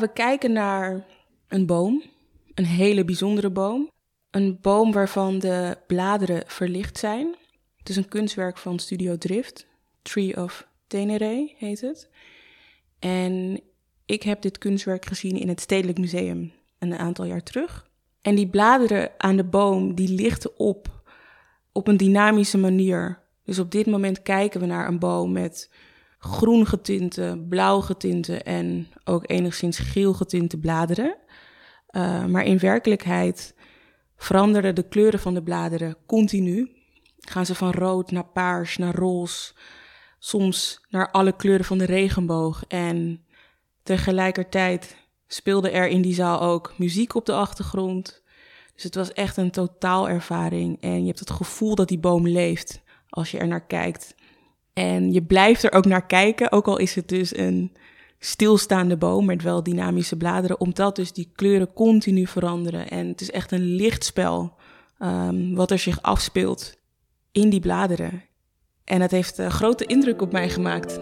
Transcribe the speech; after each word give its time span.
We 0.00 0.12
kijken 0.12 0.52
naar 0.52 1.04
een 1.48 1.66
boom, 1.66 2.02
een 2.54 2.64
hele 2.64 3.04
bijzondere 3.04 3.50
boom. 3.50 3.90
Een 4.30 4.58
boom 4.60 4.92
waarvan 4.92 5.38
de 5.38 5.78
bladeren 5.86 6.42
verlicht 6.46 6.98
zijn. 6.98 7.34
Het 7.76 7.88
is 7.88 7.96
een 7.96 8.08
kunstwerk 8.08 8.58
van 8.58 8.78
Studio 8.78 9.18
Drift. 9.18 9.66
Tree 10.02 10.42
of 10.42 10.68
Tenere 10.86 11.52
heet 11.56 11.80
het. 11.80 12.10
En 12.98 13.60
ik 14.06 14.22
heb 14.22 14.42
dit 14.42 14.58
kunstwerk 14.58 15.06
gezien 15.06 15.36
in 15.36 15.48
het 15.48 15.60
Stedelijk 15.60 15.98
Museum 15.98 16.52
een 16.78 16.94
aantal 16.94 17.24
jaar 17.24 17.42
terug. 17.42 17.90
En 18.22 18.34
die 18.34 18.48
bladeren 18.48 19.10
aan 19.18 19.36
de 19.36 19.44
boom, 19.44 19.94
die 19.94 20.08
lichten 20.08 20.58
op 20.58 21.04
op 21.72 21.88
een 21.88 21.96
dynamische 21.96 22.58
manier. 22.58 23.22
Dus 23.44 23.58
op 23.58 23.70
dit 23.70 23.86
moment 23.86 24.22
kijken 24.22 24.60
we 24.60 24.66
naar 24.66 24.88
een 24.88 24.98
boom 24.98 25.32
met 25.32 25.70
groen 26.18 26.66
getinte, 26.66 27.44
blauw 27.48 27.80
getinte 27.80 28.42
en 28.42 28.88
ook 29.04 29.30
enigszins 29.30 29.78
geel 29.78 30.14
getinte 30.14 30.58
bladeren. 30.58 31.16
Uh, 31.90 32.24
maar 32.24 32.44
in 32.44 32.58
werkelijkheid 32.58 33.54
veranderen 34.16 34.74
de 34.74 34.88
kleuren 34.88 35.20
van 35.20 35.34
de 35.34 35.42
bladeren 35.42 35.96
continu. 36.06 36.70
Gaan 37.18 37.46
ze 37.46 37.54
van 37.54 37.70
rood 37.70 38.10
naar 38.10 38.26
paars, 38.26 38.76
naar 38.76 38.94
roze, 38.94 39.52
soms 40.18 40.86
naar 40.88 41.10
alle 41.10 41.36
kleuren 41.36 41.64
van 41.64 41.78
de 41.78 41.84
regenboog. 41.84 42.64
En 42.68 43.24
tegelijkertijd 43.82 44.96
speelde 45.26 45.70
er 45.70 45.88
in 45.88 46.02
die 46.02 46.14
zaal 46.14 46.40
ook 46.40 46.74
muziek 46.78 47.14
op 47.14 47.26
de 47.26 47.32
achtergrond. 47.32 48.22
Dus 48.74 48.82
het 48.82 48.94
was 48.94 49.12
echt 49.12 49.36
een 49.36 49.50
totaalervaring. 49.50 50.80
En 50.80 51.00
je 51.00 51.06
hebt 51.06 51.18
het 51.18 51.30
gevoel 51.30 51.74
dat 51.74 51.88
die 51.88 51.98
boom 51.98 52.28
leeft 52.28 52.82
als 53.08 53.30
je 53.30 53.38
er 53.38 53.46
naar 53.46 53.66
kijkt. 53.66 54.14
En 54.78 55.12
je 55.12 55.22
blijft 55.22 55.62
er 55.62 55.72
ook 55.72 55.84
naar 55.86 56.06
kijken, 56.06 56.52
ook 56.52 56.66
al 56.66 56.76
is 56.76 56.94
het 56.94 57.08
dus 57.08 57.36
een 57.36 57.72
stilstaande 58.18 58.96
boom 58.96 59.24
met 59.24 59.42
wel 59.42 59.62
dynamische 59.62 60.16
bladeren, 60.16 60.60
omdat 60.60 60.96
dus 60.96 61.12
die 61.12 61.30
kleuren 61.34 61.72
continu 61.72 62.26
veranderen. 62.26 62.88
En 62.88 63.08
het 63.08 63.20
is 63.20 63.30
echt 63.30 63.52
een 63.52 63.74
lichtspel 63.74 64.54
um, 64.98 65.54
wat 65.54 65.70
er 65.70 65.78
zich 65.78 66.02
afspeelt 66.02 66.74
in 67.32 67.50
die 67.50 67.60
bladeren. 67.60 68.22
En 68.84 69.00
het 69.00 69.10
heeft 69.10 69.38
een 69.38 69.50
grote 69.50 69.86
indruk 69.86 70.22
op 70.22 70.32
mij 70.32 70.48
gemaakt. 70.48 71.00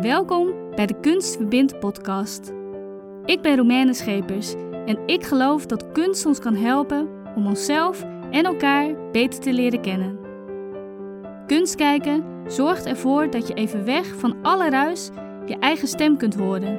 Welkom 0.00 0.52
bij 0.74 0.86
de 0.86 1.00
Kunst 1.00 1.36
Verbindt 1.36 1.80
podcast. 1.80 2.52
Ik 3.24 3.42
ben 3.42 3.56
Romaine 3.56 3.94
Schepers 3.94 4.54
en 4.86 4.98
ik 5.06 5.24
geloof 5.24 5.66
dat 5.66 5.92
kunst 5.92 6.26
ons 6.26 6.38
kan 6.38 6.54
helpen 6.54 7.08
om 7.36 7.46
onszelf 7.46 8.02
en 8.30 8.44
elkaar 8.44 9.10
beter 9.10 9.40
te 9.40 9.52
leren 9.52 9.80
kennen. 9.80 10.21
Kunst 11.46 11.74
kijken 11.74 12.24
zorgt 12.46 12.86
ervoor 12.86 13.30
dat 13.30 13.48
je 13.48 13.54
even 13.54 13.84
weg 13.84 14.06
van 14.16 14.36
alle 14.42 14.70
ruis 14.70 15.10
je 15.46 15.58
eigen 15.58 15.88
stem 15.88 16.16
kunt 16.16 16.34
horen, 16.34 16.78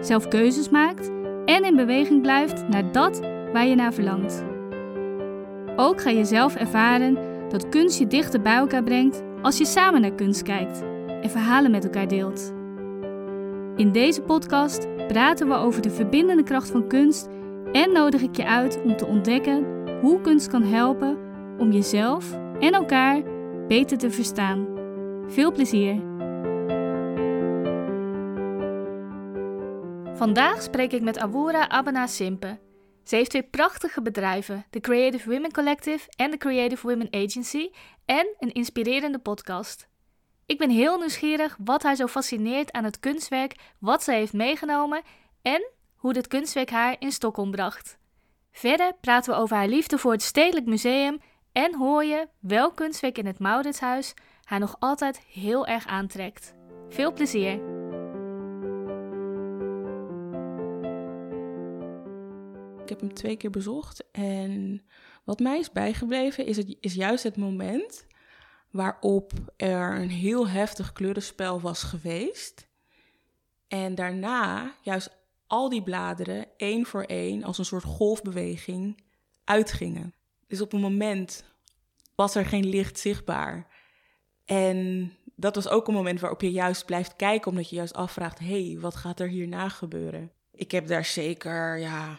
zelf 0.00 0.28
keuzes 0.28 0.68
maakt 0.68 1.10
en 1.44 1.64
in 1.64 1.76
beweging 1.76 2.22
blijft 2.22 2.68
naar 2.68 2.92
dat 2.92 3.20
waar 3.52 3.66
je 3.66 3.74
naar 3.74 3.92
verlangt. 3.92 4.44
Ook 5.76 6.00
ga 6.00 6.10
je 6.10 6.24
zelf 6.24 6.54
ervaren 6.54 7.18
dat 7.48 7.68
kunst 7.68 7.98
je 7.98 8.06
dichter 8.06 8.40
bij 8.40 8.56
elkaar 8.56 8.82
brengt 8.82 9.22
als 9.42 9.58
je 9.58 9.64
samen 9.64 10.00
naar 10.00 10.14
kunst 10.14 10.42
kijkt 10.42 10.82
en 11.22 11.30
verhalen 11.30 11.70
met 11.70 11.84
elkaar 11.84 12.08
deelt. 12.08 12.52
In 13.76 13.92
deze 13.92 14.22
podcast 14.22 14.88
praten 15.08 15.48
we 15.48 15.54
over 15.54 15.82
de 15.82 15.90
verbindende 15.90 16.42
kracht 16.42 16.70
van 16.70 16.86
kunst 16.86 17.28
en 17.72 17.92
nodig 17.92 18.22
ik 18.22 18.36
je 18.36 18.46
uit 18.46 18.82
om 18.84 18.96
te 18.96 19.06
ontdekken 19.06 19.66
hoe 20.00 20.20
kunst 20.20 20.48
kan 20.48 20.62
helpen 20.62 21.16
om 21.58 21.70
jezelf 21.70 22.38
en 22.60 22.72
elkaar 22.72 23.22
beter 23.68 23.98
te 23.98 24.10
verstaan. 24.10 24.66
Veel 25.28 25.52
plezier! 25.52 25.94
Vandaag 30.14 30.62
spreek 30.62 30.92
ik 30.92 31.02
met 31.02 31.18
Awura 31.18 31.68
Abana 31.68 32.06
Simpe. 32.06 32.58
Ze 33.04 33.16
heeft 33.16 33.30
twee 33.30 33.42
prachtige 33.42 34.02
bedrijven, 34.02 34.66
de 34.70 34.80
Creative 34.80 35.30
Women 35.30 35.52
Collective 35.52 36.08
en 36.16 36.30
de 36.30 36.36
Creative 36.36 36.88
Women 36.88 37.08
Agency, 37.10 37.70
en 38.04 38.34
een 38.38 38.52
inspirerende 38.52 39.18
podcast. 39.18 39.88
Ik 40.46 40.58
ben 40.58 40.70
heel 40.70 40.98
nieuwsgierig 40.98 41.56
wat 41.64 41.82
haar 41.82 41.96
zo 41.96 42.06
fascineert 42.06 42.72
aan 42.72 42.84
het 42.84 43.00
kunstwerk, 43.00 43.54
wat 43.78 44.02
ze 44.02 44.12
heeft 44.12 44.32
meegenomen 44.32 45.02
en 45.42 45.70
hoe 45.96 46.12
dit 46.12 46.26
kunstwerk 46.26 46.70
haar 46.70 46.96
in 46.98 47.12
Stockholm 47.12 47.50
bracht. 47.50 47.98
Verder 48.52 48.92
praten 49.00 49.32
we 49.32 49.40
over 49.40 49.56
haar 49.56 49.68
liefde 49.68 49.98
voor 49.98 50.12
het 50.12 50.22
Stedelijk 50.22 50.66
Museum 50.66 51.20
en 51.54 51.74
hoor 51.74 52.04
je 52.04 52.28
welk 52.40 52.76
kunstwerk 52.76 53.18
in 53.18 53.26
het 53.26 53.38
Mauritshuis 53.38 54.14
haar 54.42 54.58
nog 54.58 54.76
altijd 54.78 55.20
heel 55.20 55.66
erg 55.66 55.86
aantrekt. 55.86 56.54
Veel 56.88 57.12
plezier! 57.12 57.52
Ik 62.82 62.88
heb 62.88 63.00
hem 63.00 63.14
twee 63.14 63.36
keer 63.36 63.50
bezocht 63.50 64.10
en 64.10 64.82
wat 65.24 65.38
mij 65.38 65.58
is 65.58 65.72
bijgebleven 65.72 66.46
is, 66.46 66.56
het, 66.56 66.76
is 66.80 66.94
juist 66.94 67.22
het 67.24 67.36
moment 67.36 68.06
waarop 68.70 69.32
er 69.56 69.96
een 70.00 70.10
heel 70.10 70.48
heftig 70.48 70.92
kleurenspel 70.92 71.60
was 71.60 71.82
geweest. 71.82 72.68
En 73.68 73.94
daarna 73.94 74.74
juist 74.82 75.16
al 75.46 75.68
die 75.68 75.82
bladeren 75.82 76.46
één 76.56 76.86
voor 76.86 77.02
één 77.02 77.44
als 77.44 77.58
een 77.58 77.64
soort 77.64 77.84
golfbeweging 77.84 79.02
uitgingen. 79.44 80.14
Dus 80.46 80.60
op 80.60 80.72
een 80.72 80.80
moment 80.80 81.44
was 82.14 82.34
er 82.34 82.46
geen 82.46 82.66
licht 82.66 82.98
zichtbaar. 82.98 83.66
En 84.44 85.12
dat 85.36 85.54
was 85.54 85.68
ook 85.68 85.88
een 85.88 85.94
moment 85.94 86.20
waarop 86.20 86.40
je 86.40 86.50
juist 86.50 86.86
blijft 86.86 87.16
kijken, 87.16 87.50
omdat 87.50 87.70
je 87.70 87.76
juist 87.76 87.94
afvraagt: 87.94 88.38
hé, 88.38 88.66
hey, 88.66 88.80
wat 88.80 88.96
gaat 88.96 89.20
er 89.20 89.28
hierna 89.28 89.68
gebeuren? 89.68 90.32
Ik 90.50 90.70
heb 90.70 90.86
daar 90.86 91.04
zeker, 91.04 91.78
ja, 91.78 92.18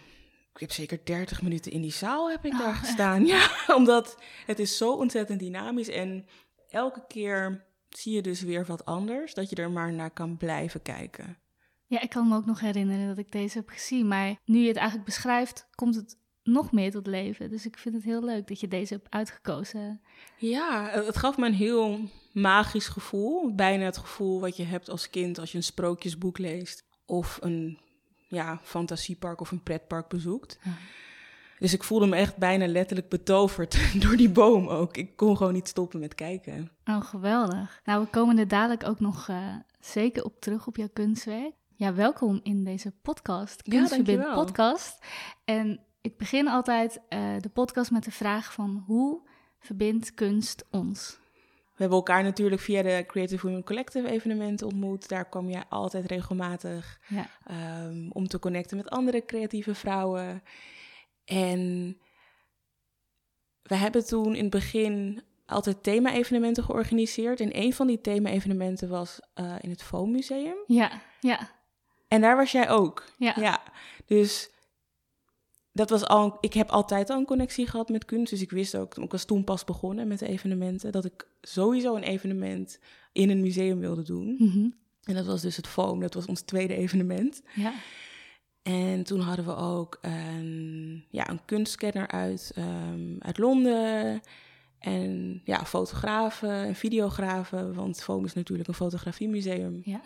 ik 0.53 0.59
heb 0.59 0.71
zeker 0.71 0.99
30 1.03 1.41
minuten 1.41 1.71
in 1.71 1.81
die 1.81 1.91
zaal 1.91 2.29
heb 2.29 2.45
ik 2.45 2.51
daar 2.51 2.73
oh, 2.73 2.79
gestaan. 2.79 3.25
Ja, 3.35 3.49
omdat 3.75 4.17
het 4.45 4.59
is 4.59 4.77
zo 4.77 4.93
ontzettend 4.93 5.39
dynamisch 5.39 5.89
en 5.89 6.27
elke 6.69 7.03
keer 7.07 7.65
zie 7.89 8.13
je 8.13 8.21
dus 8.21 8.41
weer 8.41 8.65
wat 8.65 8.85
anders, 8.85 9.33
dat 9.33 9.49
je 9.49 9.55
er 9.55 9.71
maar 9.71 9.93
naar 9.93 10.11
kan 10.11 10.37
blijven 10.37 10.81
kijken. 10.81 11.37
Ja, 11.87 12.01
ik 12.01 12.09
kan 12.09 12.27
me 12.27 12.35
ook 12.35 12.45
nog 12.45 12.59
herinneren 12.59 13.07
dat 13.07 13.17
ik 13.17 13.31
deze 13.31 13.57
heb 13.57 13.69
gezien. 13.69 14.07
Maar 14.07 14.35
nu 14.45 14.59
je 14.59 14.67
het 14.67 14.77
eigenlijk 14.77 15.05
beschrijft, 15.05 15.67
komt 15.75 15.95
het 15.95 16.17
nog 16.45 16.71
meer 16.71 16.91
tot 16.91 17.07
leven. 17.07 17.49
Dus 17.49 17.65
ik 17.65 17.77
vind 17.77 17.95
het 17.95 18.03
heel 18.03 18.23
leuk 18.23 18.47
dat 18.47 18.59
je 18.59 18.67
deze 18.67 18.93
hebt 18.93 19.07
uitgekozen. 19.09 20.01
Ja, 20.37 20.89
het 20.89 21.17
gaf 21.17 21.37
me 21.37 21.45
een 21.45 21.53
heel 21.53 21.99
magisch 22.31 22.87
gevoel. 22.87 23.55
Bijna 23.55 23.83
het 23.83 23.97
gevoel 23.97 24.39
wat 24.39 24.57
je 24.57 24.63
hebt 24.63 24.89
als 24.89 25.09
kind 25.09 25.39
als 25.39 25.51
je 25.51 25.57
een 25.57 25.63
sprookjesboek 25.63 26.37
leest. 26.37 26.83
Of 27.05 27.37
een 27.41 27.79
ja, 28.27 28.59
fantasiepark 28.63 29.41
of 29.41 29.51
een 29.51 29.63
pretpark 29.63 30.07
bezoekt. 30.07 30.59
Dus 31.59 31.73
ik 31.73 31.83
voelde 31.83 32.05
me 32.05 32.15
echt 32.15 32.37
bijna 32.37 32.67
letterlijk 32.67 33.09
betoverd 33.09 33.77
door 34.01 34.15
die 34.15 34.29
boom 34.29 34.67
ook. 34.67 34.97
Ik 34.97 35.15
kon 35.15 35.37
gewoon 35.37 35.53
niet 35.53 35.67
stoppen 35.67 35.99
met 35.99 36.15
kijken. 36.15 36.71
Oh, 36.85 37.01
geweldig. 37.01 37.81
Nou, 37.85 38.03
we 38.03 38.09
komen 38.09 38.37
er 38.37 38.47
dadelijk 38.47 38.87
ook 38.87 38.99
nog 38.99 39.27
uh, 39.27 39.55
zeker 39.79 40.23
op 40.23 40.41
terug 40.41 40.67
op 40.67 40.75
jouw 40.75 40.89
kunstwerk. 40.93 41.53
Ja, 41.75 41.93
welkom 41.93 42.39
in 42.43 42.63
deze 42.63 42.91
podcast, 43.01 43.61
Kunstverbind 43.61 44.21
ja, 44.21 44.33
podcast. 44.33 45.05
En 45.45 45.79
ik 46.05 46.17
begin 46.17 46.47
altijd 46.47 47.01
uh, 47.09 47.35
de 47.39 47.49
podcast 47.49 47.91
met 47.91 48.03
de 48.03 48.11
vraag 48.11 48.53
van 48.53 48.83
hoe 48.87 49.21
verbindt 49.59 50.13
kunst 50.13 50.65
ons? 50.71 51.17
We 51.63 51.81
hebben 51.81 51.97
elkaar 51.97 52.23
natuurlijk 52.23 52.61
via 52.61 52.81
de 52.81 53.03
Creative 53.07 53.47
Women 53.47 53.63
Collective 53.63 54.09
evenementen 54.09 54.67
ontmoet. 54.67 55.09
Daar 55.09 55.29
kwam 55.29 55.49
jij 55.49 55.63
altijd 55.69 56.05
regelmatig 56.05 56.99
ja. 57.07 57.29
um, 57.85 58.11
om 58.11 58.27
te 58.27 58.39
connecten 58.39 58.77
met 58.77 58.89
andere 58.89 59.25
creatieve 59.25 59.75
vrouwen. 59.75 60.43
En 61.25 61.97
we 63.61 63.75
hebben 63.75 64.05
toen 64.05 64.35
in 64.35 64.41
het 64.41 64.49
begin 64.49 65.23
altijd 65.45 65.83
thema-evenementen 65.83 66.63
georganiseerd. 66.63 67.39
En 67.39 67.57
een 67.57 67.73
van 67.73 67.87
die 67.87 68.01
thema-evenementen 68.01 68.89
was 68.89 69.19
uh, 69.35 69.55
in 69.61 69.69
het 69.69 69.83
Foam 69.83 70.11
Museum. 70.11 70.57
Ja, 70.67 71.01
ja. 71.19 71.49
En 72.07 72.21
daar 72.21 72.35
was 72.35 72.51
jij 72.51 72.69
ook. 72.69 73.05
Ja. 73.17 73.33
ja. 73.35 73.63
Dus 74.05 74.54
dat 75.75 75.89
was 75.89 76.05
al, 76.05 76.37
ik 76.39 76.53
heb 76.53 76.69
altijd 76.69 77.09
al 77.09 77.17
een 77.17 77.25
connectie 77.25 77.67
gehad 77.67 77.89
met 77.89 78.05
kunst. 78.05 78.31
Dus 78.31 78.41
ik 78.41 78.51
wist 78.51 78.77
ook, 78.77 78.97
ik 78.97 79.11
was 79.11 79.25
toen 79.25 79.43
pas 79.43 79.63
begonnen 79.63 80.07
met 80.07 80.19
de 80.19 80.27
evenementen, 80.27 80.91
dat 80.91 81.05
ik 81.05 81.27
sowieso 81.41 81.95
een 81.95 82.03
evenement 82.03 82.79
in 83.11 83.29
een 83.29 83.41
museum 83.41 83.79
wilde 83.79 84.03
doen. 84.03 84.35
Mm 84.37 84.75
En 85.03 85.13
dat 85.13 85.25
was 85.25 85.41
dus 85.41 85.55
het 85.55 85.67
Foam, 85.67 85.99
dat 85.99 86.13
was 86.13 86.25
ons 86.25 86.41
tweede 86.41 86.75
evenement. 86.75 87.41
Ja. 87.55 87.73
En 88.63 89.03
toen 89.03 89.19
hadden 89.19 89.45
we 89.45 89.55
ook 89.55 89.99
een, 90.01 91.05
ja, 91.09 91.29
een 91.29 91.45
kunstscanner 91.45 92.07
uit, 92.07 92.53
um, 92.57 93.15
uit 93.19 93.37
Londen. 93.37 94.21
En 94.79 95.41
ja, 95.43 95.65
fotografen 95.65 96.49
en 96.49 96.75
videografen, 96.75 97.73
want 97.73 98.03
Foam 98.03 98.25
is 98.25 98.33
natuurlijk 98.33 98.67
een 98.67 98.73
fotografiemuseum. 98.73 99.81
Ja. 99.83 100.01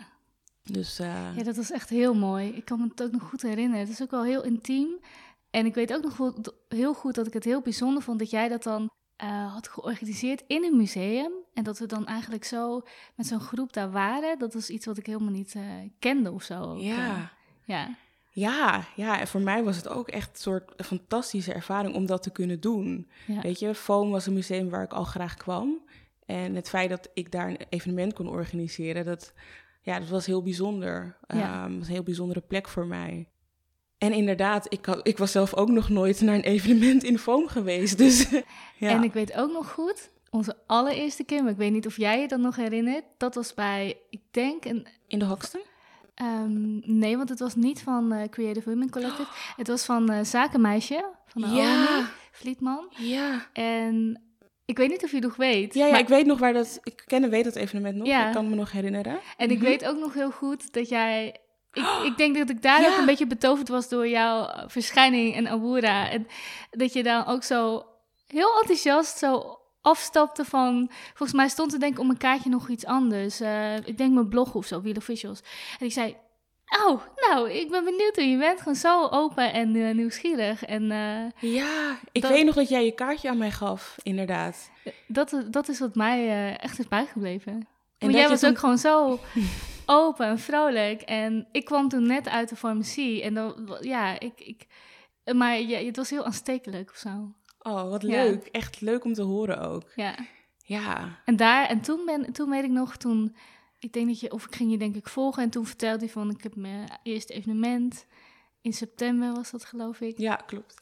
Dus, 0.62 1.00
uh... 1.00 1.36
Ja, 1.36 1.42
dat 1.42 1.56
was 1.56 1.70
echt 1.70 1.88
heel 1.88 2.14
mooi. 2.14 2.48
Ik 2.48 2.64
kan 2.64 2.78
me 2.78 2.88
het 2.88 3.02
ook 3.02 3.12
nog 3.12 3.22
goed 3.22 3.42
herinneren. 3.42 3.80
Het 3.80 3.88
is 3.88 4.02
ook 4.02 4.10
wel 4.10 4.24
heel 4.24 4.44
intiem. 4.44 4.88
En 5.50 5.66
ik 5.66 5.74
weet 5.74 5.92
ook 5.92 6.02
nog 6.02 6.32
heel 6.68 6.94
goed 6.94 7.14
dat 7.14 7.26
ik 7.26 7.32
het 7.32 7.44
heel 7.44 7.60
bijzonder 7.60 8.02
vond 8.02 8.18
dat 8.18 8.30
jij 8.30 8.48
dat 8.48 8.62
dan 8.62 8.90
eh, 9.16 9.52
had 9.52 9.68
georganiseerd 9.68 10.44
in 10.46 10.64
een 10.64 10.76
museum. 10.76 11.32
En 11.54 11.64
dat 11.64 11.78
we 11.78 11.86
dan 11.86 12.06
eigenlijk 12.06 12.44
zo 12.44 12.82
met 13.14 13.26
zo'n 13.26 13.40
groep 13.40 13.72
daar 13.72 13.90
waren. 13.90 14.38
Dat 14.38 14.54
was 14.54 14.70
iets 14.70 14.86
wat 14.86 14.98
ik 14.98 15.06
helemaal 15.06 15.32
niet 15.32 15.54
uh, 15.54 15.62
kende 15.98 16.32
of 16.32 16.42
zo. 16.42 16.76
Ja. 16.78 17.32
ja. 17.64 17.96
Ja, 18.32 18.84
ja, 18.96 19.20
en 19.20 19.28
voor 19.28 19.40
mij 19.40 19.62
was 19.62 19.76
het 19.76 19.88
ook 19.88 20.08
echt 20.08 20.30
een 20.30 20.40
soort 20.40 20.72
fantastische 20.84 21.52
ervaring 21.52 21.94
om 21.94 22.06
dat 22.06 22.22
te 22.22 22.30
kunnen 22.30 22.60
doen. 22.60 23.10
Ja. 23.26 23.40
Weet 23.40 23.58
je, 23.58 23.74
Foam 23.74 24.10
was 24.10 24.26
een 24.26 24.32
museum 24.32 24.70
waar 24.70 24.82
ik 24.82 24.92
al 24.92 25.04
graag 25.04 25.34
kwam. 25.34 25.80
En 26.26 26.54
het 26.54 26.68
feit 26.68 26.90
dat 26.90 27.10
ik 27.14 27.32
daar 27.32 27.48
een 27.48 27.66
evenement 27.68 28.12
kon 28.12 28.28
organiseren, 28.28 29.04
dat, 29.04 29.32
ja, 29.82 29.98
dat 29.98 30.08
was 30.08 30.26
heel 30.26 30.42
bijzonder. 30.42 31.16
Ja. 31.26 31.64
Um, 31.64 31.78
was 31.78 31.86
een 31.86 31.92
heel 31.92 32.02
bijzondere 32.02 32.40
plek 32.40 32.68
voor 32.68 32.86
mij. 32.86 33.28
En 34.00 34.12
inderdaad, 34.12 34.66
ik, 34.72 34.86
ik 35.02 35.18
was 35.18 35.32
zelf 35.32 35.54
ook 35.54 35.68
nog 35.68 35.88
nooit 35.88 36.20
naar 36.20 36.34
een 36.34 36.40
evenement 36.40 37.04
in 37.04 37.18
Foam 37.18 37.48
geweest. 37.48 37.98
Dus, 37.98 38.26
ja. 38.76 38.88
En 38.88 39.02
ik 39.02 39.12
weet 39.12 39.32
ook 39.36 39.52
nog 39.52 39.72
goed, 39.72 40.10
onze 40.30 40.56
allereerste 40.66 41.24
keer, 41.24 41.42
maar 41.42 41.52
ik 41.52 41.56
weet 41.58 41.72
niet 41.72 41.86
of 41.86 41.96
jij 41.96 42.20
je 42.20 42.28
dat 42.28 42.38
nog 42.40 42.56
herinnert. 42.56 43.04
Dat 43.16 43.34
was 43.34 43.54
bij, 43.54 43.96
ik 44.10 44.20
denk, 44.30 44.64
een 44.64 44.86
In 45.06 45.18
de 45.18 45.24
Hoxton? 45.24 45.60
Ehm, 46.14 46.98
nee, 46.98 47.16
want 47.16 47.28
het 47.28 47.38
was 47.38 47.54
niet 47.54 47.82
van 47.82 48.12
uh, 48.12 48.22
Creative 48.30 48.70
Women 48.70 48.90
Collective. 48.90 49.28
Het 49.56 49.68
was 49.68 49.84
van 49.84 50.12
uh, 50.12 50.18
Zakenmeisje, 50.24 51.04
van 51.26 51.40
Naomi 51.42 51.60
Ja. 51.60 52.10
Vlietman. 52.32 52.92
Ja. 52.96 53.46
En 53.52 54.22
ik 54.64 54.76
weet 54.76 54.88
niet 54.90 55.04
of 55.04 55.10
je 55.12 55.20
nog 55.20 55.36
weet. 55.36 55.74
Ja, 55.74 55.84
ja 55.84 55.90
maar- 55.90 56.00
ik 56.00 56.08
weet 56.08 56.26
nog 56.26 56.38
waar 56.38 56.52
dat... 56.52 56.80
Ik 56.82 57.02
ken 57.06 57.22
en 57.24 57.30
weet 57.30 57.44
dat 57.44 57.54
evenement 57.56 57.96
nog. 57.96 58.06
Ja. 58.06 58.26
Ik 58.26 58.32
kan 58.32 58.48
me 58.50 58.54
nog 58.56 58.72
herinneren. 58.72 59.18
En 59.36 59.50
ik 59.50 59.56
Mhm. 59.58 59.66
weet 59.66 59.86
ook 59.86 59.98
nog 59.98 60.14
heel 60.14 60.30
goed 60.30 60.72
dat 60.72 60.88
jij... 60.88 61.36
Ik, 61.72 61.86
ik 62.04 62.16
denk 62.16 62.36
dat 62.36 62.50
ik 62.50 62.62
daar 62.62 62.80
Ja. 62.82 62.88
ook 62.92 62.98
een 62.98 63.06
beetje 63.06 63.26
betoverd 63.26 63.68
was 63.68 63.88
door 63.88 64.08
jouw 64.08 64.48
verschijning 64.66 65.34
in 65.36 65.48
Awura. 65.48 66.10
En 66.10 66.26
dat 66.70 66.92
je 66.92 67.02
dan 67.02 67.26
ook 67.26 67.42
zo 67.42 67.86
heel 68.26 68.58
enthousiast 68.60 69.18
zo 69.18 69.58
afstapte 69.80 70.44
van... 70.44 70.90
Volgens 71.08 71.32
mij 71.32 71.48
stond 71.48 71.72
er 71.72 71.80
denk 71.80 71.92
ik 71.92 71.98
op 71.98 72.08
een 72.08 72.16
kaartje 72.16 72.50
nog 72.50 72.68
iets 72.68 72.84
anders. 72.86 73.40
Eh, 73.40 73.76
ik 73.76 73.98
denk 73.98 74.12
mijn 74.12 74.28
blog 74.28 74.54
of 74.54 74.66
zo, 74.66 74.80
Wheel 74.82 74.94
Officials. 74.96 75.40
En 75.78 75.86
ik 75.86 75.92
zei... 75.92 76.16
Oh, 76.86 77.00
nou, 77.16 77.50
ik 77.50 77.70
ben 77.70 77.84
benieuwd 77.84 78.16
hoe 78.16 78.24
je 78.28 78.38
bent. 78.38 78.58
Gewoon 78.58 78.74
zo 78.74 79.06
open 79.08 79.52
en 79.52 79.76
eh, 79.76 79.94
nieuwsgierig. 79.94 80.64
En 80.64 80.90
eh, 80.90 81.52
Ja, 81.52 81.98
ik 82.12 82.22
Dat- 82.22 82.30
weet 82.30 82.44
nog 82.44 82.54
dat 82.54 82.68
jij 82.68 82.84
je 82.84 82.92
kaartje 82.92 83.28
aan 83.28 83.38
mij 83.38 83.50
gaf, 83.50 83.96
inderdaad. 84.02 84.70
dat, 85.06 85.42
dat 85.50 85.68
is 85.68 85.78
wat 85.78 85.94
mij 85.94 86.28
eh, 86.28 86.62
echt 86.64 86.78
is 86.78 86.88
bijgebleven. 86.88 87.68
En 87.98 88.10
jij 88.10 88.28
was 88.28 88.40
toen- 88.40 88.50
ook 88.50 88.58
gewoon 88.58 88.78
zo 88.78 89.18
open 89.90 90.26
en 90.26 90.38
vrolijk. 90.38 91.00
En 91.02 91.48
ik 91.52 91.64
kwam 91.64 91.88
toen 91.88 92.06
net 92.06 92.28
uit 92.28 92.48
de 92.48 92.56
farmacie. 92.56 93.22
En 93.22 93.34
dan, 93.34 93.78
ja, 93.80 94.20
ik... 94.20 94.40
ik 94.40 94.66
maar 95.34 95.60
ja, 95.60 95.78
het 95.78 95.96
was 95.96 96.10
heel 96.10 96.24
aanstekelijk 96.24 96.90
of 96.90 96.96
zo. 96.96 97.34
Oh, 97.58 97.88
wat 97.90 98.02
Ja. 98.02 98.08
leuk. 98.08 98.46
Echt 98.46 98.80
leuk 98.80 99.04
om 99.04 99.12
te 99.12 99.22
horen 99.22 99.60
ook. 99.60 99.92
Ja. 99.94 100.14
Ja. 100.56 101.20
En 101.24 101.36
daar, 101.36 101.66
en 101.66 101.80
toen, 101.80 102.04
ben, 102.06 102.32
toen 102.32 102.50
weet 102.50 102.64
ik 102.64 102.70
nog, 102.70 102.96
toen... 102.96 103.36
Ik 103.78 103.92
denk 103.92 104.06
dat 104.06 104.20
je, 104.20 104.32
of 104.32 104.46
ik 104.46 104.54
ging 104.54 104.70
je 104.70 104.78
denk 104.78 104.96
ik 104.96 105.08
volgen. 105.08 105.42
En 105.42 105.50
toen 105.50 105.66
vertelde 105.66 105.98
hij 105.98 106.08
van, 106.08 106.30
ik 106.30 106.42
heb 106.42 106.56
mijn 106.56 106.88
eerste 107.02 107.32
evenement. 107.32 108.06
In 108.60 108.72
september 108.72 109.32
was 109.32 109.50
dat, 109.50 109.64
geloof 109.64 110.00
ik. 110.00 110.18
Ja, 110.18 110.34
klopt. 110.36 110.74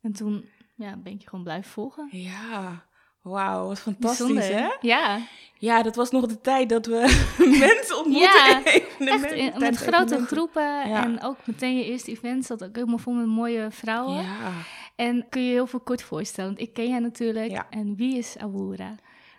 En 0.00 0.12
toen 0.12 0.48
ja, 0.74 0.96
ben 0.96 1.12
ik 1.12 1.20
je 1.20 1.28
gewoon 1.28 1.44
blijven 1.44 1.70
volgen. 1.70 2.08
Ja. 2.10 2.87
Wauw, 3.22 3.66
wat 3.66 3.80
fantastisch, 3.80 4.26
Bijzonder, 4.26 4.58
hè? 4.62 4.68
Ja, 4.80 5.20
Ja, 5.58 5.82
dat 5.82 5.96
was 5.96 6.10
nog 6.10 6.26
de 6.26 6.40
tijd 6.40 6.68
dat 6.68 6.86
we 6.86 7.26
mensen 7.58 7.96
ontmoetten 7.98 8.20
Ja, 8.20 8.64
echt 8.98 9.32
in- 9.32 9.52
met 9.58 9.76
grote 9.76 10.18
groepen. 10.26 10.62
Ja. 10.88 11.04
En 11.04 11.22
ook 11.22 11.36
meteen 11.44 11.76
je 11.76 11.84
eerste 11.84 12.10
event 12.10 12.44
zat 12.44 12.64
ook 12.64 12.74
helemaal 12.74 12.98
vol 12.98 13.12
met 13.12 13.26
mooie 13.26 13.66
vrouwen. 13.70 14.22
Ja. 14.22 14.52
En 14.96 15.26
kun 15.28 15.42
je 15.42 15.50
heel 15.52 15.66
veel 15.66 15.80
kort 15.80 16.02
voorstellen, 16.02 16.50
want 16.54 16.62
ik 16.68 16.72
ken 16.74 16.88
jij 16.88 16.98
natuurlijk. 16.98 17.50
Ja. 17.50 17.66
En 17.70 17.96
wie 17.96 18.16
is 18.18 18.36
Awura? 18.38 18.94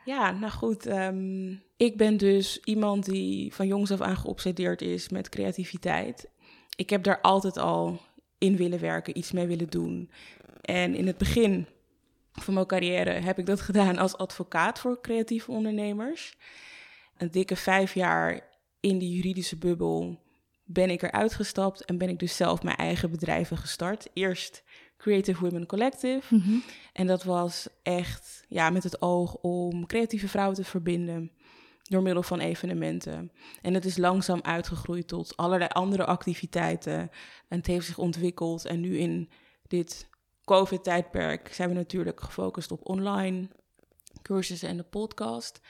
Ja, 0.06 0.32
nou 0.32 0.52
goed. 0.52 0.86
ehm, 0.86 1.52
ik 1.78 1.98
ben 1.98 2.18
dus 2.18 2.60
iemand 2.64 3.06
die 3.06 3.54
van 3.54 3.68
jongs 3.68 3.92
af 3.92 4.02
aan 4.02 4.18
geobsedeerd 4.18 4.82
is 4.82 5.10
met 5.10 5.30
creativiteit. 5.30 6.30
Ik 6.76 6.90
heb 6.90 7.04
daar 7.04 7.22
altijd 7.22 7.58
al 7.58 8.02
in 8.38 8.56
willen 8.56 8.80
werken, 8.80 9.18
iets 9.18 9.32
mee 9.32 9.48
willen 9.48 9.70
doen. 9.70 10.10
En 10.62 10.96
in 10.96 11.08
het 11.08 11.18
begin 11.18 11.68
van 12.44 12.54
mijn 12.54 12.66
carrière 12.66 13.10
heb 13.10 13.40
ik 13.40 13.46
dat 13.46 13.62
gedaan 13.62 13.98
als 13.98 14.18
advocaat 14.18 14.80
voor 14.80 15.02
creatieve 15.02 15.52
ondernemers. 15.52 16.38
Een 17.18 17.32
dikke 17.32 17.56
vijf 17.56 17.94
jaar 17.94 18.48
in 18.80 18.98
die 18.98 19.16
juridische 19.16 19.58
bubbel 19.58 20.20
ben 20.64 20.90
ik 20.90 21.02
eruit 21.02 21.34
gestapt 21.34 21.86
en 21.86 21.98
ben 21.98 22.10
ik 22.10 22.20
dus 22.20 22.36
zelf 22.36 22.64
mijn 22.64 22.78
eigen 22.78 23.12
bedrijven 23.12 23.58
gestart. 23.58 24.08
Eerst 24.14 24.64
Creative 24.98 25.42
Women 25.42 25.66
Collective. 25.66 26.36
En 26.94 27.08
dat 27.08 27.24
was 27.24 27.68
echt 27.84 28.46
ja, 28.48 28.70
met 28.70 28.84
het 28.84 29.02
oog 29.02 29.36
om 29.36 29.86
creatieve 29.86 30.28
vrouwen 30.28 30.56
te 30.56 30.64
verbinden 30.64 31.32
door 31.84 32.02
middel 32.02 32.24
van 32.24 32.40
evenementen. 32.40 33.32
En 33.62 33.74
het 33.74 33.86
is 33.86 33.98
langzaam 33.98 34.40
uitgegroeid 34.42 35.08
tot 35.08 35.38
allerlei 35.38 35.70
andere 35.74 36.06
activiteiten. 36.06 37.00
En 37.48 37.58
het 37.58 37.68
heeft 37.68 37.86
zich 37.86 37.98
ontwikkeld. 37.98 38.66
En 38.66 38.80
nu 38.80 38.98
in 38.98 39.30
dit 39.68 40.10
COVID-tijdperk 40.50 41.54
zijn 41.54 41.70
we 41.70 41.76
natuurlijk 41.76 42.22
gefocust 42.22 42.72
op 42.72 42.90
online 42.90 43.48
cursussen 44.22 44.70
en 44.70 44.78
de 44.78 44.84
podcast. 44.84 45.62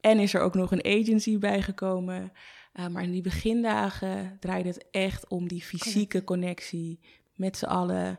En 0.00 0.18
is 0.18 0.34
er 0.34 0.40
ook 0.40 0.54
nog 0.54 0.72
een 0.72 0.84
agency 0.84 1.38
bijgekomen. 1.38 2.32
Uh, 2.74 2.86
maar 2.86 3.02
in 3.02 3.10
die 3.10 3.22
begindagen 3.22 4.36
draaide 4.40 4.68
het 4.68 4.84
echt 4.90 5.28
om 5.28 5.48
die 5.48 5.62
fysieke 5.62 6.24
connectie 6.24 7.00
met 7.34 7.56
z'n 7.56 7.64
allen. 7.64 8.18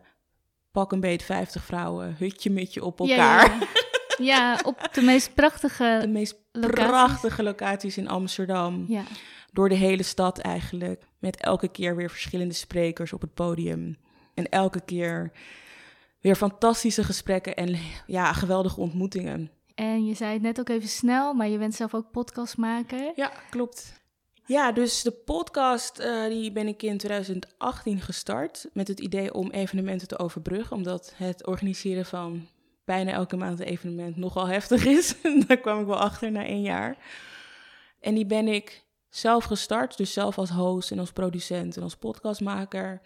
Pak 0.72 0.92
een 0.92 1.00
beet 1.00 1.24
50 1.24 1.64
vrouwen, 1.64 2.16
hutje 2.18 2.50
mutje 2.50 2.84
op 2.84 3.00
elkaar. 3.00 3.50
Ja, 3.50 3.68
ja. 4.18 4.26
ja, 4.58 4.60
op 4.66 4.90
de 4.94 5.02
meest 5.02 5.28
De 5.30 5.34
prachtige 5.34 6.06
meest 6.10 6.36
locaties. 6.52 6.86
prachtige 6.86 7.44
locaties 7.44 7.98
in 7.98 8.08
Amsterdam. 8.08 8.86
Ja, 8.88 9.04
Door 9.52 9.70
de 9.70 9.76
hele 9.76 10.04
stad 10.04 10.40
eigenlijk. 10.40 11.04
Met 11.20 11.38
elke 11.38 11.68
keer 11.68 11.96
weer 11.96 12.10
verschillende 12.10 12.54
sprekers 12.54 13.14
op 13.14 13.22
het 13.22 13.34
podium. 13.34 13.98
En 14.34 14.50
elke 14.50 14.82
keer 14.82 15.32
weer 16.26 16.36
fantastische 16.36 17.04
gesprekken 17.04 17.56
en 17.56 17.78
ja, 18.08 18.34
geweldige 18.34 18.80
ontmoetingen. 18.80 19.52
en 19.76 20.06
je 20.06 20.14
zei 20.14 20.34
het 20.34 20.42
net 20.42 20.60
ook 20.60 20.70
even 20.70 20.90
snel, 20.90 21.34
maar 21.34 21.48
je 21.48 21.58
bent 21.58 21.76
zelf 21.76 21.94
ook 21.94 22.12
podcastmaker. 22.12 23.12
Ja, 23.16 23.32
klopt. 23.50 24.02
Ja, 24.46 24.72
dus 24.72 25.02
de 25.02 25.12
podcast 25.12 26.00
eh, 26.00 26.28
die 26.28 26.52
ben 26.52 26.68
ik 26.68 26.84
in 26.84 26.98
2018 26.98 28.02
gestart 28.02 28.70
met 28.74 28.88
het 28.88 29.00
idee 29.00 29.34
om 29.34 29.52
evenementen 29.52 30.08
te 30.08 30.20
overbruggen, 30.20 30.76
omdat 30.76 31.14
het 31.16 31.46
organiseren 31.46 32.06
van 32.06 32.48
bijna 32.86 33.12
elke 33.12 33.36
maand 33.36 33.60
een 33.60 33.66
evenement 33.66 34.16
nogal 34.16 34.48
heftig 34.48 34.86
is. 34.86 35.16
Daar 35.48 35.58
kwam 35.58 35.80
ik 35.80 35.86
wel 35.86 36.00
achter 36.00 36.32
na 36.32 36.46
één 36.46 36.62
jaar. 36.62 36.98
En 38.00 38.16
die 38.16 38.26
ben 38.26 38.48
ik 38.48 38.84
zelf 39.10 39.44
gestart, 39.44 39.98
dus 39.98 40.14
zelf 40.14 40.38
als 40.38 40.50
host 40.50 40.92
en 40.92 41.00
als 41.00 41.12
producent 41.12 41.78
en 41.78 41.84
als 41.84 41.96
podcastmaker. 41.96 43.02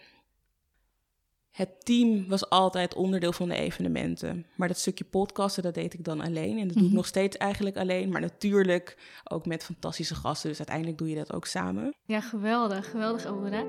Het 1.50 1.84
team 1.84 2.28
was 2.28 2.48
altijd 2.50 2.94
onderdeel 2.94 3.32
van 3.32 3.48
de 3.48 3.54
evenementen. 3.54 4.46
Maar 4.56 4.68
dat 4.68 4.78
stukje 4.78 5.04
podcasten, 5.04 5.62
dat 5.62 5.74
deed 5.74 5.94
ik 5.94 6.04
dan 6.04 6.20
alleen. 6.20 6.58
En 6.58 6.66
dat 6.66 6.72
doe 6.76 6.82
ik 6.82 6.88
Mhm. 6.88 6.96
nog 6.96 7.06
steeds 7.06 7.36
eigenlijk 7.36 7.76
alleen. 7.76 8.10
Maar 8.10 8.20
natuurlijk 8.20 8.96
ook 9.24 9.46
met 9.46 9.64
fantastische 9.64 10.14
gasten. 10.14 10.48
Dus 10.48 10.58
uiteindelijk 10.58 10.98
doe 10.98 11.08
je 11.08 11.14
dat 11.16 11.32
ook 11.32 11.46
samen. 11.46 11.94
Ja, 12.04 12.20
geweldig. 12.20 12.90
Geweldig, 12.90 13.26
Awura. 13.26 13.64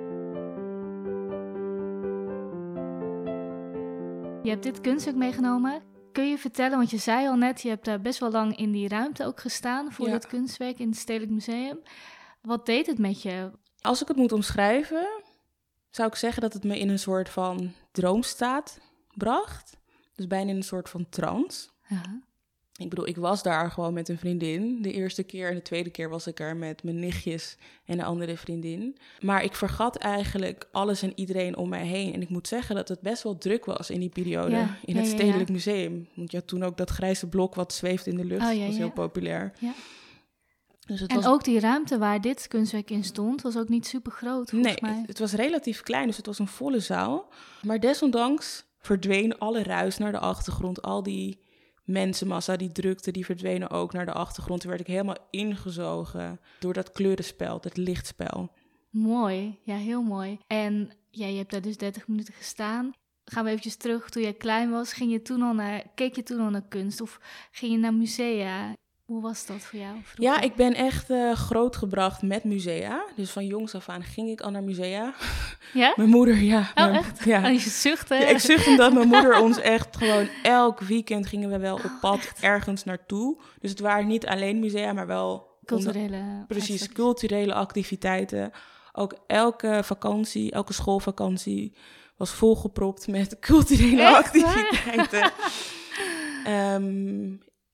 Je 4.44 4.50
hebt 4.50 4.64
dit 4.64 4.82
kunstwerk 4.82 5.18
meegenomen. 5.18 5.82
Kun 6.12 6.30
je 6.30 6.38
vertellen, 6.38 6.78
want 6.78 6.90
je 6.90 6.98
zei 6.98 7.28
al 7.28 7.36
net, 7.36 7.62
je 7.62 7.70
hebt 7.70 7.86
daar 7.86 8.02
best 8.02 8.20
wel 8.20 8.32
lang 8.32 8.58
in 8.58 8.72
die 8.72 8.88
ruimte 8.88 9.26
ook 9.26 9.40
gestaan 9.40 9.92
voor 9.92 10.06
Ja. 10.08 10.12
dit 10.12 10.28
kunstwerk 10.28 10.80
in 10.80 10.88
het 10.90 10.98
Stedelijk 10.98 11.32
Museum. 11.32 11.80
Wat 12.42 12.66
deed 12.66 12.88
het 12.88 12.98
met 13.00 13.22
je? 13.22 13.52
Als 13.82 14.02
ik 14.02 14.08
het 14.08 14.18
moet 14.18 14.32
omschrijven, 14.32 15.21
zou 15.92 16.10
ik 16.10 16.16
zeggen 16.16 16.42
dat 16.42 16.54
het 16.54 16.64
me 16.64 16.80
in 16.80 16.90
een 16.90 17.00
soort 17.00 17.30
van 17.30 17.74
droomstaat 17.92 18.80
bracht. 19.14 19.78
Dus 20.16 20.28
bijna 20.28 20.50
in 20.50 20.56
een 20.56 20.64
soort 20.64 20.90
van 20.90 21.10
trance. 21.10 21.70
Ja. 21.88 22.22
Ik 22.82 22.90
bedoel, 22.90 23.08
ik 23.08 23.18
was 23.18 23.44
daar 23.44 23.72
gewoon 23.72 23.94
met 23.94 24.10
een 24.10 24.18
vriendin. 24.18 24.82
De 24.82 24.92
eerste 24.92 25.24
keer 25.24 25.50
en 25.50 25.56
de 25.56 25.62
tweede 25.62 25.90
keer 25.90 26.10
was 26.10 26.28
ik 26.28 26.40
er 26.40 26.56
met 26.56 26.84
mijn 26.84 27.00
nichtjes 27.00 27.58
en 27.86 28.00
een 28.00 28.06
andere 28.06 28.38
vriendin. 28.38 28.98
Maar 29.20 29.44
ik 29.44 29.56
vergat 29.56 29.96
eigenlijk 29.96 30.68
alles 30.72 31.02
en 31.02 31.12
iedereen 31.16 31.58
om 31.58 31.70
mij 31.70 31.86
heen. 31.86 32.14
En 32.14 32.22
ik 32.22 32.30
moet 32.30 32.48
zeggen 32.48 32.76
dat 32.76 32.88
het 32.88 33.02
best 33.02 33.24
wel 33.24 33.38
druk 33.38 33.66
was 33.66 33.90
in 33.90 34.00
die 34.00 34.10
periode 34.10 34.56
Ja, 34.56 34.78
in 34.86 34.94
ja, 34.94 35.00
het 35.00 35.10
Stedelijk. 35.10 35.50
Museum. 35.50 36.08
Want 36.14 36.32
je 36.32 36.38
had 36.38 36.48
toen 36.48 36.64
ook 36.64 36.78
dat 36.78 36.90
grijze 36.90 37.28
blok 37.28 37.56
wat 37.56 37.74
zweeft 37.74 38.08
in 38.08 38.16
de 38.16 38.26
lucht. 38.26 38.42
Oh, 38.42 38.58
dat 38.58 38.68
was 38.68 38.78
heel 38.78 38.92
populair. 38.92 39.54
Ja. 39.60 39.74
Dus 40.92 41.00
het 41.00 41.10
En 41.10 41.16
was 41.16 41.26
ook 41.26 41.44
die 41.44 41.60
ruimte 41.60 41.98
waar 41.98 42.22
dit 42.22 42.48
kunstwerk 42.48 42.90
in 42.90 43.04
stond, 43.04 43.42
was 43.42 43.58
ook 43.58 43.70
niet 43.70 43.88
super 43.88 44.12
groot 44.12 44.50
volgens 44.50 44.72
Nee, 44.82 44.92
mij. 44.92 45.00
het, 45.00 45.08
het 45.08 45.20
was 45.20 45.34
relatief 45.34 45.82
klein, 45.82 46.08
dus 46.08 46.18
het 46.18 46.26
was 46.26 46.40
een 46.40 46.48
volle 46.48 46.80
zaal. 46.80 47.30
Maar 47.62 47.80
desondanks 47.80 48.66
verdween 48.80 49.38
alle 49.38 49.64
ruis 49.64 49.98
naar 49.98 50.12
de 50.12 50.20
achtergrond. 50.20 50.82
Al 50.82 51.04
die 51.04 51.40
mensenmassa, 51.84 52.56
die 52.56 52.72
drukte, 52.72 53.12
die 53.12 53.26
verdwenen 53.26 53.70
ook 53.70 53.94
naar 53.94 54.06
de 54.06 54.14
achtergrond. 54.14 54.62
Toen 54.62 54.70
werd 54.70 54.82
ik 54.82 54.88
helemaal 54.88 55.18
ingezogen 55.30 56.40
door 56.60 56.74
dat 56.74 56.92
kleurenspel, 56.92 57.62
dat 57.62 57.78
lichtspel. 57.78 58.52
Mooi, 58.90 59.60
ja, 59.64 59.76
heel 59.76 60.02
mooi. 60.02 60.40
En 60.48 60.92
ja, 61.10 61.28
je 61.28 61.38
hebt 61.38 61.52
daar 61.52 61.62
dus 61.62 61.78
30 61.78 62.08
minuten 62.08 62.34
gestaan. 62.34 62.92
gaan 63.26 63.44
we 63.44 63.50
eventjes 63.50 63.76
terug. 63.76 64.10
Toen 64.10 64.22
jij 64.22 64.34
klein 64.34 64.70
was, 64.72 64.94
ging 64.94 65.12
je 65.12 65.22
toen 65.22 65.42
al 65.42 65.54
naar, 65.54 65.84
keek 65.96 66.16
je 66.16 66.24
toen 66.24 66.40
al 66.40 66.50
naar 66.50 66.68
kunst? 66.68 67.02
Of 67.02 67.20
ging 67.52 67.72
je 67.72 67.78
naar 67.78 67.94
musea? 67.94 68.74
Hoe 69.12 69.22
was 69.22 69.46
dat 69.46 69.58
voor 69.62 69.80
jou? 69.80 69.96
vroeger? 70.04 70.36
Ja, 70.36 70.42
ik 70.42 70.56
ben 70.56 70.74
echt 70.74 71.10
eh, 71.10 71.32
grootgebracht 71.32 72.22
met 72.22 72.44
musea. 72.44 73.04
Dus 73.16 73.30
van 73.32 73.46
jongs 73.46 73.76
af 73.76 73.90
aan 73.90 74.04
ging 74.04 74.30
ik 74.30 74.42
al 74.42 74.52
naar 74.52 74.64
musea. 74.64 75.14
Ja? 75.74 75.94
Mijn 75.96 76.10
moeder, 76.10 76.36
ja. 76.38 76.60
Oh, 76.60 76.76
mijn- 76.76 76.94
echt? 76.94 77.24
Ja. 77.24 77.46
Oh, 77.46 77.52
je 77.54 77.60
zucht, 77.70 78.10
hè? 78.10 78.16
Ja, 78.16 78.28
ik 78.28 78.38
zucht 78.40 78.68
omdat 78.68 78.94
mijn 78.94 79.08
moeder 79.08 79.40
ons 79.44 79.58
echt 79.60 79.98
gewoon 79.98 80.28
elk 80.44 80.80
weekend 80.80 81.28
gingen 81.28 81.50
we 81.50 81.58
wel 81.58 81.76
op 81.76 81.92
pad 82.02 82.32
ergens 82.42 82.84
naartoe. 82.84 83.38
Dus 83.60 83.70
het 83.70 83.80
waren 83.80 84.08
niet 84.08 84.28
alleen 84.28 84.60
musea, 84.60 84.94
maar 84.94 85.08
wel 85.08 85.30
onder- 85.32 85.58
Culturele... 85.66 86.46
precies 86.48 86.88
culturele 86.90 87.54
activiteiten. 87.54 88.52
Ook 88.94 89.16
elke 89.28 89.80
vakantie, 89.84 90.52
elke 90.52 90.74
schoolvakantie 90.74 91.74
was 92.18 92.30
volgepropt 92.32 93.08
met 93.08 93.40
culturele 93.50 94.02
Echt 94.02 94.14
activiteiten. 94.26 95.32
Ehm, 96.46 97.30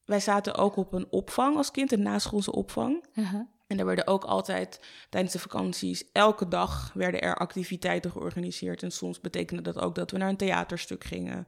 wij 0.08 0.20
zaten 0.20 0.56
ook 0.56 0.76
op 0.76 0.94
een 0.94 1.08
opvang 1.10 1.58
als 1.58 1.72
kind, 1.72 1.92
een 1.92 2.02
naschoolse 2.02 2.52
opvang. 2.52 3.06
Uh-huh. 3.16 3.42
En 3.68 3.78
daar 3.78 3.86
werden 3.86 4.08
ook 4.08 4.24
altijd 4.24 4.80
tijdens 5.10 5.34
de 5.34 5.40
vakanties, 5.40 6.04
elke 6.12 6.48
dag 6.48 6.92
werden 6.94 7.22
er 7.22 7.36
activiteiten 7.36 8.12
georganiseerd. 8.12 8.84
En 8.84 8.92
soms 8.92 9.22
betekende 9.22 9.62
dat 9.62 9.80
ook 9.80 9.96
dat 9.96 10.12
we 10.12 10.18
naar 10.18 10.30
een 10.30 10.38
theaterstuk 10.38 11.04
gingen. 11.04 11.48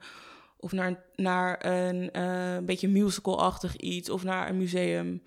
Of 0.58 0.72
naar, 0.72 0.88
een- 0.88 0.98
naar 1.16 1.66
een 1.66 2.12
eh, 2.12 2.58
beetje 2.66 2.88
musical-achtig 2.88 3.75
iets. 3.75 4.10
Of 4.10 4.24
naar 4.24 4.50
een 4.50 4.58
museum. 4.58 5.24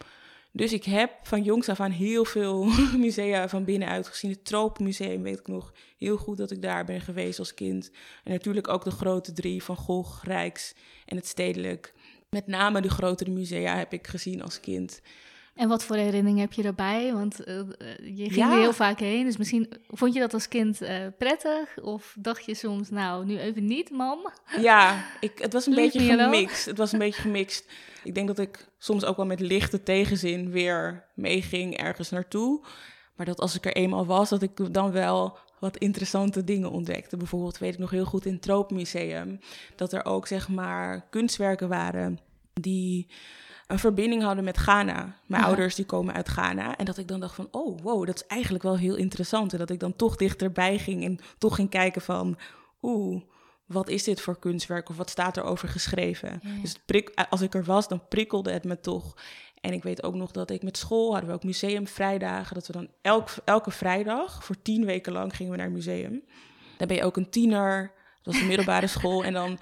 Dus 0.54 0.72
ik 0.72 0.84
heb 0.84 1.10
van 1.22 1.42
jongs 1.42 1.68
af 1.68 1.80
aan 1.80 1.90
heel 1.90 2.24
veel 2.24 2.64
musea 2.96 3.48
van 3.48 3.64
binnenuit 3.64 4.08
gezien. 4.08 4.30
Het 4.30 4.44
Tropenmuseum 4.44 5.22
weet 5.22 5.38
ik 5.38 5.46
nog 5.46 5.72
heel 5.98 6.16
goed 6.16 6.36
dat 6.36 6.50
ik 6.50 6.62
daar 6.62 6.84
ben 6.84 7.00
geweest 7.00 7.38
als 7.38 7.54
kind. 7.54 7.90
En 8.24 8.32
natuurlijk 8.32 8.68
ook 8.68 8.84
de 8.84 8.90
grote 8.90 9.32
drie 9.32 9.62
van 9.62 9.76
Gogh, 9.76 10.24
Rijks 10.24 10.74
en 11.06 11.16
het 11.16 11.26
Stedelijk. 11.26 11.94
Met 12.32 12.46
name 12.46 12.80
de 12.80 12.90
grotere 12.90 13.30
musea 13.30 13.76
heb 13.76 13.92
ik 13.92 14.06
gezien 14.06 14.42
als 14.42 14.60
kind. 14.60 15.00
En 15.54 15.68
wat 15.68 15.84
voor 15.84 15.96
herinneringen 15.96 16.40
heb 16.40 16.52
je 16.52 16.62
daarbij? 16.62 17.12
Want 17.12 17.44
eh, 17.44 17.58
eh, 17.58 17.66
je 17.98 18.22
ging 18.24 18.34
Ja. 18.34 18.52
er 18.52 18.58
heel 18.58 18.72
vaak 18.72 18.98
heen. 18.98 19.24
Dus 19.24 19.36
misschien 19.36 19.72
vond 19.88 20.14
je 20.14 20.20
dat 20.20 20.34
als 20.34 20.48
kind 20.48 20.80
eh, 20.82 21.06
prettig? 21.18 21.78
Of 21.82 22.14
dacht 22.18 22.44
je 22.44 22.54
soms, 22.54 22.90
nou, 22.90 23.24
nu 23.24 23.38
even 23.38 23.64
niet, 23.64 23.90
mam? 23.90 24.32
Ja, 24.60 25.04
ik, 25.20 25.38
het 25.38 25.52
was 25.52 25.66
een 25.66 25.74
Leave 25.78 25.98
beetje 25.98 26.16
gemixt. 26.16 26.64
Het 26.64 26.78
was 26.78 26.92
een 26.92 26.98
beetje 26.98 27.20
gemixt. 27.20 27.70
Ik 28.04 28.14
denk 28.14 28.26
dat 28.26 28.38
ik 28.38 28.68
soms 28.78 29.04
ook 29.04 29.16
wel 29.16 29.26
met 29.26 29.40
lichte 29.40 29.82
tegenzin 29.82 30.50
weer 30.50 31.04
meeging 31.14 31.76
ergens 31.76 32.10
naartoe. 32.10 32.64
Maar 33.16 33.26
dat 33.26 33.40
als 33.40 33.54
ik 33.54 33.64
er 33.66 33.76
eenmaal 33.76 34.06
was, 34.06 34.28
dat 34.28 34.42
ik 34.42 34.74
dan 34.74 34.92
wel 34.92 35.38
wat 35.62 35.76
interessante 35.76 36.44
dingen 36.44 36.70
ontdekte. 36.70 37.16
Bijvoorbeeld 37.16 37.58
weet 37.58 37.72
ik 37.72 37.78
nog 37.78 37.90
heel 37.90 38.04
goed 38.04 38.26
in 38.26 38.32
het 38.32 38.42
Tropenmuseum... 38.42 39.38
dat 39.76 39.92
er 39.92 40.04
ook 40.04 40.26
zeg 40.26 40.48
maar 40.48 41.06
kunstwerken 41.10 41.68
waren 41.68 42.18
die 42.52 43.10
een 43.66 43.78
verbinding 43.78 44.22
hadden 44.22 44.44
met 44.44 44.56
Ghana. 44.56 45.16
Mijn 45.26 45.42
ouders 45.42 45.74
die 45.74 45.84
komen 45.84 46.14
uit 46.14 46.28
Ghana. 46.28 46.76
En 46.76 46.84
dat 46.84 46.98
ik 46.98 47.08
dan 47.08 47.20
dacht 47.20 47.34
van, 47.34 47.48
oh 47.50 47.78
wow, 47.82 48.06
dat 48.06 48.14
is 48.14 48.26
eigenlijk 48.26 48.64
wel 48.64 48.76
heel 48.76 48.96
interessant. 48.96 49.52
En 49.52 49.58
dat 49.58 49.70
ik 49.70 49.80
dan 49.80 49.96
toch 49.96 50.16
dichterbij 50.16 50.78
ging 50.78 51.04
en 51.04 51.18
toch 51.38 51.54
ging 51.54 51.70
kijken 51.70 52.02
van... 52.02 52.38
oeh, 52.80 53.22
wat 53.66 53.88
is 53.88 54.04
dit 54.04 54.20
voor 54.20 54.38
kunstwerk 54.38 54.88
of 54.88 54.96
wat 54.96 55.10
staat 55.10 55.36
er 55.36 55.44
over 55.44 55.68
geschreven? 55.68 56.40
Ja. 56.42 56.60
Dus 56.60 56.76
prik, 56.86 57.26
als 57.30 57.40
ik 57.40 57.54
er 57.54 57.64
was, 57.64 57.88
dan 57.88 58.08
prikkelde 58.08 58.52
het 58.52 58.64
me 58.64 58.80
toch. 58.80 59.16
En 59.62 59.72
ik 59.72 59.82
weet 59.82 60.02
ook 60.02 60.14
nog 60.14 60.30
dat 60.30 60.50
ik 60.50 60.62
met 60.62 60.76
school 60.76 61.10
hadden 61.10 61.28
we 61.28 61.34
ook 61.34 61.44
museumvrijdagen. 61.44 62.54
Dat 62.54 62.66
we 62.66 62.72
dan 62.72 62.88
elk, 63.02 63.28
elke 63.44 63.70
vrijdag 63.70 64.44
voor 64.44 64.62
tien 64.62 64.84
weken 64.84 65.12
lang 65.12 65.36
gingen 65.36 65.52
we 65.52 65.58
naar 65.58 65.66
een 65.66 65.72
museum. 65.72 66.22
Dan 66.78 66.86
ben 66.88 66.96
je 66.96 67.04
ook 67.04 67.16
een 67.16 67.30
tiener. 67.30 67.92
Dat 68.22 68.32
was 68.32 68.42
de 68.42 68.48
middelbare 68.48 68.86
school. 68.96 69.24
En 69.24 69.32
dan 69.32 69.58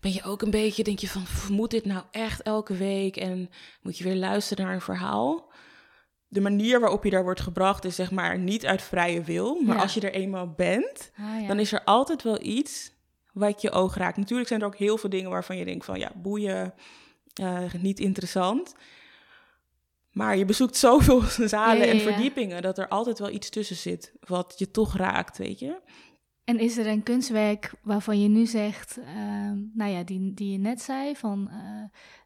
ben 0.00 0.12
je 0.12 0.22
ook 0.22 0.42
een 0.42 0.50
beetje, 0.50 0.84
denk 0.84 0.98
je 0.98 1.08
van, 1.08 1.22
"Pff, 1.22 1.48
moet 1.48 1.70
dit 1.70 1.84
nou 1.84 2.02
echt 2.10 2.42
elke 2.42 2.74
week? 2.76 3.16
En 3.16 3.50
moet 3.82 3.98
je 3.98 4.04
weer 4.04 4.16
luisteren 4.16 4.64
naar 4.64 4.74
een 4.74 4.80
verhaal? 4.80 5.52
De 6.28 6.40
manier 6.40 6.80
waarop 6.80 7.04
je 7.04 7.10
daar 7.10 7.22
wordt 7.22 7.40
gebracht 7.40 7.84
is 7.84 7.94
zeg 7.94 8.10
maar 8.10 8.38
niet 8.38 8.66
uit 8.66 8.82
vrije 8.82 9.22
wil. 9.22 9.60
Maar 9.62 9.76
Ja. 9.76 9.82
als 9.82 9.94
je 9.94 10.00
er 10.00 10.12
eenmaal 10.12 10.52
bent, 10.56 11.10
Ah, 11.18 11.40
ja. 11.40 11.46
dan 11.46 11.58
is 11.58 11.72
er 11.72 11.84
altijd 11.84 12.22
wel 12.22 12.42
iets 12.42 12.92
wat 13.32 13.60
je 13.60 13.70
oog 13.70 13.94
raakt. 13.96 14.16
Natuurlijk 14.16 14.48
zijn 14.48 14.60
er 14.60 14.66
ook 14.66 14.76
heel 14.76 14.96
veel 14.98 15.10
dingen 15.10 15.30
waarvan 15.30 15.56
je 15.56 15.64
denkt 15.64 15.84
van 15.84 15.98
ja, 15.98 16.12
boeien, 16.14 16.74
eh, 17.34 17.58
niet 17.80 18.00
interessant. 18.00 18.74
Maar 20.14 20.36
je 20.36 20.44
bezoekt 20.44 20.76
zoveel 20.76 21.20
zalen 21.56 21.86
Ja, 21.86 21.92
en 21.92 22.00
verdiepingen 22.00 22.62
dat 22.62 22.78
er 22.78 22.88
altijd 22.88 23.18
wel 23.18 23.30
iets 23.30 23.50
tussen 23.50 23.76
zit 23.76 24.12
wat 24.20 24.54
je 24.56 24.70
toch 24.70 24.96
raakt, 24.96 25.38
weet 25.38 25.58
je? 25.58 25.80
En 26.44 26.58
is 26.58 26.76
er 26.76 26.86
een 26.86 27.02
kunstwerk 27.02 27.72
waarvan 27.82 28.20
je 28.20 28.28
nu 28.28 28.46
zegt, 28.46 28.98
ehm, 28.98 29.58
nou 29.74 29.90
ja, 29.90 30.02
die, 30.02 30.34
die 30.34 30.52
je 30.52 30.58
net 30.58 30.82
zei, 30.82 31.16
van 31.16 31.48
eh, 31.50 31.56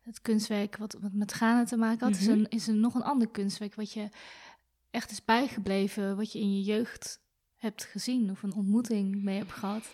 het 0.02 0.20
kunstwerk 0.22 0.76
wat, 0.76 0.96
wat 1.00 1.12
met 1.12 1.32
Ghana 1.32 1.64
te 1.64 1.76
maken 1.76 2.06
had, 2.06 2.16
is, 2.16 2.26
Mhm. 2.26 2.40
er, 2.40 2.46
is 2.48 2.68
er 2.68 2.74
nog 2.74 2.94
een 2.94 3.02
ander 3.02 3.28
kunstwerk 3.28 3.74
wat 3.74 3.92
je 3.92 4.08
echt 4.90 5.10
is 5.10 5.24
bijgebleven, 5.24 6.16
wat 6.16 6.32
je 6.32 6.38
in 6.40 6.54
je 6.56 6.62
jeugd 6.62 7.20
hebt 7.56 7.84
gezien 7.84 8.30
of 8.30 8.42
een 8.42 8.54
ontmoeting 8.54 9.22
mee 9.22 9.38
hebt 9.38 9.52
gehad? 9.52 9.92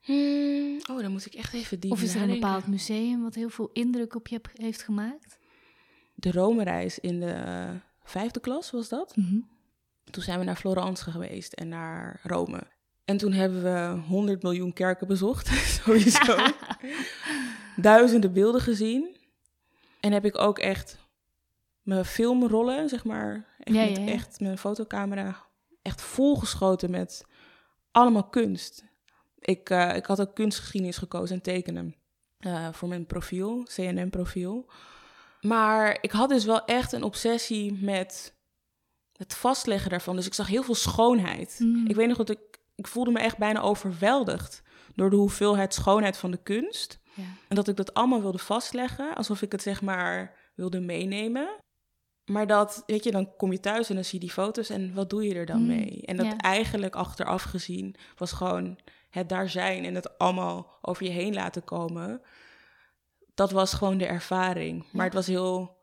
Hmm, 0.00 0.76
oh, 0.90 1.00
dan 1.00 1.10
moet 1.12 1.26
ik 1.26 1.34
echt 1.34 1.54
even 1.54 1.80
diep 1.80 1.90
of 1.92 2.02
is 2.02 2.14
er 2.14 2.22
een 2.22 2.28
bepaald 2.28 2.66
museum 2.66 3.22
wat 3.22 3.34
heel 3.34 3.48
veel 3.50 3.70
indruk 3.72 4.14
op 4.14 4.28
je 4.28 4.40
heeft 4.54 4.82
gemaakt? 4.82 5.38
De 6.20 6.32
Rome-reis 6.32 6.98
in 6.98 7.20
de 7.20 7.30
eh, 7.30 7.70
vijfde 8.02 8.40
klas 8.40 8.70
was 8.70 8.88
dat. 8.88 9.16
Mhm. 9.16 9.38
Toen 10.10 10.22
zijn 10.22 10.38
we 10.38 10.44
naar 10.44 10.56
Florence 10.56 11.10
geweest 11.10 11.52
en 11.52 11.68
naar 11.68 12.20
Rome. 12.22 12.62
En 13.04 13.16
toen 13.16 13.32
hebben 13.32 13.62
we 13.62 14.00
100 14.06 14.42
miljoen 14.42 14.72
kerken 14.72 15.06
bezocht, 15.06 15.46
sowieso. 15.84 16.36
Duizenden 17.76 18.32
beelden 18.32 18.60
gezien. 18.60 19.16
En 20.00 20.12
heb 20.12 20.24
ik 20.24 20.38
ook 20.38 20.58
echt 20.58 20.98
mijn 21.82 22.04
filmrollen, 22.04 22.88
zeg 22.88 23.04
maar, 23.04 23.46
echt, 23.58 23.76
Ja, 23.76 23.84
met 23.84 23.96
ja, 23.96 24.02
ja. 24.02 24.12
echt 24.12 24.40
mijn 24.40 24.58
fotocamera, 24.58 25.46
echt 25.82 26.02
volgeschoten 26.02 26.90
met 26.90 27.24
allemaal 27.90 28.28
kunst. 28.28 28.84
Ik, 29.38 29.70
eh, 29.70 29.96
ik 29.96 30.06
had 30.06 30.20
ook 30.20 30.34
kunstgeschiedenis 30.34 30.98
gekozen 30.98 31.36
en 31.36 31.42
tekenen 31.42 31.94
eh, 32.38 32.68
voor 32.72 32.88
mijn 32.88 33.06
profiel, 33.06 33.62
CNM-profiel. 33.62 34.70
Maar 35.40 35.98
ik 36.00 36.10
had 36.10 36.28
dus 36.28 36.44
wel 36.44 36.64
echt 36.64 36.92
een 36.92 37.02
obsessie 37.02 37.72
met 37.72 38.34
het 39.12 39.34
vastleggen 39.34 39.90
daarvan. 39.90 40.16
Dus 40.16 40.26
ik 40.26 40.34
zag 40.34 40.46
heel 40.46 40.62
veel 40.62 40.74
schoonheid. 40.74 41.58
Mm. 41.58 41.86
Ik 41.86 41.96
weet 41.96 42.08
nog 42.08 42.16
dat 42.16 42.30
ik, 42.30 42.58
ik 42.74 42.86
voelde 42.86 43.10
me 43.10 43.18
echt 43.18 43.38
bijna 43.38 43.60
overweldigd 43.60 44.62
door 44.94 45.10
de 45.10 45.16
hoeveelheid 45.16 45.74
schoonheid 45.74 46.16
van 46.16 46.30
de 46.30 46.42
kunst. 46.42 46.98
Ja. 47.14 47.22
En 47.48 47.56
dat 47.56 47.68
ik 47.68 47.76
dat 47.76 47.94
allemaal 47.94 48.20
wilde 48.20 48.38
vastleggen, 48.38 49.14
alsof 49.14 49.42
ik 49.42 49.52
het 49.52 49.62
zeg 49.62 49.82
maar 49.82 50.36
wilde 50.54 50.80
meenemen. 50.80 51.48
Maar 52.24 52.46
dat, 52.46 52.82
weet 52.86 53.04
je, 53.04 53.10
dan 53.10 53.36
kom 53.36 53.52
je 53.52 53.60
thuis 53.60 53.88
en 53.88 53.94
dan 53.94 54.04
zie 54.04 54.20
je 54.20 54.26
die 54.26 54.34
foto's 54.34 54.70
en 54.70 54.94
wat 54.94 55.10
doe 55.10 55.24
je 55.24 55.34
er 55.34 55.46
dan 55.46 55.60
Mm, 55.60 55.66
mee? 55.66 56.02
En 56.04 56.16
dat 56.16 56.26
ja. 56.26 56.36
eigenlijk 56.36 56.96
achteraf 56.96 57.42
gezien 57.42 57.94
was 58.16 58.32
gewoon 58.32 58.78
het 59.10 59.28
daar 59.28 59.48
zijn 59.48 59.84
en 59.84 59.94
het 59.94 60.18
allemaal 60.18 60.78
over 60.82 61.04
je 61.04 61.10
heen 61.10 61.34
laten 61.34 61.64
komen. 61.64 62.22
Dat 63.38 63.50
was 63.50 63.74
gewoon 63.74 63.98
de 63.98 64.06
ervaring. 64.06 64.84
Maar 64.92 65.04
het 65.04 65.14
was 65.14 65.26
heel 65.26 65.76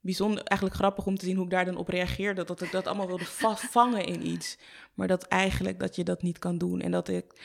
bijzonder, 0.00 0.42
eigenlijk 0.44 0.80
grappig 0.80 1.06
om 1.06 1.16
te 1.16 1.24
zien 1.24 1.36
hoe 1.36 1.44
ik 1.44 1.50
daar 1.50 1.64
dan 1.64 1.76
op 1.76 1.88
reageerde. 1.88 2.44
Dat 2.44 2.60
ik 2.60 2.70
dat 2.70 2.86
allemaal 2.86 3.06
wilde 3.06 3.24
vastvangen 3.24 4.04
in 4.14 4.26
iets. 4.26 4.58
Maar 4.94 5.08
dat 5.08 5.22
eigenlijk 5.22 5.78
dat 5.78 5.96
je 5.96 6.04
dat 6.04 6.22
niet 6.22 6.38
kan 6.38 6.58
doen. 6.58 6.80
En 6.80 6.90
dat 6.90 7.08
ik, 7.08 7.40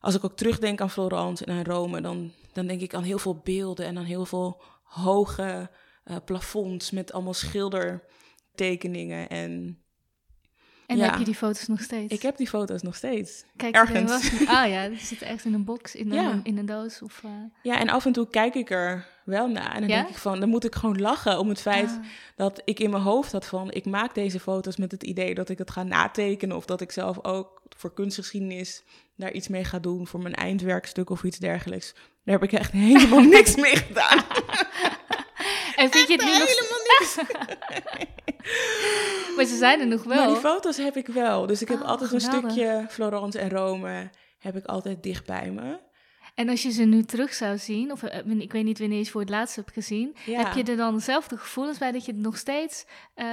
als 0.00 0.14
ik 0.14 0.24
ook 0.24 0.36
terugdenk 0.36 0.80
aan 0.80 0.90
Florence 0.90 1.44
en 1.44 1.54
aan 1.54 1.64
Rome, 1.64 2.00
dan, 2.00 2.32
dan 2.52 2.66
denk 2.66 2.80
ik 2.80 2.94
aan 2.94 3.02
heel 3.02 3.18
veel 3.18 3.40
beelden 3.44 3.86
en 3.86 3.98
aan 3.98 4.04
heel 4.04 4.26
veel 4.26 4.62
hoge 4.82 5.70
eh, 6.04 6.16
plafonds 6.24 6.90
met 6.90 7.12
allemaal 7.12 7.34
schildertekeningen. 7.34 9.28
En 9.28 9.81
En 10.92 10.98
Ja. 10.98 11.10
heb 11.10 11.18
je 11.18 11.24
die 11.24 11.34
foto's 11.34 11.66
nog 11.66 11.80
steeds? 11.80 12.12
ik 12.12 12.22
heb 12.22 12.36
die 12.36 12.48
foto's 12.48 12.82
nog 12.82 12.94
steeds. 12.96 13.44
Kijk, 13.56 13.74
ergens. 13.74 14.40
er 14.40 14.46
Ah 14.46 14.70
ja, 14.74 14.88
die 14.88 14.98
zitten 14.98 15.26
echt 15.26 15.44
in 15.44 15.54
een 15.54 15.64
box, 15.64 15.94
in 15.94 16.10
een, 16.10 16.22
Ja. 16.22 16.40
in 16.42 16.58
een 16.58 16.66
doos. 16.66 17.02
Of, 17.02 17.20
eh, 17.24 17.30
Ja, 17.62 17.78
en 17.78 17.88
af 17.88 18.06
en 18.06 18.12
toe 18.12 18.28
kijk 18.30 18.54
ik 18.54 18.70
er 18.70 19.06
wel 19.24 19.48
naar. 19.48 19.74
En 19.74 19.80
dan 19.80 19.88
Ja? 19.88 19.96
denk 19.96 20.08
ik 20.08 20.16
van, 20.16 20.40
dan 20.40 20.48
moet 20.48 20.64
ik 20.64 20.74
gewoon 20.74 21.00
lachen 21.00 21.38
om 21.38 21.48
het 21.48 21.60
feit 21.60 21.88
ah. 21.88 22.04
dat 22.36 22.62
ik 22.64 22.80
in 22.80 22.90
mijn 22.90 23.02
hoofd 23.02 23.32
had 23.32 23.46
van... 23.46 23.72
ik 23.72 23.84
maak 23.86 24.14
deze 24.14 24.40
foto's 24.40 24.76
met 24.76 24.90
het 24.90 25.02
idee 25.02 25.34
dat 25.34 25.48
ik 25.48 25.58
het 25.58 25.70
ga 25.70 25.82
natekenen... 25.82 26.56
of 26.56 26.64
dat 26.64 26.80
ik 26.80 26.92
zelf 26.92 27.24
ook 27.24 27.62
voor 27.76 27.94
kunstgeschiedenis 27.94 28.82
daar 29.16 29.32
iets 29.32 29.48
mee 29.48 29.64
ga 29.64 29.78
doen... 29.78 30.06
voor 30.06 30.20
mijn 30.20 30.34
eindwerkstuk 30.34 31.10
of 31.10 31.22
iets 31.22 31.38
dergelijks. 31.38 31.92
Daar 32.24 32.38
heb 32.40 32.42
ik 32.42 32.58
echt 32.58 32.72
helemaal 32.90 33.20
niks 33.36 33.56
mee 33.56 33.76
gedaan. 33.76 34.24
En 35.76 35.90
vind 35.90 36.08
je 36.08 36.12
het 36.12 36.24
nu 36.24 36.30
nog 36.38 36.48
helemaal 36.48 36.78
niks. 36.78 36.81
Maar 39.36 39.44
ze 39.44 39.56
zijn 39.56 39.80
er 39.80 39.86
nog 39.86 40.04
wel. 40.04 40.16
Maar 40.16 40.26
die 40.26 40.36
foto's 40.36 40.76
heb 40.76 40.96
ik 40.96 41.06
wel. 41.06 41.46
Dus 41.46 41.62
ik 41.62 41.68
heb 41.68 41.80
Oh, 41.80 41.86
altijd 41.86 42.12
een 42.12 42.20
stukje 42.20 42.86
Florence 42.88 43.38
en 43.38 43.50
Rome... 43.50 44.10
heb 44.38 44.56
ik 44.56 44.64
altijd 44.66 45.02
dicht 45.02 45.26
bij 45.26 45.50
me. 45.50 45.78
En 46.34 46.48
als 46.48 46.62
je 46.62 46.70
ze 46.70 46.82
nu 46.84 47.02
terug 47.04 47.34
zou 47.34 47.58
zien, 47.58 47.92
of 47.92 48.02
eh, 48.02 48.26
ik 48.40 48.52
weet 48.52 48.64
niet 48.64 48.78
wanneer 48.78 48.98
je 48.98 49.04
ze 49.04 49.10
voor 49.10 49.20
het 49.20 49.30
laatst 49.30 49.56
hebt 49.56 49.72
gezien, 49.72 50.16
Ja. 50.24 50.38
heb 50.44 50.54
je 50.66 50.70
er 50.72 50.76
dan 50.76 50.94
dezelfde 50.94 51.36
gevoelens 51.36 51.78
bij 51.78 51.92
dat 51.92 52.04
je 52.04 52.12
het 52.12 52.20
nog 52.20 52.36
steeds, 52.36 52.84
eh, 53.14 53.26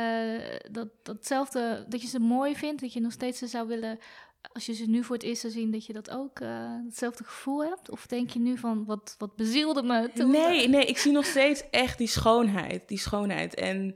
dat, 0.71 0.87
datzelfde, 1.03 1.85
dat 1.89 2.01
je 2.01 2.07
ze 2.07 2.19
mooi 2.19 2.55
vindt, 2.55 2.81
dat 2.81 2.93
je 2.93 2.99
nog 3.01 3.11
steeds 3.11 3.39
ze 3.39 3.47
zou 3.47 3.67
willen 3.67 3.99
als 4.41 4.65
je 4.65 4.73
ze 4.73 4.85
nu 4.85 5.03
voor 5.03 5.15
het 5.15 5.25
eerst 5.25 5.41
zou 5.41 5.53
zien, 5.53 5.71
dat 5.71 5.85
je 5.85 5.93
dat 5.93 6.09
ook 6.09 6.39
uh, 6.39 6.75
hetzelfde 6.85 7.23
gevoel 7.23 7.63
hebt? 7.63 7.89
Of 7.89 8.07
denk 8.07 8.29
je 8.29 8.39
nu 8.39 8.57
van, 8.57 8.85
wat, 8.85 9.15
wat 9.17 9.35
bezielde 9.35 9.83
me 9.83 10.11
toen? 10.13 10.31
Nee, 10.31 10.69
nee, 10.69 10.85
ik 10.85 10.97
zie 10.97 11.11
nog 11.11 11.25
steeds 11.25 11.69
echt 11.69 11.97
die 11.97 12.07
schoonheid, 12.07 12.87
die 12.87 12.99
schoonheid. 12.99 13.55
En 13.55 13.95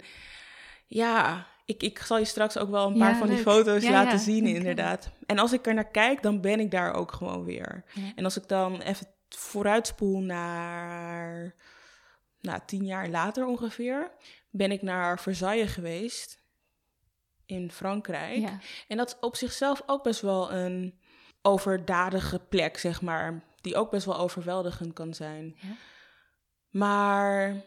ja, 0.87 1.47
ik, 1.65 1.83
ik 1.83 1.99
zal 1.99 2.17
je 2.17 2.25
straks 2.25 2.57
ook 2.57 2.69
wel 2.69 2.87
een 2.87 2.97
paar 2.97 3.15
van 3.15 3.27
die 3.27 3.37
foto's 3.37 3.83
laten 3.83 4.19
zien, 4.19 4.45
inderdaad. 4.45 5.11
En 5.25 5.39
als 5.39 5.53
ik 5.53 5.67
er 5.67 5.73
naar 5.73 5.91
kijk, 5.91 6.21
dan 6.21 6.41
ben 6.41 6.59
ik 6.59 6.71
daar 6.71 6.93
ook 6.93 7.11
gewoon 7.11 7.43
weer. 7.43 7.83
En 8.15 8.23
als 8.23 8.37
ik 8.37 8.47
dan 8.47 8.81
even 8.81 9.07
vooruitspoel 9.29 10.19
naar 10.19 11.55
nou, 12.41 12.59
tien 12.65 12.85
jaar 12.85 13.09
later 13.09 13.45
ongeveer, 13.45 14.11
ben 14.49 14.71
ik 14.71 14.81
naar 14.81 15.19
Versailles 15.19 15.71
geweest 15.71 16.42
in 17.45 17.71
Frankrijk. 17.71 18.49
En 18.87 18.97
dat 18.97 19.07
is 19.07 19.15
op 19.19 19.35
zichzelf 19.35 19.83
ook 19.85 20.03
best 20.03 20.21
wel 20.21 20.51
een 20.51 20.99
overdadige 21.41 22.39
plek, 22.39 22.77
zeg 22.77 23.01
maar, 23.01 23.43
die 23.61 23.75
ook 23.75 23.91
best 23.91 24.05
wel 24.05 24.17
overweldigend 24.17 24.93
kan 24.93 25.13
zijn. 25.13 25.55
Ja. 25.59 25.75
Maar 26.69 27.63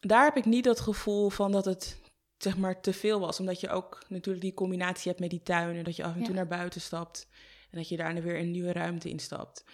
daar 0.00 0.24
heb 0.24 0.36
ik 0.36 0.44
niet 0.44 0.64
dat 0.64 0.80
gevoel 0.80 1.30
van 1.30 1.52
dat 1.52 1.64
het 1.64 2.00
zeg 2.36 2.56
maar 2.56 2.80
te 2.80 2.92
veel 2.92 3.20
was, 3.20 3.40
omdat 3.40 3.60
je 3.60 3.68
ook 3.68 4.02
natuurlijk 4.08 4.44
die 4.44 4.54
combinatie 4.54 5.08
hebt 5.08 5.20
met 5.20 5.30
die 5.30 5.42
tuinen, 5.42 5.84
dat 5.84 5.96
je 5.96 6.04
af 6.04 6.14
en 6.14 6.22
toe 6.22 6.34
naar 6.34 6.46
buiten 6.46 6.80
stapt 6.80 7.28
en 7.70 7.78
dat 7.78 7.88
je 7.88 7.96
daarna 7.96 8.20
weer 8.20 8.38
een 8.38 8.50
nieuwe 8.50 8.72
ruimte 8.72 9.08
instapt. 9.08 9.64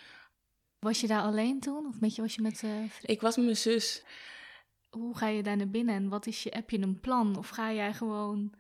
Was 0.79 1.01
je 1.01 1.07
daar 1.07 1.23
alleen 1.23 1.61
toen? 1.61 1.87
Of 1.87 2.01
met 2.01 2.15
je, 2.15 2.23
was 2.23 2.35
je 2.35 2.43
met... 2.43 2.63
Uh, 2.63 2.71
ik 3.03 3.21
was 3.21 3.37
met 3.37 3.45
mijn 3.45 3.57
zus. 3.57 4.05
Hoe 4.91 5.17
ga 5.17 5.29
je 5.29 5.43
daar 5.43 5.57
naar 5.57 5.71
binnen 5.71 5.95
en 5.95 6.09
wat 6.09 6.27
is 6.27 6.43
je, 6.43 6.51
heb 6.55 6.71
je 6.71 6.79
een 6.79 7.01
plan? 7.01 7.37
Of 7.37 7.49
ga 7.49 7.73
jij 7.73 7.95
gewoon 7.95 8.55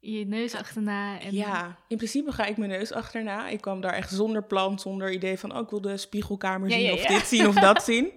je 0.00 0.26
neus 0.26 0.54
achterna? 0.54 1.20
En... 1.20 1.34
Ja, 1.34 1.76
in 1.88 1.96
principe 1.96 2.32
ga 2.32 2.44
ik 2.44 2.56
mijn 2.56 2.70
neus 2.70 2.92
achterna. 2.92 3.48
Ik 3.48 3.60
kwam 3.60 3.80
daar 3.80 3.92
echt 3.92 4.10
zonder 4.10 4.42
plan, 4.42 4.78
zonder 4.78 5.12
idee 5.12 5.38
van... 5.38 5.56
oh, 5.56 5.62
ik 5.62 5.70
wil 5.70 5.80
de 5.80 5.96
spiegelkamer 5.96 6.70
zien 6.70 6.92
of 6.92 7.06
dit 7.06 7.26
zien 7.26 7.48
of 7.48 7.54
dat 7.54 7.84
zien. 7.84 8.12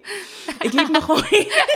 Ik 0.60 0.72
liet 0.72 0.90
me 0.90 1.00
gewoon, 1.00 1.24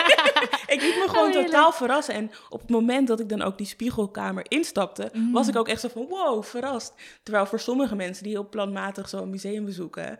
ik 0.75 0.81
liet 0.81 0.97
me 0.97 1.07
gewoon 1.09 1.37
oh, 1.37 1.45
totaal 1.45 1.73
verrassen. 1.73 2.15
En 2.15 2.31
op 2.49 2.61
het 2.61 2.71
moment 2.71 3.09
dat 3.09 3.21
ik 3.21 3.29
dan 3.29 3.43
ook 3.43 3.59
die 3.59 3.67
spiegelkamer 3.67 4.45
instapte... 4.49 5.11
Mm. 5.13 5.33
was 5.33 5.49
ik 5.49 5.57
ook 5.57 5.69
echt 5.69 5.81
zo 5.81 5.89
van 5.89 6.07
wow, 6.09 6.45
verrast. 6.45 6.95
Terwijl 7.23 7.47
voor 7.47 7.61
sommige 7.61 7.95
mensen 7.95 8.25
die 8.25 8.33
heel 8.33 8.49
planmatig 8.49 9.09
zo'n 9.09 9.31
museum 9.31 9.65
bezoeken 9.65 10.19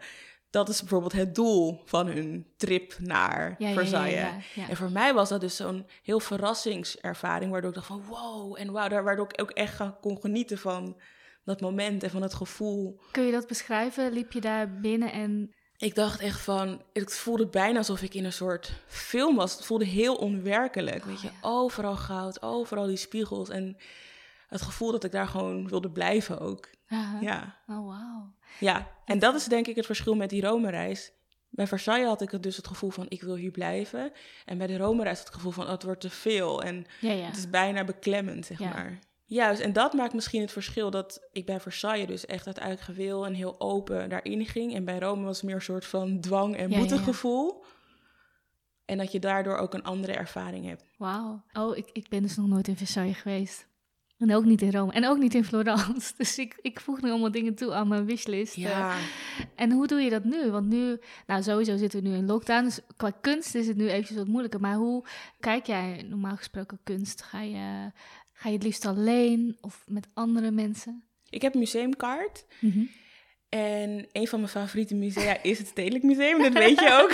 dat 0.51 0.69
is 0.69 0.81
bijvoorbeeld 0.81 1.13
het 1.13 1.35
doel 1.35 1.83
van 1.85 2.07
hun 2.07 2.47
trip 2.57 2.95
naar 2.99 3.57
Versailles. 3.59 4.55
en 4.69 4.77
voor 4.77 4.91
mij 4.91 5.15
was 5.15 5.29
dat 5.29 5.41
dus 5.41 5.57
zo'n 5.57 5.87
heel 6.03 6.21
verrassingservaring, 6.21 7.51
waardoor 7.51 7.71
ik 7.71 7.77
dacht 7.77 7.87
van 7.87 8.05
wow, 8.05 8.57
en 8.61 8.71
wow, 8.71 9.03
waardoor 9.05 9.29
ik 9.33 9.41
ook 9.41 9.51
echt 9.51 9.83
kon 10.01 10.21
genieten 10.21 10.59
van 10.59 11.01
dat 11.45 11.61
moment 11.61 12.03
en 12.03 12.11
van 12.11 12.23
het 12.23 12.35
gevoel. 12.35 13.01
Kun 13.11 13.25
je 13.25 13.33
dat 13.33 13.47
beschrijven? 13.47 14.13
Liep 14.13 14.33
je 14.33 14.41
daar 14.41 14.81
binnen 14.81 15.13
en... 15.13 15.53
Ik 15.77 15.95
dacht 15.95 16.21
echt 16.21 16.41
van, 16.41 16.83
het 16.93 17.17
voelde 17.17 17.47
bijna 17.47 17.79
alsof 17.79 18.03
ik 18.03 18.15
in 18.15 18.25
een 18.25 18.33
soort 18.33 18.73
film 18.87 19.37
was. 19.37 19.55
Het 19.55 19.65
voelde 19.65 19.85
heel 19.85 20.17
onwerkelijk, 20.17 21.05
weet 21.05 21.21
je. 21.21 21.29
Oh, 21.41 21.53
overal 21.53 21.97
goud, 21.97 22.43
overal 22.43 22.87
die 22.87 22.97
spiegels 22.97 23.49
en 23.49 23.77
het 24.49 24.63
gevoel 24.63 24.93
dat 24.93 25.05
ik 25.05 25.13
daar 25.13 25.29
gewoon 25.29 25.69
wilde 25.69 25.91
blijven 25.91 26.41
ook. 26.41 26.69
Ja. 27.21 27.57
Oh, 27.67 27.77
wow. 27.77 28.38
Ja, 28.61 28.91
en 29.05 29.19
dat 29.19 29.35
is 29.35 29.45
denk 29.45 29.67
ik 29.67 29.77
het 29.77 29.87
verschil 29.87 30.15
met 30.15 30.31
die 30.31 30.43
Rome-reis. 30.43 31.13
Bij 31.51 31.67
Versailles 31.67 32.07
had 32.07 32.21
ik 32.21 32.43
dus 32.43 32.57
het 32.57 32.67
gevoel 32.67 32.91
van 32.91 33.07
ik 33.09 33.23
wil 33.23 33.35
hier 33.35 33.51
blijven. 33.51 34.13
En 34.45 34.59
bij 34.59 34.67
de 34.67 34.77
Rome-reis 34.77 35.19
het 35.19 35.31
gevoel 35.31 35.53
van 35.53 35.65
oh, 35.65 35.71
het 35.71 35.83
wordt 35.83 36.01
te 36.01 36.11
veel. 36.11 36.63
En 36.63 36.87
ja, 37.01 37.13
ja. 37.13 37.27
het 37.27 37.37
is 37.37 37.51
bijna 37.51 37.85
beklemmend, 37.85 38.47
zeg 38.47 38.59
maar. 38.59 38.99
Juist, 39.25 39.61
en 39.61 39.73
dat 39.73 39.93
maakt 39.93 40.15
misschien 40.15 40.41
het 40.41 40.53
verschil 40.53 40.91
dat 40.91 41.29
ik 41.33 41.47
bij 41.47 41.61
Versailles 41.61 42.07
dus 42.07 42.27
echt 42.27 42.47
uit 42.47 42.59
eigen 42.59 42.85
gewil 42.85 43.27
en 43.27 43.35
heel 43.35 43.61
open 43.61 44.09
daarin 44.09 44.47
ging. 44.47 44.75
En 44.75 44.85
bij 44.85 44.99
Rome 44.99 45.25
was 45.25 45.37
het 45.37 45.47
meer 45.47 45.55
een 45.55 45.63
soort 45.63 45.85
van 45.85 46.21
dwang 46.21 46.57
en 46.57 46.71
boetegevoel. 46.71 47.65
En 48.85 48.99
dat 48.99 49.13
je 49.13 49.19
daardoor 49.19 49.57
ook 49.57 49.75
een 49.75 49.85
andere 49.85 50.13
ervaring 50.13 50.67
hebt. 50.67 50.85
Wauw. 50.97 51.43
Oh, 51.53 51.77
ik, 51.77 51.91
ik 51.93 52.09
ben 52.09 52.23
dus 52.23 52.37
nog 52.37 52.47
nooit 52.47 52.69
in 52.69 52.77
Versailles 52.77 53.17
geweest. 53.17 53.68
En 54.19 54.35
ook 54.35 54.45
niet 54.45 54.63
in 54.63 54.71
Rome. 54.71 54.93
En 54.93 55.07
ook 55.07 55.19
niet 55.19 55.35
in 55.35 55.45
Florence. 55.45 56.13
Dus 56.17 56.39
ik, 56.39 56.59
ik 56.63 56.81
voeg 56.81 57.01
nu 57.01 57.11
allemaal 57.11 57.31
dingen 57.31 57.55
toe 57.55 57.73
aan 57.73 57.89
mijn 57.89 58.05
wishlist. 58.05 58.55
Ja. 58.55 58.97
En 59.55 59.71
hoe 59.71 59.87
doe 59.87 60.01
je 60.01 60.11
dat 60.11 60.25
nu? 60.25 60.51
Want 60.51 60.69
nu, 60.69 60.99
nou 61.27 61.43
sowieso 61.43 61.77
zitten 61.77 62.03
we 62.03 62.09
nu 62.09 62.15
in 62.15 62.27
lockdown. 62.27 62.65
Dus 62.65 62.81
qua 62.97 63.11
kunst 63.11 63.55
is 63.55 63.67
het 63.67 63.77
nu 63.77 63.89
eventjes 63.89 64.17
wat 64.17 64.27
moeilijker. 64.27 64.61
Maar 64.61 64.75
hoe 64.75 65.05
kijk 65.41 65.67
jij 65.67 66.05
normaal 66.09 66.37
gesproken 66.37 66.79
kunst? 66.85 67.23
Ga 67.23 67.41
je, 67.41 67.93
ga 68.33 68.49
je 68.49 68.55
het 68.55 68.63
liefst 68.63 68.87
alleen 68.87 69.57
of 69.61 69.85
met 69.87 70.09
andere 70.15 70.51
mensen? 70.51 71.05
Ik 71.31 71.43
heb 71.43 71.53
een 71.53 71.61
museumkaart. 71.61 72.45
Mhm. 72.61 72.85
En 73.49 74.07
een 74.13 74.29
van 74.29 74.39
mijn 74.39 74.53
favoriete 74.53 74.95
musea 74.95 75.43
is 75.43 75.59
het 75.59 75.67
Stedelijk 75.67 76.05
Museum. 76.05 76.43
Dat 76.43 76.53
weet 76.53 76.81
je 76.81 76.99
ook. 77.03 77.13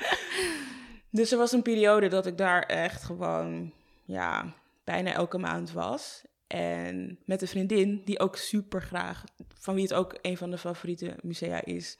dus 1.18 1.32
er 1.32 1.38
was 1.38 1.52
een 1.52 1.62
periode 1.62 2.08
dat 2.08 2.26
ik 2.26 2.38
daar 2.38 2.62
echt 2.62 3.02
gewoon... 3.02 3.72
Ja, 4.04 4.54
bijna 4.88 5.12
elke 5.12 5.38
maand 5.38 5.72
was. 5.72 6.24
En 6.46 7.18
met 7.24 7.42
een 7.42 7.48
vriendin 7.48 8.02
die 8.04 8.20
ook 8.20 8.36
super 8.36 8.82
graag, 8.82 9.24
van 9.54 9.74
wie 9.74 9.82
het 9.82 9.94
ook 9.94 10.18
een 10.22 10.36
van 10.36 10.50
de 10.50 10.58
favoriete 10.58 11.16
musea 11.22 11.64
is. 11.64 11.98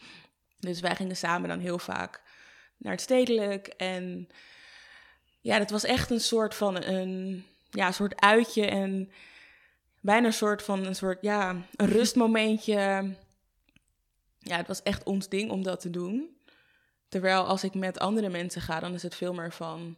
Dus 0.58 0.80
wij 0.80 0.96
gingen 0.96 1.16
samen 1.16 1.48
dan 1.48 1.58
heel 1.58 1.78
vaak 1.78 2.22
naar 2.76 2.92
het 2.92 3.00
stedelijk. 3.00 3.66
En 3.66 4.28
ja, 5.40 5.58
dat 5.58 5.70
was 5.70 5.84
echt 5.84 6.10
een 6.10 6.20
soort 6.20 6.54
van 6.54 6.82
een, 6.82 7.44
ja, 7.70 7.86
een 7.86 7.94
soort 7.94 8.20
uitje 8.20 8.66
en 8.66 9.10
bijna 10.00 10.26
een 10.26 10.32
soort 10.32 10.62
van 10.62 10.84
een 10.84 10.96
soort, 10.96 11.18
ja, 11.20 11.56
een 11.76 11.88
rustmomentje. 11.88 13.14
Ja, 14.38 14.56
het 14.56 14.66
was 14.66 14.82
echt 14.82 15.02
ons 15.04 15.28
ding 15.28 15.50
om 15.50 15.62
dat 15.62 15.80
te 15.80 15.90
doen. 15.90 16.36
Terwijl 17.08 17.44
als 17.44 17.64
ik 17.64 17.74
met 17.74 17.98
andere 17.98 18.28
mensen 18.28 18.60
ga, 18.60 18.80
dan 18.80 18.94
is 18.94 19.02
het 19.02 19.14
veel 19.14 19.34
meer 19.34 19.52
van 19.52 19.96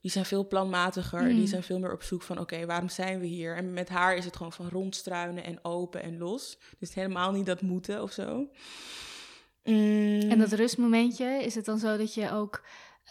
die 0.00 0.10
zijn 0.10 0.24
veel 0.24 0.46
planmatiger. 0.46 1.28
Die 1.28 1.34
mm. 1.34 1.46
zijn 1.46 1.62
veel 1.62 1.78
meer 1.78 1.92
op 1.92 2.02
zoek 2.02 2.22
van, 2.22 2.38
oké, 2.38 2.66
waarom 2.66 2.88
zijn 2.88 3.20
we 3.20 3.26
hier? 3.26 3.56
En 3.56 3.72
met 3.72 3.88
haar 3.88 4.16
is 4.16 4.24
het 4.24 4.36
gewoon 4.36 4.52
van 4.52 4.68
rondstruinen 4.68 5.44
en 5.44 5.64
open 5.64 6.02
en 6.02 6.18
los. 6.18 6.58
Dus 6.78 6.94
helemaal 6.94 7.32
niet 7.32 7.46
dat 7.46 7.60
moeten 7.60 8.02
of 8.02 8.12
zo. 8.12 8.50
Mm. 9.64 10.20
En 10.20 10.38
dat 10.38 10.52
rustmomentje, 10.52 11.44
is 11.44 11.54
het 11.54 11.64
dan 11.64 11.78
zo 11.78 11.96
dat 11.96 12.14
je 12.14 12.30
ook... 12.30 12.62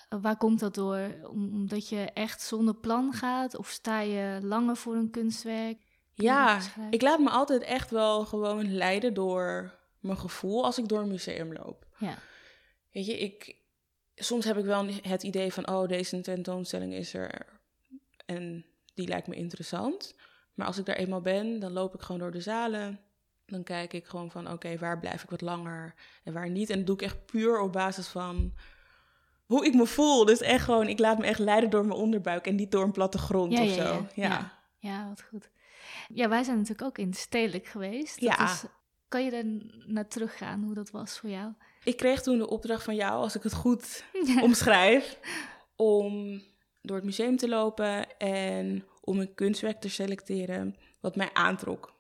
Eh, 0.10 0.20
waar 0.22 0.38
komt 0.38 0.60
dat 0.60 0.76
door? 0.76 1.16
Omdat 1.24 1.90
je 1.90 2.12
echt 2.14 2.42
zonder 2.42 2.76
plan 2.76 3.14
gaat? 3.14 3.58
Of 3.58 3.68
sta 3.68 4.00
je 4.00 4.40
langer 4.42 4.76
voor 4.76 4.96
een 4.96 5.12
kunstwerk? 5.12 5.78
Ja, 6.14 6.60
ik 6.90 7.02
laat 7.02 7.20
me 7.20 7.30
altijd 7.30 7.62
echt 7.62 7.92
wel 7.92 8.26
gewoon 8.26 8.74
leiden 8.74 9.14
door 9.14 9.78
mijn 10.00 10.18
gevoel 10.18 10.64
als 10.64 10.78
ik 10.78 10.88
door 10.88 11.00
een 11.00 11.08
museum 11.08 11.54
loop. 11.54 11.88
Ja. 11.98 12.18
Weet 12.92 13.06
je, 13.06 13.20
ik, 13.20 13.56
soms 14.20 14.46
heb 14.46 14.58
ik 14.58 14.66
wel 14.66 14.88
het 15.02 15.24
idee 15.24 15.54
van, 15.54 15.68
oh, 15.68 15.88
deze 15.88 16.22
tentoonstelling 16.22 16.94
is 16.94 17.14
er 17.14 17.46
en 18.26 18.66
die 18.94 19.08
lijkt 19.08 19.28
me 19.28 19.36
interessant. 19.36 20.16
Maar 20.54 20.68
als 20.68 20.78
ik 20.78 20.86
daar 20.86 20.96
eenmaal 20.96 21.22
ben, 21.22 21.60
dan 21.60 21.72
loop 21.72 21.94
ik 21.94 22.02
gewoon 22.02 22.22
door 22.22 22.32
de 22.32 22.42
zalen. 22.42 23.00
Dan 23.46 23.64
kijk 23.64 23.94
ik 23.94 24.06
gewoon 24.06 24.32
van, 24.32 24.52
oké, 24.52 24.78
waar 24.78 25.00
blijf 25.00 25.24
ik 25.24 25.30
wat 25.30 25.42
langer 25.42 25.94
en 26.24 26.34
waar 26.34 26.50
niet. 26.50 26.70
En 26.70 26.78
dat 26.78 26.86
doe 26.86 26.96
ik 26.96 27.02
echt 27.02 27.26
puur 27.26 27.60
op 27.60 27.74
basis 27.74 28.08
van 28.08 28.54
hoe 29.46 29.66
ik 29.66 29.74
me 29.74 29.86
voel. 29.86 30.26
Dus 30.26 30.42
echt 30.42 30.64
gewoon, 30.64 30.88
ik 30.88 31.00
laat 31.00 31.18
me 31.18 31.26
echt 31.26 31.40
leiden 31.40 31.70
door 31.70 31.86
mijn 31.86 32.00
onderbuik 32.00 32.48
en 32.48 32.56
niet 32.56 32.72
door 32.72 32.84
een 32.84 32.92
platte 32.92 33.18
grond 33.18 33.52
ja, 33.52 33.62
of 33.62 33.76
ja, 33.76 33.86
zo. 33.86 34.08
Ja. 34.16 34.28
ja. 34.28 34.58
Ja. 34.80 35.08
wat 35.08 35.22
goed. 35.22 35.50
Ja, 36.14 36.30
wij 36.30 36.44
zijn 36.44 36.58
natuurlijk 36.58 36.88
ook 36.88 36.98
in 36.98 37.14
stedelijk 37.14 37.66
geweest. 37.66 38.22
Dat 38.22 38.38
ja. 38.38 38.52
Is, 38.52 38.64
kan 39.10 39.24
je 39.24 39.32
er 39.32 39.46
naar 39.86 40.08
teruggaan, 40.08 40.64
hoe 40.64 40.74
dat 40.74 40.92
was 40.92 41.20
voor 41.20 41.30
jou? 41.30 41.54
Ik 41.84 41.98
kreeg 41.98 42.22
toen 42.22 42.38
de 42.38 42.50
opdracht 42.50 42.84
van 42.84 42.96
jou, 42.96 43.14
als 43.22 43.36
ik 43.36 43.44
het 43.44 43.54
goed 43.54 44.04
omschrijf, 44.42 45.20
om 45.76 46.42
door 46.82 46.96
het 46.96 47.06
museum 47.06 47.38
te 47.38 47.48
lopen 47.48 48.18
en 48.18 48.86
om 49.02 49.20
een 49.20 49.34
kunstwerk 49.34 49.82
te 49.82 49.90
selecteren 49.90 50.76
wat 51.00 51.16
mij 51.16 51.30
aantrok. 51.34 51.98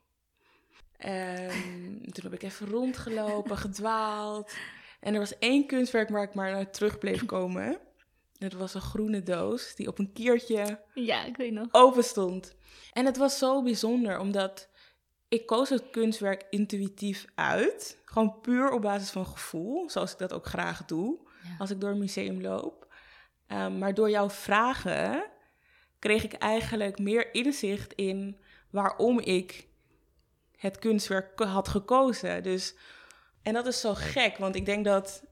Um, 1.06 2.12
toen 2.12 2.24
heb 2.24 2.34
ik 2.34 2.44
even 2.44 2.68
rondgelopen, 2.68 3.58
gedwaald. 3.68 4.54
En 5.00 5.14
er 5.14 5.20
was 5.20 5.38
één 5.38 5.66
kunstwerk 5.68 6.10
waar 6.10 6.24
ik 6.24 6.34
maar 6.34 6.52
naar 6.52 6.72
terug 6.72 6.98
bleef 6.98 7.26
komen. 7.36 7.80
Het 8.38 8.54
was 8.54 8.74
een 8.74 8.82
groene 8.82 9.24
doos 9.24 9.76
die 9.76 9.88
op 9.88 10.00
een 10.00 10.14
kiertje 10.14 10.80
ja, 10.94 11.26
ik 11.26 11.38
weet 11.38 11.52
nog. 11.52 11.68
open 11.72 12.04
stond. 12.04 12.56
En 12.94 13.06
het 13.06 13.18
was 13.18 13.38
zo 13.38 13.64
bijzonder, 13.64 14.20
omdat 14.20 14.70
ik 15.30 15.46
koos 15.46 15.70
het 15.70 15.90
kunstwerk 15.90 16.46
intuïtief 16.50 17.26
uit. 17.36 17.98
Gewoon 18.06 18.40
puur 18.42 18.72
op 18.72 18.82
basis 18.82 19.10
van 19.10 19.26
gevoel, 19.26 19.90
zoals 19.90 20.12
ik 20.12 20.18
dat 20.18 20.34
ook 20.34 20.46
graag 20.46 20.86
doe 20.86 21.20
als 21.58 21.70
ik 21.70 21.80
door 21.82 21.90
een 21.90 22.00
museum 22.00 22.42
loop. 22.42 22.88
Um, 23.48 23.78
maar 23.78 23.94
door 23.94 24.10
jouw 24.10 24.30
vragen 24.30 25.26
kreeg 26.00 26.24
ik 26.24 26.34
eigenlijk 26.34 27.00
meer 27.00 27.34
inzicht 27.34 27.94
in 27.94 28.42
waarom 28.70 29.20
ik 29.20 29.68
het 30.56 30.80
kunstwerk 30.80 31.40
had 31.40 31.68
gekozen. 31.68 32.44
Dus, 32.44 32.76
en 33.42 33.54
dat 33.54 33.68
is 33.68 33.80
zo 33.80 33.94
gek, 33.94 34.38
want 34.38 34.56
ik 34.56 34.66
denk 34.66 34.86
dat 34.86 35.24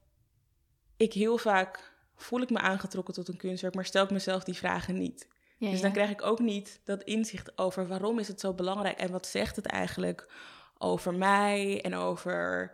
ik 0.97 1.13
heel 1.13 1.37
vaak 1.37 1.93
voel 2.15 2.41
ik 2.41 2.49
me 2.49 2.59
aangetrokken 2.59 3.13
tot 3.13 3.27
een 3.27 3.37
kunstwerk, 3.37 3.75
maar 3.75 3.85
stel 3.85 4.03
ik 4.03 4.09
mezelf 4.09 4.43
die 4.43 4.55
vragen 4.55 4.97
niet. 4.97 5.27
Dus 5.59 5.81
dan 5.81 5.91
krijg 5.91 6.09
ik 6.09 6.25
ook 6.25 6.39
niet 6.39 6.81
dat 6.83 7.03
inzicht 7.03 7.57
over 7.57 7.87
waarom 7.87 8.19
is 8.19 8.27
het 8.27 8.39
zo 8.39 8.53
belangrijk 8.53 8.97
en 8.97 9.11
wat 9.11 9.27
zegt 9.27 9.55
het 9.55 9.65
eigenlijk 9.65 10.29
over 10.77 11.13
mij 11.13 11.81
en 11.81 11.95
over 11.95 12.71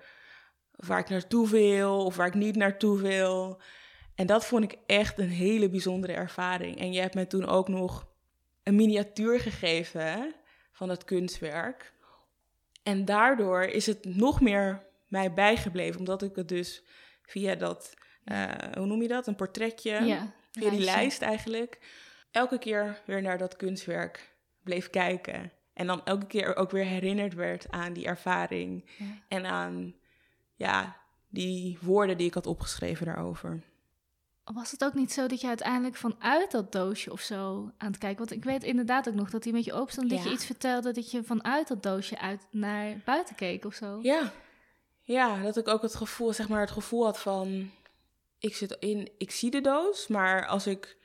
waar 0.76 1.00
ik 1.00 1.10
naartoe 1.10 1.50
wil 1.50 2.06
of 2.06 2.15
waar 2.15 2.28
ik 2.28 2.34
niet 2.34 2.56
naartoe 2.56 3.02
wil. 3.02 3.62
En 4.15 4.26
dat 4.26 4.46
vond 4.46 4.63
ik 4.63 4.78
echt 4.86 5.19
een 5.19 5.30
hele 5.30 5.69
bijzondere 5.69 6.13
ervaring. 6.13 6.80
En 6.80 6.93
je 6.93 7.00
hebt 7.00 7.13
mij 7.13 7.26
toen 7.26 7.46
ook 7.46 7.67
nog 7.67 8.08
een 8.63 8.76
miniatuur 8.76 9.39
gegeven 9.39 10.36
van 10.72 10.89
het 10.89 11.04
kunstwerk. 11.04 11.93
En 12.84 13.06
daardoor 13.06 13.63
is 13.63 13.86
het 13.86 14.06
nog 14.06 14.41
meer 14.41 14.86
mij 15.08 15.34
bijgebleven, 15.34 16.00
omdat 16.00 16.22
ik 16.22 16.36
het 16.36 16.48
dus 16.48 16.84
via 17.24 17.56
dat, 17.56 17.93
uh, 18.26 18.52
hoe 18.74 18.86
noem 18.86 19.02
je 19.02 19.08
dat, 19.08 19.28
een 19.28 19.36
portretje, 19.36 19.91
Ja, 19.91 20.34
via 20.52 20.69
die 20.69 20.80
lijst 20.80 21.22
eigenlijk, 21.22 21.80
elke 22.34 22.58
keer 22.58 23.02
weer 23.06 23.22
naar 23.22 23.38
dat 23.38 23.56
kunstwerk 23.56 24.36
bleef 24.63 24.89
kijken. 24.89 25.52
En 25.74 25.88
dan 25.88 26.06
elke 26.06 26.26
keer 26.26 26.56
ook 26.56 26.72
weer 26.72 26.86
herinnerd 26.86 27.34
werd 27.34 27.72
aan 27.72 27.93
die 27.93 28.06
ervaring 28.06 28.89
Ja. 28.98 29.06
en 29.28 29.46
aan 29.46 29.93
ja, 30.56 30.98
die 31.30 31.78
woorden 31.82 32.17
die 32.17 32.28
ik 32.28 32.34
had 32.34 32.46
opgeschreven 32.48 33.06
daarover. 33.06 33.63
Was 34.43 34.72
het 34.72 34.84
ook 34.84 34.93
niet 34.93 35.12
zo 35.12 35.28
dat 35.28 35.41
je 35.41 35.48
uiteindelijk 35.48 35.96
vanuit 35.96 36.52
dat 36.52 36.72
doosje 36.72 37.12
of 37.12 37.22
zo 37.22 37.72
aan 37.78 37.88
het 37.88 37.98
kijken... 37.98 38.17
Want 38.17 38.32
ik 38.32 38.43
weet 38.43 38.63
inderdaad 38.63 39.08
ook 39.08 39.13
nog 39.13 39.30
dat 39.30 39.43
hij 39.43 39.54
met 39.54 39.65
je 39.65 39.74
open 39.74 39.91
stond... 39.91 40.10
dat 40.10 40.19
Ja. 40.19 40.26
je 40.26 40.32
iets 40.32 40.46
vertelde 40.46 40.91
dat 40.91 41.12
je 41.12 41.24
vanuit 41.24 41.67
dat 41.67 41.84
doosje 41.84 42.19
uit 42.19 42.48
naar 42.52 43.02
buiten 43.06 43.36
keek 43.36 43.65
of 43.65 43.74
zo. 43.74 44.00
Ja. 44.02 44.32
ja, 45.02 45.41
dat 45.41 45.58
ik 45.58 45.67
ook 45.67 45.82
het 45.82 45.96
gevoel, 45.96 46.34
zeg 46.34 46.50
maar, 46.50 46.60
het 46.62 46.72
gevoel 46.72 47.04
had 47.06 47.19
van, 47.19 47.72
ik 48.39 48.56
zit 48.56 48.78
in, 48.80 49.12
ik 49.17 49.32
zie 49.32 49.52
de 49.52 49.62
doos, 49.62 50.08
maar 50.08 50.48
als 50.48 50.67
ik 50.67 50.98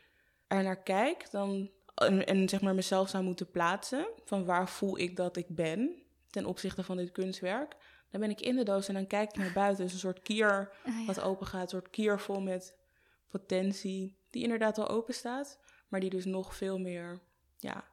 er 0.48 0.62
naar 0.62 0.82
kijk, 0.82 1.30
dan 1.30 1.70
en, 1.94 2.26
en 2.26 2.48
zeg 2.48 2.61
maar 2.61 2.74
mezelf 2.74 3.08
zou 3.08 3.24
moeten 3.24 3.50
plaatsen 3.50 4.06
van 4.24 4.44
waar 4.44 4.68
voel 4.68 4.98
ik 4.98 5.16
dat 5.16 5.37
ik 5.37 5.46
ben 5.48 6.02
ten 6.30 6.46
opzichte 6.46 6.82
van 6.82 6.96
dit 6.96 7.12
kunstwerk, 7.12 7.76
dan 8.11 8.20
ben 8.20 8.30
ik 8.30 8.40
in 8.40 8.56
de 8.56 8.62
doos 8.64 8.88
en 8.88 8.94
dan 8.94 9.06
kijk 9.06 9.28
ik 9.30 9.37
naar 9.37 9.52
buiten, 9.52 9.84
dus 9.84 9.92
een 9.92 9.98
soort 9.98 10.22
kier 10.22 10.70
Ah, 10.87 10.98
ja. 10.98 11.04
wat 11.06 11.20
open 11.20 11.46
gaat, 11.46 11.62
een 11.62 11.68
soort 11.68 11.90
kier 11.90 12.20
vol 12.20 12.40
met 12.40 12.76
potentie, 13.28 14.16
die 14.30 14.42
inderdaad 14.42 14.78
al 14.78 14.88
open 14.88 15.14
staat, 15.14 15.58
maar 15.88 16.00
die 16.00 16.11
dus 16.11 16.24
nog 16.24 16.54
veel 16.56 16.78
meer, 16.78 17.20
ja, 17.58 17.84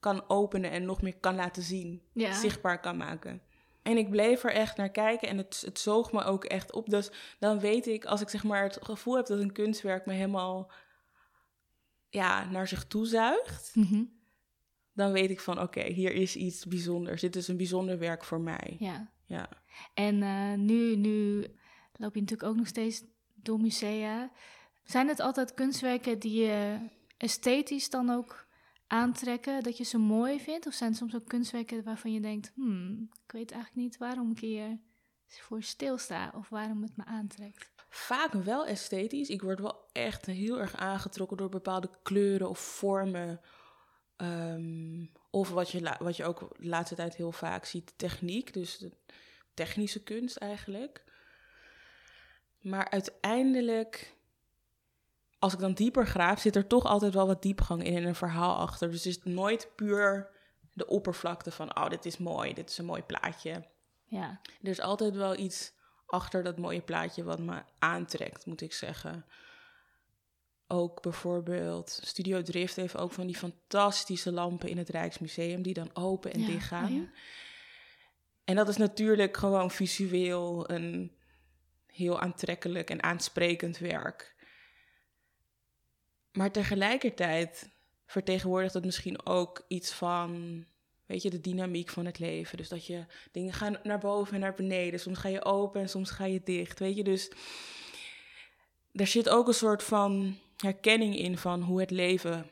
kan 0.00 0.28
openen 0.28 0.70
en 0.70 0.84
nog 0.84 1.02
meer 1.02 1.16
kan 1.16 1.34
laten 1.34 1.62
zien 1.62 2.02
Ja. 2.12 2.32
zichtbaar 2.32 2.80
kan 2.80 2.96
maken. 2.96 3.42
En 3.82 3.96
ik 3.96 4.10
bleef 4.10 4.44
er 4.44 4.52
echt 4.52 4.76
naar 4.76 4.90
kijken 4.90 5.28
en 5.28 5.36
het, 5.38 5.62
het 5.66 5.78
zoog 5.78 6.12
me 6.12 6.22
ook 6.24 6.44
echt 6.44 6.72
op. 6.72 6.90
Dus 6.90 7.10
dan 7.38 7.60
weet 7.60 7.86
ik, 7.86 8.04
als 8.04 8.20
ik 8.20 8.28
zeg 8.28 8.44
maar 8.44 8.62
het 8.62 8.78
gevoel 8.82 9.16
heb 9.16 9.26
dat 9.26 9.38
een 9.38 9.52
kunstwerk 9.52 10.06
me 10.06 10.12
helemaal 10.12 10.70
ja, 12.14 12.50
naar 12.50 12.68
zich 12.68 12.86
toe 12.86 13.06
zuigt, 13.06 13.70
Mhm. 13.74 14.04
dan 14.92 15.12
weet 15.12 15.30
ik 15.30 15.40
van 15.40 15.60
oké, 15.60 15.82
hier 15.82 16.12
is 16.12 16.36
iets 16.36 16.66
bijzonders. 16.66 17.20
Dit 17.20 17.36
is 17.36 17.48
een 17.48 17.56
bijzonder 17.56 17.98
werk 17.98 18.24
voor 18.24 18.40
mij. 18.40 18.76
ja. 18.78 19.12
Ja. 19.26 19.48
En 19.94 20.22
eh, 20.22 20.52
nu, 20.54 20.96
nu 20.96 21.40
loop 21.96 22.14
je 22.14 22.20
natuurlijk 22.20 22.48
ook 22.48 22.56
nog 22.56 22.66
steeds 22.66 23.02
door 23.34 23.60
musea. 23.60 24.30
Zijn 24.84 25.08
het 25.08 25.20
altijd 25.20 25.54
kunstwerken 25.54 26.18
die 26.18 26.42
je 26.42 26.78
esthetisch 27.16 27.90
dan 27.90 28.10
ook 28.10 28.46
aantrekken, 28.86 29.62
dat 29.62 29.76
je 29.76 29.84
ze 29.84 29.98
mooi 29.98 30.40
vindt? 30.40 30.66
Of 30.66 30.72
zijn 30.74 30.90
het 30.90 30.98
soms 30.98 31.14
ook 31.14 31.28
kunstwerken 31.28 31.82
waarvan 31.84 32.12
je 32.12 32.20
denkt, 32.20 32.52
hmm, 32.54 33.08
ik 33.26 33.32
weet 33.32 33.50
eigenlijk 33.50 33.82
niet 33.82 33.96
waarom 33.96 34.30
ik 34.30 34.38
hier 34.38 34.78
voor 35.26 35.62
stilsta 35.62 36.32
of 36.36 36.48
waarom 36.48 36.82
het 36.82 36.96
me 36.96 37.04
aantrekt? 37.04 37.72
Vaak 37.94 38.32
wel 38.32 38.66
esthetisch. 38.66 39.28
Ik 39.28 39.42
word 39.42 39.60
wel 39.60 39.88
echt 39.92 40.26
heel 40.26 40.60
erg 40.60 40.76
aangetrokken 40.76 41.36
door 41.36 41.48
bepaalde 41.48 41.90
kleuren 42.02 42.48
of 42.48 42.58
vormen. 42.58 43.40
Ehm, 44.16 45.04
of 45.30 45.50
wat 45.50 45.70
je, 45.70 45.96
wat 45.98 46.16
je 46.16 46.24
ook 46.24 46.38
de 46.38 46.68
laatste 46.68 46.94
tijd 46.94 47.16
heel 47.16 47.32
vaak 47.32 47.64
ziet, 47.64 47.92
techniek. 47.96 48.52
Dus 48.52 48.78
de 48.78 48.90
technische 49.54 50.02
kunst 50.02 50.36
eigenlijk. 50.36 51.04
Maar 52.60 52.90
uiteindelijk, 52.90 54.16
als 55.38 55.52
ik 55.52 55.58
dan 55.58 55.74
dieper 55.74 56.06
graaf, 56.06 56.40
zit 56.40 56.56
er 56.56 56.66
toch 56.66 56.84
altijd 56.84 57.14
wel 57.14 57.26
wat 57.26 57.42
diepgang 57.42 57.84
in 57.84 57.96
en 57.96 58.04
een 58.04 58.14
verhaal 58.14 58.56
achter. 58.56 58.90
Dus 58.90 59.04
het 59.04 59.16
is 59.16 59.32
nooit 59.32 59.70
puur 59.76 60.30
de 60.72 60.86
oppervlakte 60.86 61.50
van, 61.50 61.76
oh, 61.76 61.88
dit 61.88 62.04
is 62.04 62.18
mooi, 62.18 62.54
dit 62.54 62.70
is 62.70 62.78
een 62.78 62.84
mooi 62.84 63.02
plaatje. 63.02 63.64
Ja, 64.04 64.40
Er 64.62 64.68
is 64.68 64.80
altijd 64.80 65.14
wel 65.14 65.36
iets 65.36 65.73
achter 66.06 66.42
dat 66.42 66.58
mooie 66.58 66.80
plaatje 66.80 67.24
wat 67.24 67.38
me 67.38 67.62
aantrekt, 67.78 68.46
moet 68.46 68.60
ik 68.60 68.72
zeggen. 68.72 69.26
Ook 70.66 71.02
bijvoorbeeld 71.02 72.00
Studio 72.04 72.42
Drift 72.42 72.76
heeft 72.76 72.96
ook 72.96 73.12
van 73.12 73.26
die 73.26 73.36
fantastische 73.36 74.32
lampen 74.32 74.68
in 74.68 74.78
het 74.78 74.88
Rijksmuseum 74.88 75.62
die 75.62 75.74
dan 75.74 75.90
open 75.92 76.32
en 76.32 76.40
Ja, 76.40 76.46
dicht 76.46 76.66
gaan. 76.66 76.84
oh 76.84 76.96
ja. 76.96 77.10
En 78.44 78.56
dat 78.56 78.68
is 78.68 78.76
natuurlijk 78.76 79.36
gewoon 79.36 79.70
visueel 79.70 80.70
een 80.70 81.16
heel 81.86 82.20
aantrekkelijk 82.20 82.90
en 82.90 83.02
aansprekend 83.02 83.78
werk. 83.78 84.34
Maar 86.32 86.50
tegelijkertijd 86.50 87.70
vertegenwoordigt 88.06 88.74
het 88.74 88.84
misschien 88.84 89.26
ook 89.26 89.64
iets 89.68 89.92
van, 89.92 90.64
weet 91.06 91.22
je, 91.22 91.30
de 91.30 91.40
dynamiek 91.40 91.88
van 91.90 92.06
het 92.06 92.18
leven. 92.18 92.56
Dus 92.56 92.68
dat 92.68 92.86
je 92.86 93.04
dingen 93.32 93.52
gaan 93.52 93.76
naar 93.82 93.98
boven 93.98 94.34
en 94.34 94.40
naar 94.40 94.54
beneden. 94.54 95.00
Soms 95.00 95.18
ga 95.18 95.28
je 95.28 95.44
open 95.44 95.80
en 95.80 95.88
soms 95.88 96.10
ga 96.10 96.24
je 96.24 96.40
dicht. 96.44 96.78
Weet 96.78 96.96
je, 96.96 97.04
dus 97.04 97.30
er 98.92 99.06
zit 99.06 99.28
ook 99.28 99.48
een 99.48 99.54
soort 99.54 99.82
van 99.82 100.36
herkenning 100.56 101.18
in 101.18 101.38
van 101.38 101.62
hoe 101.62 101.80
het 101.80 101.90
leven 101.90 102.46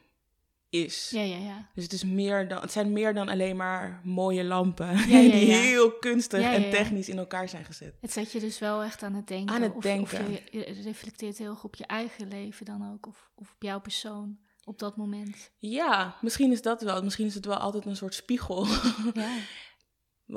is. 0.68 1.10
ja, 1.10 1.22
ja, 1.22 1.36
ja. 1.36 1.70
Dus 1.74 1.84
het, 1.84 1.92
is 1.92 2.04
meer 2.04 2.48
dan, 2.48 2.60
het 2.60 2.72
zijn 2.72 2.92
meer 2.92 3.14
dan 3.14 3.28
alleen 3.28 3.56
maar 3.56 4.00
mooie 4.04 4.44
lampen 4.44 4.86
Ja, 4.86 5.18
ja, 5.18 5.32
die 5.32 5.52
heel 5.52 5.92
kunstig 5.92 6.42
en 6.42 6.70
technisch 6.70 7.08
in 7.08 7.18
elkaar 7.18 7.48
zijn 7.48 7.64
gezet. 7.64 7.94
Het 8.00 8.12
zet 8.12 8.32
je 8.32 8.40
dus 8.40 8.58
wel 8.58 8.82
echt 8.82 9.02
aan 9.02 9.14
het 9.14 9.26
denken. 9.26 9.54
Aan 9.54 9.62
het 9.62 9.70
of, 9.70 9.76
Of 9.76 9.82
denken. 9.82 10.32
je, 10.32 10.42
je 10.50 10.82
reflecteert 10.82 11.38
heel 11.38 11.50
erg 11.50 11.64
op 11.64 11.74
je 11.74 11.86
eigen 11.86 12.28
leven 12.28 12.66
dan 12.66 12.92
ook, 12.92 13.06
of, 13.06 13.30
of 13.34 13.52
op 13.54 13.62
jouw 13.62 13.80
persoon 13.80 14.38
op 14.64 14.78
dat 14.78 14.96
moment. 14.96 15.50
Ja, 15.58 16.16
misschien 16.20 16.52
is 16.52 16.62
dat 16.62 16.82
wel. 16.82 17.02
Misschien 17.02 17.26
is 17.26 17.34
het 17.34 17.44
wel 17.44 17.56
altijd 17.56 17.86
een 17.86 17.96
soort 17.96 18.14
spiegel. 18.14 18.66
Ja, 19.14 19.36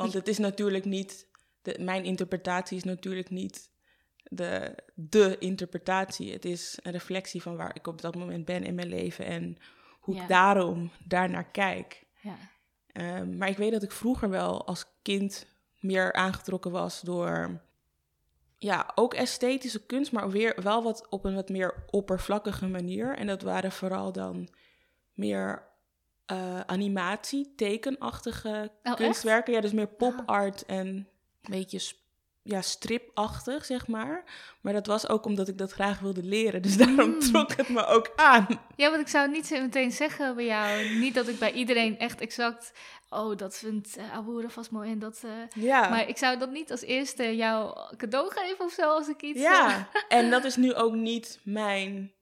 Want 0.02 0.14
het 0.14 0.28
is 0.28 0.38
natuurlijk 0.38 0.86
niet, 0.86 1.28
de, 1.62 1.78
mijn 1.80 2.04
interpretatie 2.04 2.78
is 2.78 2.84
natuurlijk 2.84 3.30
niet 3.30 3.70
de, 4.24 4.78
de 4.94 5.38
interpretatie. 5.40 6.32
Het 6.32 6.46
is 6.46 6.80
een 6.82 6.92
reflectie 6.92 7.42
van 7.42 7.56
waar 7.56 7.76
ik 7.76 7.88
op 7.88 8.02
dat 8.02 8.16
moment 8.16 8.46
ben 8.46 8.64
in 8.64 8.76
mijn 8.76 8.88
leven 8.88 9.26
en 9.26 9.58
hoe 10.00 10.16
Ja. 10.16 10.22
ik 10.22 10.28
daarom 10.28 10.92
daarnaar 11.06 11.52
kijk. 11.52 12.06
ja. 12.22 12.38
Ehm, 12.92 13.38
maar 13.38 13.50
ik 13.50 13.58
weet 13.58 13.72
dat 13.72 13.84
ik 13.84 13.92
vroeger 13.92 14.30
wel 14.30 14.66
als 14.68 14.86
kind 15.02 15.48
meer 15.80 16.14
aangetrokken 16.14 16.72
was 16.72 17.02
door 17.02 17.62
ja, 18.66 18.92
ook 18.96 19.14
esthetische 19.14 19.86
kunst, 19.86 20.12
maar 20.12 20.30
weer 20.30 20.58
wel 20.64 20.84
wat 20.84 21.10
op 21.10 21.26
een 21.26 21.36
wat 21.36 21.50
meer 21.50 21.84
oppervlakkige 21.90 22.68
manier. 22.68 23.16
En 23.18 23.28
dat 23.28 23.42
waren 23.42 23.72
vooral 23.72 24.12
dan 24.12 24.50
meer 25.14 25.68
eh, 26.26 26.60
animatie, 26.60 27.54
tekenachtige 27.56 28.50
Oh, 28.50 28.80
echt? 28.82 28.96
kunstwerken. 28.96 29.54
Ja, 29.54 29.62
dus 29.62 29.72
meer 29.72 29.88
pop 29.88 30.24
art 30.26 30.66
en 30.66 30.88
een 30.88 31.08
beetje 31.42 31.80
ja, 32.48 32.62
stripachtig, 32.62 33.66
zeg 33.66 33.88
maar. 33.88 34.24
Maar 34.62 34.74
dat 34.74 34.86
was 34.88 35.10
ook 35.10 35.26
omdat 35.26 35.48
ik 35.48 35.58
dat 35.58 35.72
graag 35.72 36.00
wilde 36.00 36.24
leren. 36.24 36.62
Dus 36.62 36.78
daarom 36.78 37.10
Mm. 37.10 37.20
trok 37.20 37.56
het 37.56 37.70
me 37.70 37.86
ook 37.86 38.12
aan. 38.16 38.48
Ja, 38.76 38.90
want 38.90 39.02
ik 39.02 39.08
zou 39.08 39.30
niet 39.32 39.48
zo 39.48 39.62
meteen 39.62 39.92
zeggen 39.92 40.36
bij 40.36 40.46
jou. 40.46 40.90
Niet 40.90 41.14
dat 41.14 41.28
ik 41.28 41.40
bij 41.40 41.52
iedereen 41.52 42.00
echt 42.00 42.22
exact. 42.22 42.72
Oh, 43.10 43.38
dat 43.38 43.58
vindt 43.58 43.98
uh, 43.98 44.14
Aboura 44.16 44.50
vast 44.50 44.72
mooi 44.72 44.92
en 44.92 45.00
dat. 45.00 45.22
eh, 45.24 45.64
Ja. 45.64 45.90
Maar 45.90 46.10
ik 46.10 46.18
zou 46.18 46.38
dat 46.40 46.52
niet 46.52 46.72
als 46.72 46.82
eerste 46.82 47.36
jou 47.36 47.78
cadeau 47.98 48.32
geven 48.36 48.66
of 48.66 48.72
zo 48.72 48.90
als 48.90 49.08
ik 49.08 49.22
iets. 49.22 49.38
eh, 49.38 49.44
Ja, 49.44 49.90
en 50.10 50.30
dat 50.30 50.44
is 50.50 50.56
nu 50.56 50.74
ook 50.74 50.94
niet 50.94 51.40
mijn. 51.44 52.14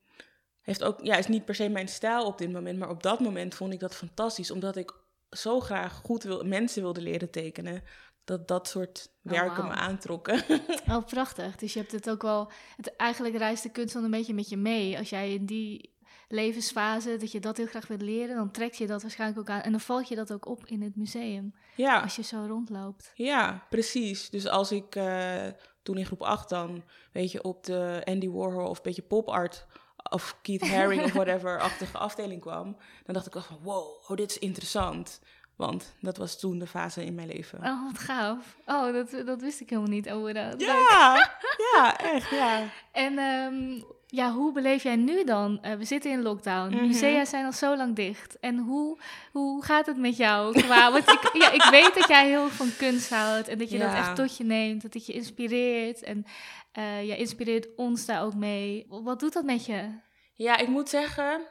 Heeft 0.61 0.83
ook, 0.83 0.99
ja, 1.01 1.15
is 1.15 1.27
niet 1.27 1.45
per 1.45 1.55
se 1.55 1.69
mijn 1.69 1.87
stijl 1.87 2.25
op 2.25 2.37
dit 2.37 2.51
moment. 2.51 2.79
Maar 2.79 2.89
op 2.89 3.03
dat 3.03 3.19
moment 3.19 3.55
vond 3.55 3.73
ik 3.73 3.79
dat 3.79 3.95
fantastisch. 3.95 4.51
Omdat 4.51 4.75
ik 4.75 4.93
zo 5.29 5.59
graag 5.59 5.93
goed 5.93 6.23
wil, 6.23 6.43
mensen 6.43 6.81
wilde 6.81 7.01
leren 7.01 7.29
tekenen. 7.31 7.83
Dat 8.23 8.47
dat 8.47 8.67
soort 8.67 9.11
Oh, 9.25 9.31
werken 9.31 9.57
wauw. 9.63 9.67
me 9.67 9.73
aantrokken. 9.73 10.43
Oh, 10.91 11.05
prachtig. 11.05 11.55
Dus 11.55 11.73
je 11.73 11.79
hebt 11.79 11.91
het 11.91 12.09
ook 12.09 12.21
wel. 12.21 12.51
Het, 12.77 12.95
eigenlijk 12.95 13.37
reist 13.37 13.63
de 13.63 13.69
kunst 13.71 13.93
wel 13.93 14.03
een 14.03 14.11
beetje 14.11 14.33
met 14.33 14.49
je 14.49 14.57
mee. 14.57 14.97
Als 14.97 15.09
jij 15.09 15.33
in 15.33 15.45
die 15.45 15.91
levensfase 16.27 17.17
dat 17.17 17.31
je 17.31 17.39
dat 17.39 17.57
heel 17.57 17.65
graag 17.65 17.87
wilt 17.87 18.01
leren, 18.01 18.35
dan 18.35 18.51
trek 18.51 18.73
je 18.73 18.87
dat 18.87 19.01
waarschijnlijk 19.01 19.39
ook 19.39 19.49
aan. 19.49 19.61
En 19.61 19.71
dan 19.71 19.79
valt 19.79 20.07
je 20.07 20.15
dat 20.15 20.33
ook 20.33 20.45
op 20.47 20.65
in 20.65 20.81
het 20.81 20.95
museum. 20.95 21.53
ja, 21.75 22.01
Als 22.01 22.15
je 22.15 22.21
zo 22.23 22.45
rondloopt. 22.47 23.11
ja, 23.15 23.65
precies. 23.69 24.29
Dus 24.29 24.47
als 24.47 24.71
ik 24.71 24.95
eh, 24.95 25.47
toen 25.83 25.97
in 25.97 26.05
groep 26.05 26.21
8 26.21 26.49
dan, 26.49 26.83
weet 27.11 27.31
je, 27.31 27.43
op 27.43 27.63
de 27.63 28.01
Andy 28.05 28.29
Warhol 28.29 28.67
of 28.69 28.77
een 28.77 28.83
beetje 28.83 29.01
pop 29.01 29.27
art 29.29 29.65
of 30.09 30.37
Keith 30.41 30.67
Haring 30.69 31.03
of 31.03 31.11
whatever-achtige 31.21 31.97
afdeling 31.97 32.41
kwam, 32.41 32.77
dan 33.05 33.13
dacht 33.13 33.27
ik 33.27 33.33
wel 33.33 33.43
van, 33.43 33.59
wow, 33.61 33.87
oh, 34.07 34.17
dit 34.17 34.29
is 34.31 34.39
interessant. 34.39 35.19
Want 35.55 35.93
dat 35.99 36.17
was 36.17 36.39
toen 36.39 36.59
de 36.59 36.67
fase 36.67 37.05
in 37.05 37.15
mijn 37.15 37.27
leven. 37.27 37.59
Oh, 37.63 37.85
wat 37.85 37.99
gaaf. 37.99 38.57
Oh, 38.65 38.93
dat, 38.93 39.25
dat 39.25 39.41
wist 39.41 39.61
ik 39.61 39.69
helemaal 39.69 39.91
niet, 39.91 40.07
Aura. 40.07 40.49
Leuk. 40.49 40.59
Ja, 40.59 41.31
ja, 41.73 41.99
echt, 41.99 42.29
ja. 42.29 42.63
En 42.91 43.17
ehm, 43.17 43.81
Ja, 44.07 44.31
hoe 44.31 44.51
beleef 44.53 44.83
jij 44.83 44.95
nu 44.95 45.23
dan? 45.23 45.59
Uh, 45.65 45.73
we 45.73 45.85
zitten 45.85 46.11
in 46.11 46.21
lockdown. 46.21 46.75
Mhm. 46.75 46.87
Musea 46.87 47.25
zijn 47.25 47.45
al 47.45 47.51
zo 47.51 47.75
lang 47.75 47.95
dicht. 47.95 48.39
En 48.39 48.57
hoe, 48.57 48.97
hoe 49.31 49.63
gaat 49.63 49.85
het 49.85 49.97
met 49.97 50.17
jou? 50.17 50.61
Qua, 50.61 50.91
want 50.91 51.09
ik, 51.11 51.29
ja, 51.33 51.51
ik 51.51 51.63
weet 51.69 51.93
dat 51.93 52.07
jij 52.07 52.27
heel 52.27 52.49
van 52.49 52.69
kunst 52.77 53.09
houdt 53.09 53.47
en 53.47 53.57
dat 53.57 53.69
je 53.69 53.77
dat 53.77 53.93
echt 53.93 54.15
tot 54.15 54.37
je 54.37 54.43
neemt, 54.43 54.81
dat 54.81 54.93
het 54.93 55.05
je 55.05 55.13
inspireert. 55.13 56.03
En 56.03 56.25
eh 56.71 57.07
jij 57.07 57.17
inspireert 57.17 57.67
ons 57.75 58.05
daar 58.05 58.23
ook 58.23 58.35
mee. 58.35 58.85
Wat 58.89 59.19
doet 59.19 59.33
dat 59.33 59.43
met 59.43 59.65
je? 59.65 59.89
Ja, 60.33 60.57
ik 60.57 60.67
moet 60.67 60.89
zeggen, 60.89 61.41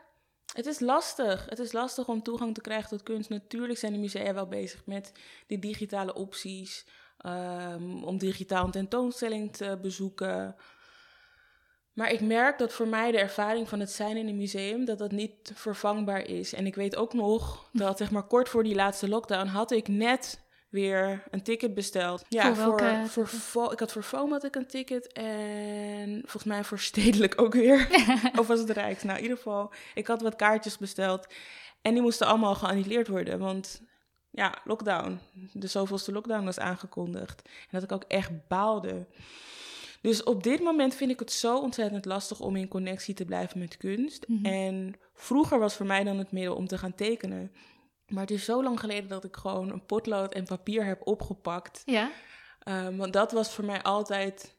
het 0.54 0.66
is 0.66 0.80
lastig. 0.80 1.46
Het 1.48 1.58
is 1.58 1.72
lastig 1.72 2.08
om 2.08 2.22
toegang 2.22 2.54
te 2.54 2.60
krijgen 2.60 2.88
tot 2.88 3.02
kunst. 3.02 3.30
Natuurlijk 3.30 3.78
zijn 3.78 3.92
de 3.92 3.98
musea 3.98 4.34
wel 4.34 4.46
bezig 4.46 4.86
met 4.86 5.12
die 5.46 5.58
digitale 5.58 6.14
opties. 6.14 6.84
ehm, 7.18 8.04
om 8.04 8.18
digitaal 8.18 8.64
een 8.64 8.70
tentoonstelling 8.70 9.52
te 9.56 9.78
bezoeken. 9.82 10.56
Maar 11.92 12.10
ik 12.12 12.20
merk 12.20 12.58
dat 12.58 12.72
voor 12.72 12.88
mij 12.88 13.10
de 13.10 13.18
ervaring 13.18 13.68
van 13.68 13.80
het 13.80 13.90
zijn 13.90 14.16
in 14.16 14.28
een 14.28 14.36
museum, 14.36 14.84
dat 14.84 14.98
dat 14.98 15.10
niet 15.10 15.52
vervangbaar 15.54 16.26
is. 16.26 16.52
En 16.52 16.66
ik 16.66 16.74
weet 16.74 16.96
ook 16.96 17.12
nog 17.12 17.68
dat, 17.72 17.98
zeg 17.98 18.10
maar, 18.10 18.22
kort 18.22 18.48
voor 18.48 18.62
die 18.62 18.74
laatste 18.74 19.08
lockdown 19.08 19.46
had 19.46 19.70
ik 19.70 19.88
net 19.88 20.41
weer 20.72 21.22
een 21.30 21.42
ticket 21.42 21.74
besteld. 21.74 22.24
Ja, 22.28 22.46
Voor 22.46 22.56
voor, 22.56 22.76
welke 22.80 23.08
voor, 23.08 23.28
Vo- 23.28 23.70
ik 23.70 23.78
had 23.78 23.92
voor 23.92 24.02
FOAM 24.02 24.30
had 24.30 24.44
ik 24.44 24.54
een 24.54 24.66
ticket 24.66 25.12
en 25.12 26.20
volgens 26.20 26.44
mij 26.44 26.64
voor 26.64 26.78
Stedelijk 26.78 27.40
ook 27.40 27.52
weer. 27.52 27.88
of 28.40 28.46
was 28.46 28.58
het 28.58 28.70
Rijks? 28.70 29.02
Nou, 29.02 29.16
in 29.16 29.22
ieder 29.22 29.36
geval, 29.36 29.72
ik 29.94 30.06
had 30.06 30.22
wat 30.22 30.36
kaartjes 30.36 30.78
besteld 30.78 31.26
en 31.82 31.92
die 31.92 32.02
moesten 32.02 32.26
allemaal 32.26 32.54
geannuleerd 32.54 33.08
worden, 33.08 33.38
want 33.38 33.82
ja, 34.30 34.54
lockdown. 34.64 35.18
De 35.52 35.66
zoveelste 35.66 36.12
lockdown 36.12 36.44
was 36.44 36.58
aangekondigd. 36.58 37.42
En 37.44 37.68
dat 37.70 37.82
ik 37.82 37.92
ook 37.92 38.04
echt 38.08 38.30
baalde. 38.48 39.06
Dus 40.00 40.22
op 40.22 40.42
dit 40.42 40.60
moment 40.62 40.94
vind 40.94 41.10
ik 41.10 41.18
het 41.18 41.32
zo 41.32 41.58
ontzettend 41.58 42.04
lastig 42.04 42.40
om 42.40 42.56
in 42.56 42.68
connectie 42.68 43.14
te 43.14 43.24
blijven 43.24 43.58
met 43.58 43.76
kunst. 43.76 44.28
Mhm. 44.28 44.46
En 44.46 44.94
vroeger 45.14 45.58
was 45.58 45.74
voor 45.74 45.86
mij 45.86 46.04
dan 46.04 46.18
het 46.18 46.32
middel 46.32 46.54
om 46.54 46.66
te 46.66 46.78
gaan 46.78 46.94
tekenen. 46.94 47.52
Maar 48.12 48.20
het 48.22 48.30
is 48.30 48.44
zo 48.44 48.62
lang 48.62 48.80
geleden 48.80 49.08
dat 49.08 49.24
ik 49.24 49.36
gewoon 49.36 49.70
een 49.70 49.86
potlood 49.86 50.34
en 50.34 50.44
papier 50.44 50.84
heb 50.84 51.06
opgepakt. 51.06 51.82
Ja? 51.84 52.10
Um, 52.68 52.96
want 52.96 53.12
dat 53.12 53.32
was 53.32 53.54
voor 53.54 53.64
mij 53.64 53.82
altijd, 53.82 54.56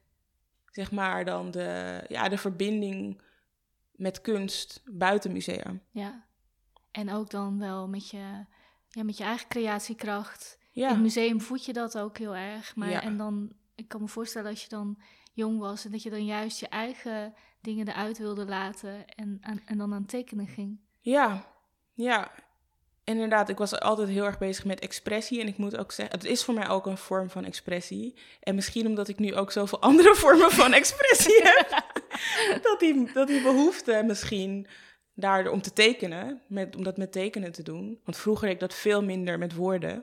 zeg 0.72 0.92
maar, 0.92 1.26
dan 1.26 1.52
de, 1.52 2.04
ja, 2.08 2.30
de 2.30 2.38
verbinding 2.38 3.22
met 3.92 4.22
kunst 4.22 4.82
buiten 4.86 5.32
musea. 5.32 5.74
Ja. 5.92 6.26
En 6.92 7.12
ook 7.12 7.30
dan 7.30 7.60
wel 7.60 7.88
met 7.88 8.10
je, 8.10 8.46
ja, 8.90 9.04
met 9.04 9.18
je 9.18 9.24
eigen 9.24 9.48
creatiekracht. 9.48 10.58
In 10.72 10.82
Ja, 10.82 10.90
het 10.90 11.00
museum 11.02 11.42
voed 11.42 11.66
je 11.66 11.74
dat 11.74 11.98
ook 11.98 12.18
heel 12.18 12.36
erg. 12.36 12.76
Maar 12.76 12.90
Ja. 12.90 13.02
en 13.02 13.18
dan, 13.18 13.54
ik 13.76 13.88
kan 13.88 14.02
me 14.02 14.08
voorstellen 14.08 14.50
als 14.50 14.64
je 14.64 14.70
dan 14.70 15.02
jong 15.34 15.60
was 15.60 15.86
en 15.86 15.92
dat 15.92 16.04
je 16.04 16.10
dan 16.10 16.26
juist 16.26 16.60
je 16.60 16.68
eigen 16.68 17.34
dingen 17.62 17.88
eruit 17.88 18.18
wilde 18.18 18.46
laten 18.46 19.08
en, 19.08 19.38
aan, 19.42 19.62
en 19.66 19.78
dan 19.78 19.94
aan 19.94 20.06
tekenen 20.06 20.48
ging. 20.48 20.80
ja, 21.00 21.52
ja. 21.94 22.32
Inderdaad, 23.06 23.50
ik 23.50 23.58
was 23.58 23.80
altijd 23.80 24.10
heel 24.10 24.26
erg 24.26 24.38
bezig 24.38 24.66
met 24.66 24.80
expressie. 24.80 25.42
En 25.42 25.48
ik 25.48 25.58
moet 25.58 25.78
ook 25.78 25.92
zeggen, 25.92 26.20
het 26.20 26.28
is 26.28 26.44
voor 26.44 26.54
mij 26.54 26.70
ook 26.70 26.86
een 26.86 26.98
vorm 26.98 27.30
van 27.30 27.46
expressie. 27.46 28.16
En 28.40 28.56
misschien 28.56 28.88
omdat 28.88 29.08
ik 29.08 29.20
nu 29.20 29.36
ook 29.36 29.52
zoveel 29.52 29.82
andere 29.90 30.16
vormen 30.16 30.52
van 30.52 30.74
expressie 30.74 31.42
heb, 31.44 31.84
dat 32.64 32.80
die, 32.80 33.12
dat 33.14 33.28
die 33.28 33.42
behoefte 33.42 34.04
misschien 34.06 34.68
daardoor 35.14 35.54
om 35.54 35.62
te 35.62 35.74
tekenen, 35.74 36.42
met, 36.48 36.76
om 36.76 36.84
dat 36.84 36.98
met 36.98 37.12
tekenen 37.12 37.52
te 37.52 37.64
doen. 37.64 38.00
Want 38.04 38.18
vroeger 38.18 38.46
deed 38.46 38.54
ik 38.54 38.60
dat 38.60 38.74
veel 38.74 39.04
minder 39.04 39.38
met 39.38 39.54
woorden. 39.54 40.02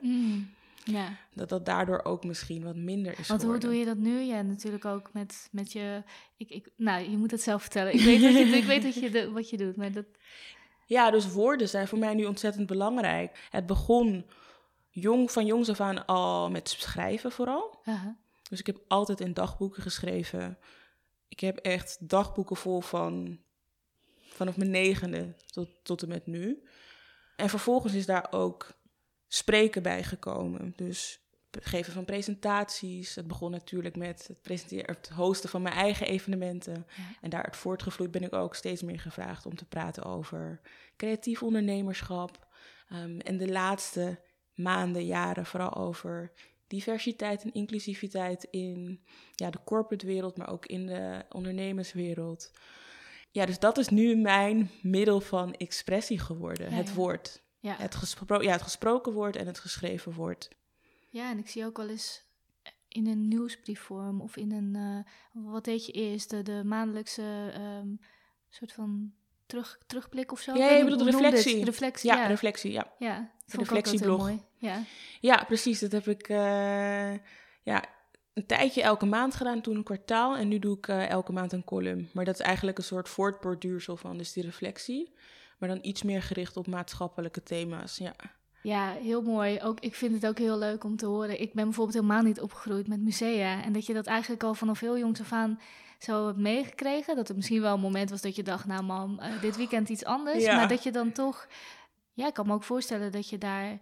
Ja, 0.83 1.17
Dat 1.33 1.49
dat 1.49 1.65
daardoor 1.65 2.03
ook 2.03 2.23
misschien 2.23 2.63
wat 2.63 2.75
minder 2.75 3.19
is 3.19 3.27
want 3.27 3.43
hoe 3.43 3.57
doe 3.57 3.75
je 3.75 3.85
dat 3.85 3.97
nu? 3.97 4.19
Ja, 4.19 4.41
natuurlijk 4.41 4.85
ook 4.85 5.09
met, 5.13 5.49
met 5.51 5.71
je... 5.71 6.03
Ik, 6.37 6.49
ik, 6.49 6.69
nou, 6.75 7.09
je 7.09 7.17
moet 7.17 7.31
het 7.31 7.41
zelf 7.41 7.61
vertellen. 7.61 7.93
Ik 7.93 7.99
weet, 7.99 8.21
dat 8.21 8.33
je, 8.33 8.39
ik 8.39 8.63
weet 8.63 8.83
dat 8.83 8.93
je 8.93 9.09
de, 9.09 9.31
wat 9.31 9.49
je 9.49 9.57
doet, 9.57 9.75
maar 9.75 9.91
dat... 9.91 10.05
Ja, 10.91 11.11
dus 11.11 11.31
woorden 11.31 11.69
zijn 11.69 11.87
voor 11.87 11.97
mij 11.97 12.13
nu 12.13 12.25
ontzettend 12.25 12.67
belangrijk. 12.67 13.47
Het 13.49 13.65
begon 13.65 14.25
jong, 14.89 15.31
van 15.31 15.45
jongs 15.45 15.69
af 15.69 15.79
aan 15.79 16.05
al 16.05 16.49
met 16.49 16.69
schrijven 16.69 17.31
vooral. 17.31 17.81
Dus 18.49 18.59
ik 18.59 18.65
heb 18.65 18.79
altijd 18.87 19.19
in 19.19 19.33
dagboeken 19.33 19.81
geschreven. 19.81 20.57
Ik 21.27 21.39
heb 21.39 21.57
echt 21.57 22.09
dagboeken 22.09 22.55
vol 22.55 22.81
van 22.81 23.39
vanaf 24.29 24.57
mijn 24.57 24.69
negende 24.69 25.35
tot, 25.45 25.69
tot 25.83 26.01
en 26.01 26.07
met 26.07 26.27
nu. 26.27 26.63
En 27.35 27.49
vervolgens 27.49 27.93
is 27.93 28.05
daar 28.05 28.27
ook 28.31 28.71
spreken 29.27 29.83
bij 29.83 30.03
gekomen. 30.03 30.73
Dus 30.75 31.19
geven 31.59 31.93
van 31.93 32.05
presentaties. 32.05 33.15
Het 33.15 33.27
begon 33.27 33.51
natuurlijk 33.51 33.95
met 33.95 34.27
het 34.27 34.41
presenteren, 34.41 34.95
het 34.95 35.09
hosten 35.09 35.49
van 35.49 35.61
mijn 35.61 35.75
eigen 35.75 36.07
evenementen. 36.07 36.87
Ja. 36.97 37.03
En 37.21 37.29
daaruit 37.29 37.55
voortgevloeid 37.55 38.11
ben 38.11 38.23
ik 38.23 38.33
ook 38.33 38.55
steeds 38.55 38.81
meer 38.81 38.99
gevraagd 38.99 39.45
om 39.45 39.55
te 39.55 39.65
praten 39.65 40.03
over 40.03 40.61
creatief 40.97 41.43
ondernemerschap. 41.43 42.47
Ehm, 42.89 43.19
en 43.19 43.37
de 43.37 43.51
laatste 43.51 44.19
maanden, 44.53 45.05
jaren 45.05 45.45
vooral 45.45 45.73
over 45.73 46.31
diversiteit 46.67 47.43
en 47.43 47.53
inclusiviteit 47.53 48.47
in 48.49 49.03
ja, 49.35 49.49
de 49.49 49.63
corporate 49.65 50.05
wereld, 50.05 50.37
maar 50.37 50.49
ook 50.49 50.65
in 50.65 50.85
de 50.85 51.25
ondernemerswereld. 51.29 52.51
Ja, 53.31 53.45
dus 53.45 53.59
dat 53.59 53.77
is 53.77 53.89
nu 53.89 54.15
mijn 54.15 54.69
middel 54.81 55.21
van 55.21 55.53
expressie 55.53 56.19
geworden. 56.19 56.69
Ja, 56.69 56.75
het 56.75 56.87
ja. 56.87 56.93
woord. 56.93 57.41
Ja. 57.59 57.75
Het, 57.77 57.95
gespro 57.95 58.41
ja, 58.41 58.51
het 58.51 58.61
gesproken 58.61 59.13
woord 59.13 59.35
en 59.35 59.47
het 59.47 59.59
geschreven 59.59 60.13
woord. 60.13 60.49
Ja, 61.11 61.29
en 61.29 61.37
ik 61.37 61.49
zie 61.49 61.65
ook 61.65 61.77
wel 61.77 61.89
eens 61.89 62.23
in 62.87 63.07
een 63.07 63.27
nieuwsbriefvorm 63.27 64.21
of 64.21 64.35
in 64.35 64.51
een... 64.51 64.75
eh, 64.75 65.43
wat 65.43 65.63
deed 65.63 65.85
je 65.85 65.91
eerst? 65.91 66.29
De, 66.29 66.41
de 66.41 66.61
maandelijkse 66.65 67.51
ehm, 67.53 67.87
soort 68.49 68.73
van 68.73 69.13
terug, 69.45 69.79
terugblik 69.87 70.31
of 70.31 70.39
zo? 70.39 70.53
Ja, 70.55 70.69
je 70.69 70.83
bedoelt 70.83 71.01
reflectie. 71.01 71.65
Reflectie, 71.65 72.09
Ja, 72.09 72.15
ja. 72.17 72.27
reflectie, 72.27 72.71
ja. 72.71 72.93
ja, 72.99 73.31
reflectieblog. 73.45 74.19
mooi. 74.19 74.41
Ja. 74.55 74.83
Ja, 75.21 75.43
precies. 75.43 75.79
Dat 75.79 75.91
heb 75.91 76.07
ik 76.07 76.29
eh, 76.29 77.13
ja, 77.63 77.83
een 78.33 78.45
tijdje 78.45 78.81
elke 78.81 79.05
maand 79.05 79.35
gedaan, 79.35 79.61
toen 79.61 79.75
een 79.75 79.83
kwartaal. 79.83 80.37
En 80.37 80.47
nu 80.47 80.59
doe 80.59 80.77
ik 80.77 80.87
eh, 80.87 81.09
elke 81.09 81.31
maand 81.31 81.51
een 81.53 81.63
column. 81.63 82.09
Maar 82.13 82.25
dat 82.25 82.33
is 82.39 82.45
eigenlijk 82.45 82.77
een 82.77 82.83
soort 82.83 83.09
voortborduursel 83.09 83.97
van, 83.97 84.17
dus 84.17 84.33
die 84.33 84.43
reflectie. 84.43 85.13
Maar 85.57 85.69
dan 85.69 85.79
iets 85.81 86.03
meer 86.03 86.21
gericht 86.21 86.57
op 86.57 86.67
maatschappelijke 86.67 87.43
thema's. 87.43 87.97
Ja, 87.97 88.15
Ja, 88.63 88.91
heel 88.91 89.21
mooi. 89.21 89.61
Ook, 89.61 89.79
ik 89.79 89.95
vind 89.95 90.13
het 90.13 90.27
ook 90.27 90.37
heel 90.37 90.57
leuk 90.57 90.83
om 90.83 90.95
te 90.95 91.05
horen. 91.05 91.41
Ik 91.41 91.53
ben 91.53 91.63
bijvoorbeeld 91.63 91.95
helemaal 91.95 92.21
niet 92.23 92.41
opgegroeid 92.41 92.87
met 92.87 93.01
musea. 93.01 93.63
En 93.63 93.73
dat 93.73 93.85
je 93.85 93.93
dat 93.93 94.05
eigenlijk 94.05 94.43
al 94.43 94.53
vanaf 94.53 94.79
heel 94.79 94.97
jongs 94.97 95.19
af 95.19 95.31
aan 95.31 95.59
zo 95.99 96.25
hebt 96.25 96.37
meegekregen. 96.39 97.15
Dat 97.15 97.29
er 97.29 97.35
misschien 97.35 97.61
wel 97.61 97.73
een 97.73 97.79
moment 97.79 98.09
was 98.09 98.21
dat 98.21 98.35
je 98.35 98.43
dacht, 98.43 98.65
nou 98.65 98.83
mam, 98.83 99.19
eh, 99.19 99.41
dit 99.41 99.57
weekend 99.57 99.89
iets 99.89 100.05
anders. 100.05 100.43
Ja. 100.43 100.55
Maar 100.55 100.67
dat 100.67 100.83
je 100.83 100.91
dan 100.91 101.11
toch... 101.11 101.47
Ja, 102.13 102.27
ik 102.27 102.33
kan 102.33 102.47
me 102.47 102.53
ook 102.53 102.63
voorstellen 102.63 103.11
dat 103.11 103.29
je 103.29 103.37
daar... 103.37 103.79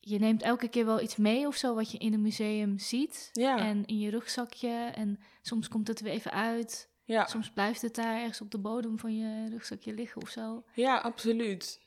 Je 0.00 0.18
neemt 0.18 0.42
elke 0.42 0.68
keer 0.68 0.84
wel 0.86 1.00
iets 1.00 1.16
mee 1.16 1.46
of 1.46 1.56
zo 1.56 1.74
wat 1.74 1.90
je 1.90 1.98
in 1.98 2.12
een 2.12 2.22
museum 2.22 2.78
ziet. 2.78 3.28
ja, 3.32 3.58
En 3.58 3.86
in 3.86 3.98
je 3.98 4.10
rugzakje. 4.10 4.90
En 4.94 5.20
soms 5.42 5.68
komt 5.68 5.88
het 5.88 5.98
er 5.98 6.04
weer 6.04 6.12
even 6.14 6.32
uit. 6.32 6.88
ja. 7.04 7.26
Soms 7.26 7.50
blijft 7.50 7.82
het 7.82 7.94
daar 7.94 8.16
ergens 8.20 8.40
op 8.40 8.50
de 8.50 8.58
bodem 8.58 8.98
van 8.98 9.16
je 9.16 9.48
rugzakje 9.50 9.92
liggen 9.92 10.22
of 10.22 10.28
zo. 10.28 10.64
ja 10.74 10.96
absoluut. 10.98 11.80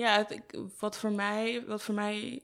Ja, 0.00 0.16
het, 0.18 0.30
ik- 0.30 0.60
wat, 0.78 0.98
voor 0.98 1.12
mij, 1.12 1.64
wat 1.66 1.82
voor 1.82 1.94
mij 1.94 2.42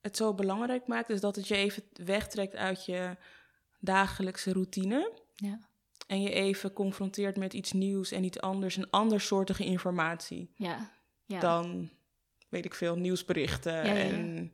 het 0.00 0.16
zo 0.16 0.34
belangrijk 0.34 0.86
maakt, 0.86 1.08
is 1.10 1.20
dat 1.20 1.36
het 1.36 1.48
je 1.48 1.56
even 1.56 1.82
wegtrekt 1.92 2.54
uit 2.56 2.84
je 2.86 3.16
dagelijkse 3.80 4.52
routine. 4.52 5.12
Ja, 5.34 5.58
En 6.06 6.22
je 6.22 6.30
even 6.30 6.72
confronteert 6.72 7.36
met 7.36 7.52
iets 7.54 7.72
nieuws 7.72 8.10
en 8.12 8.24
iets 8.24 8.40
anders, 8.40 8.76
een 8.76 8.90
andersoortige 8.90 9.64
informatie. 9.64 10.50
ja, 10.56 10.90
ja. 11.26 11.40
dan, 11.40 11.90
weet 12.48 12.64
ik 12.64 12.74
veel, 12.74 12.96
nieuwsberichten 12.96 13.72
ja, 13.72 13.82
ja. 13.82 13.94
en 13.94 14.52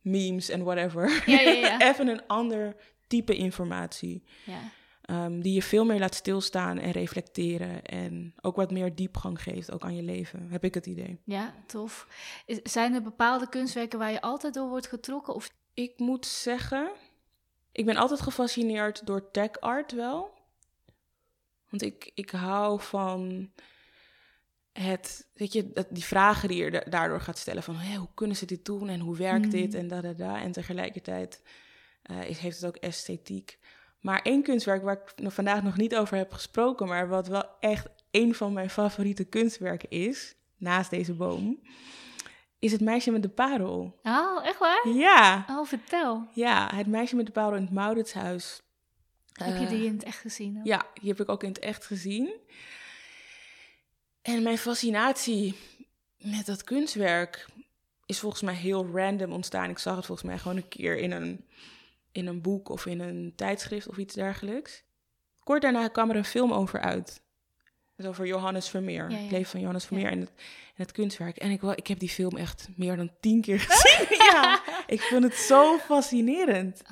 memes 0.00 0.48
en 0.48 0.62
whatever. 0.64 1.22
Ja, 1.30 1.40
ja, 1.40 1.50
ja. 1.50 1.80
Even 1.90 2.08
een 2.08 2.26
ander 2.26 2.76
type 3.06 3.36
informatie. 3.36 4.24
ja. 4.46 4.60
Ehm, 5.10 5.40
die 5.40 5.52
je 5.54 5.62
veel 5.62 5.84
meer 5.84 5.98
laat 5.98 6.14
stilstaan 6.14 6.78
en 6.78 6.90
reflecteren. 6.90 7.84
En 7.84 8.34
ook 8.40 8.56
wat 8.56 8.70
meer 8.70 8.94
diepgang 8.94 9.42
geeft, 9.42 9.72
ook 9.72 9.82
aan 9.82 9.96
je 9.96 10.02
leven, 10.02 10.50
heb 10.50 10.64
ik 10.64 10.74
het 10.74 10.86
idee. 10.86 11.20
Ja, 11.24 11.54
tof. 11.66 12.06
Is- 12.46 12.60
Zijn 12.62 12.94
er 12.94 13.02
bepaalde 13.02 13.48
kunstwerken 13.48 13.98
waar 13.98 14.10
je 14.12 14.20
altijd 14.20 14.54
door 14.54 14.68
wordt 14.68 14.86
getrokken? 14.88 15.34
Of 15.34 15.50
Ik 15.74 15.98
moet 15.98 16.26
zeggen, 16.26 16.90
ik 17.72 17.84
ben 17.84 17.96
altijd 17.96 18.20
gefascineerd 18.20 19.06
door 19.06 19.30
tech 19.30 19.60
art 19.60 19.92
wel. 19.92 20.30
Want 21.68 21.82
ik, 21.82 22.10
ik 22.14 22.30
hou 22.30 22.80
van 22.80 23.50
het, 24.72 25.26
weet 25.34 25.52
je, 25.52 25.72
dat, 25.72 25.86
die 25.90 26.04
vragen 26.04 26.48
die 26.48 26.64
je 26.64 26.70
da- 26.70 26.84
daardoor 26.90 27.20
gaat 27.20 27.38
stellen 27.38 27.62
van 27.62 27.74
hé, 27.76 27.96
hoe 27.96 28.08
kunnen 28.14 28.36
ze 28.36 28.46
dit 28.46 28.64
doen 28.64 28.88
en 28.88 29.00
hoe 29.00 29.16
werkt 29.16 29.44
Mm. 29.44 29.50
dit 29.50 29.74
en 29.74 29.88
da 29.88 30.00
da 30.00 30.12
da. 30.12 30.40
En 30.42 30.52
tegelijkertijd 30.52 31.42
eh, 32.02 32.16
heeft 32.18 32.56
het 32.60 32.66
ook 32.66 32.76
esthetiek. 32.76 33.58
Maar 34.00 34.22
één 34.22 34.42
kunstwerk 34.42 34.82
waar 34.82 35.02
ik 35.16 35.30
vandaag 35.32 35.62
nog 35.62 35.76
niet 35.76 35.96
over 35.96 36.16
heb 36.16 36.32
gesproken, 36.32 36.86
maar 36.88 37.08
wat 37.08 37.26
wel 37.28 37.44
echt 37.60 37.88
een 38.10 38.34
van 38.34 38.52
mijn 38.52 38.70
favoriete 38.70 39.24
kunstwerken 39.24 39.90
is, 39.90 40.34
naast 40.56 40.90
deze 40.90 41.12
boom, 41.14 41.60
is 42.58 42.72
het 42.72 42.80
meisje 42.80 43.10
met 43.10 43.22
de 43.22 43.28
parel. 43.28 44.00
Oh, 44.02 44.46
echt 44.46 44.58
waar? 44.58 44.88
Ja, 44.88 45.44
Oh, 45.50 45.66
vertel. 45.66 46.26
ja, 46.34 46.70
het 46.74 46.86
meisje 46.86 47.16
met 47.16 47.26
de 47.26 47.32
parel 47.32 47.54
in 47.56 47.62
het 47.62 47.72
Mauritshuis. 47.72 48.62
Heb 49.32 49.56
je 49.58 49.64
Eh, 49.64 49.68
die 49.70 49.84
in 49.86 49.92
het 49.92 50.02
echt 50.04 50.18
gezien? 50.18 50.60
Ja, 50.64 50.86
die 51.00 51.08
heb 51.10 51.20
ik 51.20 51.28
ook 51.28 51.42
in 51.42 51.48
het 51.48 51.58
echt 51.58 51.86
gezien. 51.86 52.32
En 54.22 54.42
mijn 54.42 54.58
fascinatie 54.58 55.56
met 56.18 56.46
dat 56.46 56.64
kunstwerk 56.64 57.46
is 58.06 58.18
volgens 58.20 58.42
mij 58.42 58.54
heel 58.54 58.86
random 58.92 59.32
ontstaan. 59.32 59.70
Ik 59.70 59.78
zag 59.78 59.96
het 59.96 60.06
volgens 60.06 60.26
mij 60.28 60.38
gewoon 60.38 60.56
een 60.56 60.68
keer 60.68 60.96
in 60.98 61.10
een, 61.12 61.44
in 62.12 62.26
een 62.26 62.40
boek 62.42 62.68
of 62.68 62.86
in 62.86 63.00
een 63.00 63.32
tijdschrift 63.36 63.88
of 63.88 63.96
iets 63.96 64.14
dergelijks. 64.14 64.82
Kort 65.44 65.62
daarna 65.62 65.88
kwam 65.88 66.10
er 66.10 66.16
een 66.16 66.24
film 66.24 66.52
over 66.52 66.80
uit. 66.80 67.22
Het 67.96 68.06
over 68.08 68.26
Johannes 68.26 68.68
Vermeer. 68.68 69.10
Ja, 69.10 69.16
ja. 69.16 69.22
Het 69.22 69.30
leven 69.30 69.50
van 69.50 69.60
Johannes 69.60 69.84
Vermeer 69.84 70.04
Ja. 70.06 70.10
en, 70.10 70.20
het, 70.20 70.30
en 70.36 70.82
het 70.82 70.92
kunstwerk. 70.92 71.36
En 71.36 71.50
ik, 71.50 71.62
ik 71.62 71.86
heb 71.86 71.98
die 71.98 72.08
film 72.08 72.36
echt 72.36 72.68
meer 72.76 72.96
dan 72.96 73.10
tien 73.20 73.40
keer 73.40 73.60
gezien. 73.68 74.16
ja, 74.18 74.60
ik 74.86 75.00
vond 75.00 75.22
het 75.24 75.34
zo 75.34 75.78
fascinerend. 75.78 76.82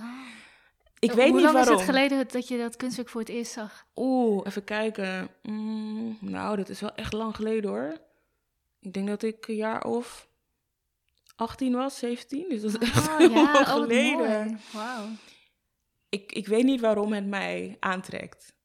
Ik 0.99 1.13
weet 1.13 1.25
Hoe 1.27 1.35
niet 1.35 1.43
lang 1.43 1.55
waarom. 1.55 1.75
is 1.75 1.81
het 1.81 1.91
geleden 1.91 2.29
dat 2.29 2.49
je 2.49 2.59
dat 2.59 2.77
kunstwerk 2.77 3.09
voor 3.09 3.21
het 3.21 3.31
eerst 3.31 3.53
zag? 3.53 3.87
Oeh, 3.97 4.47
even 4.47 4.65
kijken. 4.65 5.29
Mm, 5.43 6.19
nou, 6.21 6.57
dat 6.57 6.69
is 6.69 6.81
wel 6.81 6.95
echt 6.95 7.13
lang 7.13 7.37
geleden 7.37 7.71
hoor. 7.71 7.97
Ik 8.81 8.93
denk 8.93 9.09
dat 9.09 9.23
ik 9.23 9.49
een 9.49 9.57
jaar 9.57 9.85
of 9.85 10.28
18 11.39 11.73
was, 11.73 11.99
17. 11.99 12.49
Dus 12.49 12.63
dat 12.63 12.83
is 12.83 12.89
echt 12.89 13.09
Oh, 13.09 13.19
heel 13.19 13.31
ja, 13.31 13.53
lang 13.53 13.57
oh, 13.67 13.73
geleden. 13.73 14.61
Wauw. 14.73 15.07
Ik, 16.09 16.33
ik 16.33 16.47
weet 16.47 16.65
niet 16.65 16.81
waarom 16.81 17.13
het 17.13 17.27
mij 17.27 17.77
aantrekt. 17.81 18.57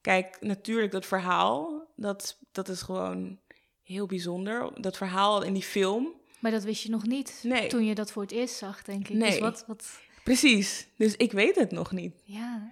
Kijk, 0.00 0.36
natuurlijk, 0.40 0.92
dat 0.92 1.06
verhaal, 1.06 1.86
dat, 1.96 2.38
dat 2.52 2.68
is 2.68 2.82
gewoon 2.82 3.38
heel 3.82 4.06
bijzonder. 4.06 4.70
Dat 4.80 4.96
verhaal 4.96 5.42
in 5.42 5.52
die 5.52 5.62
film. 5.62 6.12
Maar 6.40 6.50
dat 6.50 6.64
wist 6.64 6.82
je 6.82 6.90
nog 6.90 7.06
niet 7.06 7.40
Nee. 7.42 7.66
toen 7.68 7.84
je 7.84 7.94
dat 7.94 8.12
voor 8.12 8.22
het 8.22 8.30
eerst 8.32 8.56
zag, 8.56 8.82
denk 8.82 9.08
ik. 9.08 9.16
Nee. 9.16 9.30
Dus 9.30 9.38
wat, 9.38 9.64
wat, 9.66 9.98
Precies. 10.24 10.88
Dus 10.96 11.16
ik 11.16 11.32
weet 11.32 11.56
het 11.56 11.70
nog 11.70 11.92
niet. 11.92 12.14
ja. 12.24 12.70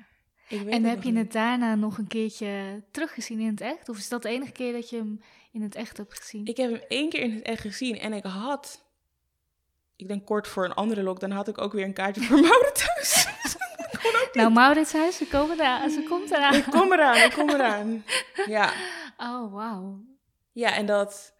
Ik 0.49 0.61
weet 0.61 0.73
En 0.73 0.85
heb 0.85 1.03
je 1.03 1.11
niet. 1.11 1.19
het 1.23 1.33
daarna 1.33 1.75
nog 1.75 1.99
een 1.99 2.07
keertje 2.07 2.83
teruggezien 2.90 3.40
in 3.40 3.47
het 3.47 3.61
echt? 3.61 3.88
Of 3.88 3.97
is 3.99 4.09
dat 4.09 4.23
de 4.23 4.29
enige 4.29 4.53
keer 4.53 4.73
dat 4.73 4.90
je 4.90 4.97
hem 4.97 5.21
in 5.53 5.62
het 5.62 5.75
echt 5.75 5.97
hebt 5.97 6.19
gezien? 6.21 6.47
Ik 6.47 6.57
heb 6.57 6.71
hem 6.71 6.81
één 6.88 7.09
keer 7.09 7.21
in 7.21 7.31
het 7.35 7.43
echt 7.43 7.61
gezien 7.61 7.99
en 7.99 8.12
ik 8.12 8.25
had, 8.25 8.84
ik 10.05 10.11
denk 10.11 10.27
kort 10.27 10.49
voor 10.49 10.64
een 10.64 10.75
andere 10.75 11.03
lockdown, 11.03 11.33
had 11.33 11.49
ik 11.49 11.61
ook 11.61 11.73
weer 11.73 11.85
een 11.85 11.93
kaartje 11.93 12.23
voor 12.23 12.40
Mauritius. 12.49 13.27
Nou, 14.33 14.53
Mauritshuis, 14.53 15.17
ze, 15.17 15.27
komen 15.27 15.61
eraan, 15.61 15.90
ze 15.90 16.03
komt 16.09 16.31
eraan. 16.31 16.55
ik 16.55 16.64
kom 16.71 16.93
eraan, 16.93 17.17
ik 17.17 17.31
kom 17.33 17.51
eraan. 17.51 18.05
Ja, 18.47 18.73
Oh, 19.17 19.53
wauw. 19.53 19.99
ja 20.53 20.77
en, 20.77 20.87
dat, 20.87 21.33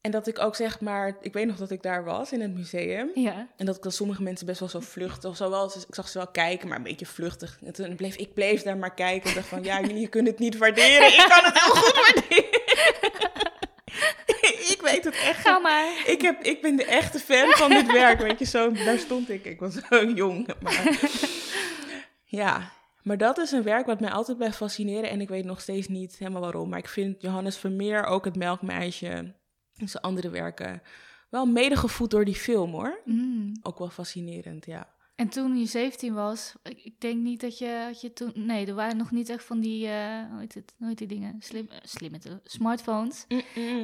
en 0.00 0.10
dat 0.10 0.26
ik 0.26 0.38
ook 0.38 0.56
zeg 0.56 0.80
maar, 0.80 1.16
ik 1.20 1.32
weet 1.32 1.46
nog 1.46 1.56
dat 1.56 1.70
ik 1.70 1.82
daar 1.82 2.04
was 2.04 2.32
in 2.32 2.40
het 2.40 2.54
museum. 2.54 3.10
Ja. 3.14 3.48
En 3.56 3.66
dat 3.66 3.76
ik 3.76 3.82
dan 3.82 3.92
sommige 3.92 4.22
mensen 4.22 4.46
best 4.46 4.60
wel 4.60 4.68
zo 4.68 4.80
vluchtig, 4.80 5.30
of 5.30 5.36
zo 5.36 5.50
wel, 5.50 5.64
ik 5.88 5.94
zag 5.94 6.08
ze 6.08 6.18
wel 6.18 6.28
kijken, 6.28 6.68
maar 6.68 6.76
een 6.76 6.82
beetje 6.82 7.06
vluchtig. 7.06 7.58
En 7.64 7.72
toen 7.72 7.96
bleef 7.96 8.16
ik 8.16 8.34
bleef 8.34 8.62
daar 8.62 8.76
maar 8.76 8.94
kijken. 8.94 9.28
Ik 9.28 9.34
dacht 9.36 9.48
van, 9.48 9.62
ja, 9.62 9.80
jullie 9.80 10.08
kunnen 10.08 10.30
het 10.32 10.40
niet 10.40 10.56
waarderen. 10.56 11.06
Ik 11.06 11.26
kan 11.28 11.44
het 11.44 11.60
heel 11.60 11.74
goed 11.74 11.94
waarderen. 11.94 13.27
ik 14.74 14.78
weet 14.80 15.04
het 15.04 15.14
echt 15.14 15.40
Ga 15.40 15.58
maar. 15.58 16.02
Ik, 16.06 16.22
heb, 16.22 16.42
ik 16.42 16.62
ben 16.62 16.76
de 16.76 16.84
echte 16.84 17.18
fan 17.18 17.50
van 17.50 17.70
dit 17.70 17.92
werk, 17.92 18.20
weet 18.20 18.38
je, 18.38 18.44
zo, 18.44 18.72
daar 18.72 18.98
stond 18.98 19.30
ik. 19.30 19.44
Ik 19.44 19.60
was 19.60 19.74
zo 19.90 20.04
jong, 20.04 20.48
maar... 20.60 20.82
Ja, 22.30 22.72
maar 23.02 23.18
dat 23.18 23.38
is 23.38 23.52
een 23.52 23.62
werk 23.62 23.86
wat 23.86 24.00
mij 24.00 24.10
altijd 24.10 24.36
blijft 24.36 24.56
fascineren 24.56 25.10
en 25.10 25.20
ik 25.20 25.28
weet 25.28 25.44
nog 25.44 25.60
steeds 25.60 25.88
niet 25.88 26.16
helemaal 26.18 26.40
waarom. 26.40 26.68
Maar 26.68 26.78
ik 26.78 26.88
vind 26.88 27.22
Johannes 27.22 27.56
Vermeer, 27.56 28.04
ook 28.04 28.24
het 28.24 28.36
Melkmeisje 28.36 29.08
en 29.76 29.88
zijn 29.88 30.02
andere 30.02 30.30
werken, 30.30 30.82
wel 31.28 31.46
medegevoed 31.46 32.10
door 32.10 32.24
die 32.24 32.34
film, 32.34 32.72
hoor. 32.72 33.00
Mm. 33.04 33.52
Ook 33.62 33.78
wel 33.78 33.90
fascinerend, 33.90 34.66
ja. 34.66 34.96
En 35.18 35.28
toen 35.28 35.58
je 35.58 35.66
17 35.66 36.14
was, 36.14 36.54
ik, 36.62 36.84
ik 36.84 37.00
denk 37.00 37.22
niet 37.22 37.40
dat 37.40 37.58
je, 37.58 37.82
had 37.86 38.00
je 38.00 38.12
toen... 38.12 38.32
Nee, 38.34 38.66
er 38.66 38.74
waren 38.74 38.96
nog 38.96 39.10
niet 39.10 39.28
echt 39.28 39.44
van 39.44 39.60
die, 39.60 39.86
eh 39.88 40.30
hoe 40.30 40.40
heet 40.40 40.54
het, 40.54 40.74
heet 40.78 40.98
die 40.98 41.06
dingen? 41.06 41.36
Slim, 41.40 41.68
eh, 41.70 41.76
slimme 41.82 42.18
smartphones. 42.44 43.24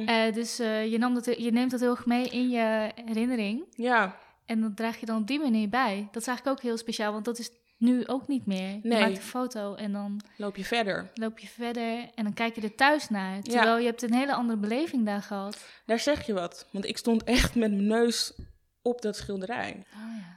Eh, 0.05 0.33
dus 0.33 0.59
eh, 0.59 0.91
je, 0.91 0.97
nam 0.97 1.13
dat, 1.13 1.25
je 1.25 1.51
neemt 1.51 1.71
dat 1.71 1.79
heel 1.79 1.89
erg 1.89 2.05
mee 2.05 2.29
in 2.29 2.49
je 2.49 2.91
herinnering. 3.05 3.63
Ja, 3.71 4.17
En 4.45 4.61
dat 4.61 4.75
draag 4.75 4.99
je 4.99 5.05
dan 5.05 5.21
op 5.21 5.27
die 5.27 5.39
manier 5.39 5.69
bij. 5.69 6.07
Dat 6.11 6.21
is 6.21 6.27
eigenlijk 6.27 6.57
ook 6.57 6.63
heel 6.63 6.77
speciaal, 6.77 7.11
want 7.11 7.25
dat 7.25 7.39
is 7.39 7.49
nu 7.77 8.07
ook 8.07 8.27
niet 8.27 8.45
meer. 8.45 8.69
Je 8.69 8.79
Nee. 8.83 8.99
maakt 9.01 9.15
een 9.17 9.21
foto 9.21 9.73
en 9.75 9.91
dan 9.91 10.21
loop 10.37 10.55
je 10.55 10.65
verder. 10.65 11.11
loop 11.13 11.39
je 11.39 11.47
verder 11.47 12.09
en 12.15 12.23
dan 12.23 12.33
kijk 12.33 12.55
je 12.55 12.61
er 12.61 12.75
thuis 12.75 13.09
naar. 13.09 13.41
Terwijl 13.41 13.77
je 13.77 13.85
hebt 13.85 14.01
een 14.01 14.13
hele 14.13 14.33
andere 14.33 14.59
beleving 14.59 15.05
daar 15.05 15.21
gehad. 15.21 15.65
Daar 15.85 15.99
zeg 15.99 16.25
je 16.25 16.33
wat, 16.33 16.67
want 16.71 16.85
ik 16.85 16.97
stond 16.97 17.23
echt 17.23 17.55
met 17.55 17.71
mijn 17.71 17.87
neus 17.87 18.33
op 18.81 19.01
dat 19.01 19.15
schilderij. 19.15 19.83
Oh 19.93 20.17
ja. 20.17 20.33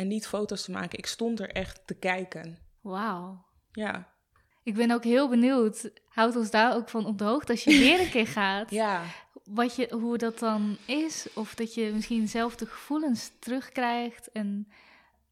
En 0.00 0.08
niet 0.08 0.26
foto's 0.26 0.64
te 0.64 0.70
maken, 0.70 0.98
ik 0.98 1.06
stond 1.06 1.40
er 1.40 1.48
echt 1.50 1.80
te 1.86 1.94
kijken. 1.94 2.58
Wauw. 2.80 3.44
Ja, 3.72 4.08
Ik 4.62 4.74
ben 4.74 4.90
ook 4.90 5.04
heel 5.04 5.28
benieuwd. 5.28 5.90
Houd 6.08 6.36
ons 6.36 6.50
daar 6.50 6.74
ook 6.74 6.88
van 6.88 7.06
op 7.06 7.18
de 7.18 7.24
hoogte 7.24 7.52
als 7.52 7.64
je 7.64 7.78
weer 7.78 8.00
een 8.00 8.10
keer 8.10 8.26
gaat. 8.40 8.70
ja. 8.70 9.02
Wat 9.44 9.76
je, 9.76 9.88
hoe 9.94 10.18
dat 10.18 10.38
dan 10.38 10.76
is. 10.86 11.26
Of 11.34 11.54
dat 11.54 11.74
je 11.74 11.90
misschien 11.94 12.28
zelf 12.28 12.56
de 12.56 12.66
gevoelens 12.66 13.30
terugkrijgt. 13.38 14.30
En 14.32 14.68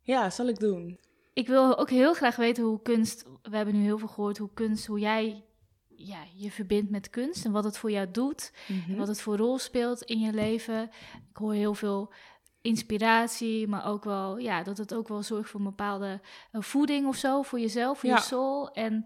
Ja, 0.03 0.31
zal 0.31 0.49
ik 0.49 0.59
doen. 0.59 0.99
ik 1.33 1.47
wil 1.47 1.79
ook 1.79 1.91
heel 1.91 2.15
graag 2.15 2.37
weten 2.37 2.65
hoe 2.65 2.83
kunst. 2.83 3.25
We 3.43 3.57
hebben 3.57 3.75
nu 3.75 3.83
heel 3.83 3.99
veel 3.99 4.09
gehoord 4.09 4.39
hoe 4.39 4.51
kunst, 4.55 4.87
hoe 4.87 4.99
jij 4.99 5.45
ja, 5.89 6.19
je 6.35 6.51
verbindt 6.51 6.91
met 6.91 7.11
kunst 7.11 7.45
en 7.45 7.53
wat 7.53 7.65
het 7.65 7.79
voor 7.79 7.91
jou 7.91 8.11
doet. 8.11 8.53
Mhm. 8.69 8.97
Wat 8.97 9.09
het 9.09 9.21
voor 9.21 9.37
rol 9.37 9.59
speelt 9.59 10.03
in 10.03 10.19
je 10.21 10.33
leven. 10.33 10.91
Ik 11.31 11.37
hoor 11.37 11.53
heel 11.55 11.75
veel 11.75 12.13
inspiratie, 12.61 13.69
maar 13.69 13.87
ook 13.87 14.05
wel 14.05 14.39
ja, 14.39 14.63
dat 14.63 14.79
het 14.79 14.95
ook 14.95 15.09
wel 15.09 15.23
zorgt 15.23 15.51
voor 15.51 15.61
een 15.61 15.67
bepaalde 15.67 16.21
eh, 16.53 16.61
voeding 16.63 17.07
of 17.07 17.17
zo 17.17 17.43
voor 17.43 17.61
jezelf, 17.61 17.99
voor 17.99 18.09
Ja. 18.09 18.15
je 18.17 18.23
soul. 18.23 18.71
En 18.73 19.05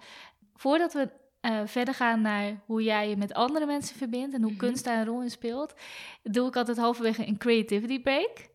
voordat 0.54 0.92
we 0.92 1.08
eh, 1.40 1.60
verder 1.64 1.94
gaan 1.94 2.20
naar 2.20 2.60
hoe 2.66 2.82
jij 2.82 3.08
je 3.08 3.16
met 3.16 3.34
andere 3.34 3.66
mensen 3.66 3.96
verbindt 3.96 4.34
en 4.34 4.42
hoe 4.42 4.50
Mhm. 4.50 4.60
kunst 4.60 4.84
daar 4.84 4.98
een 4.98 5.04
rol 5.06 5.22
in 5.22 5.30
speelt, 5.30 5.74
doe 6.22 6.48
ik 6.48 6.56
altijd 6.56 6.76
halverwege 6.76 7.26
een 7.26 7.38
creativity 7.38 8.00
break. 8.02 8.50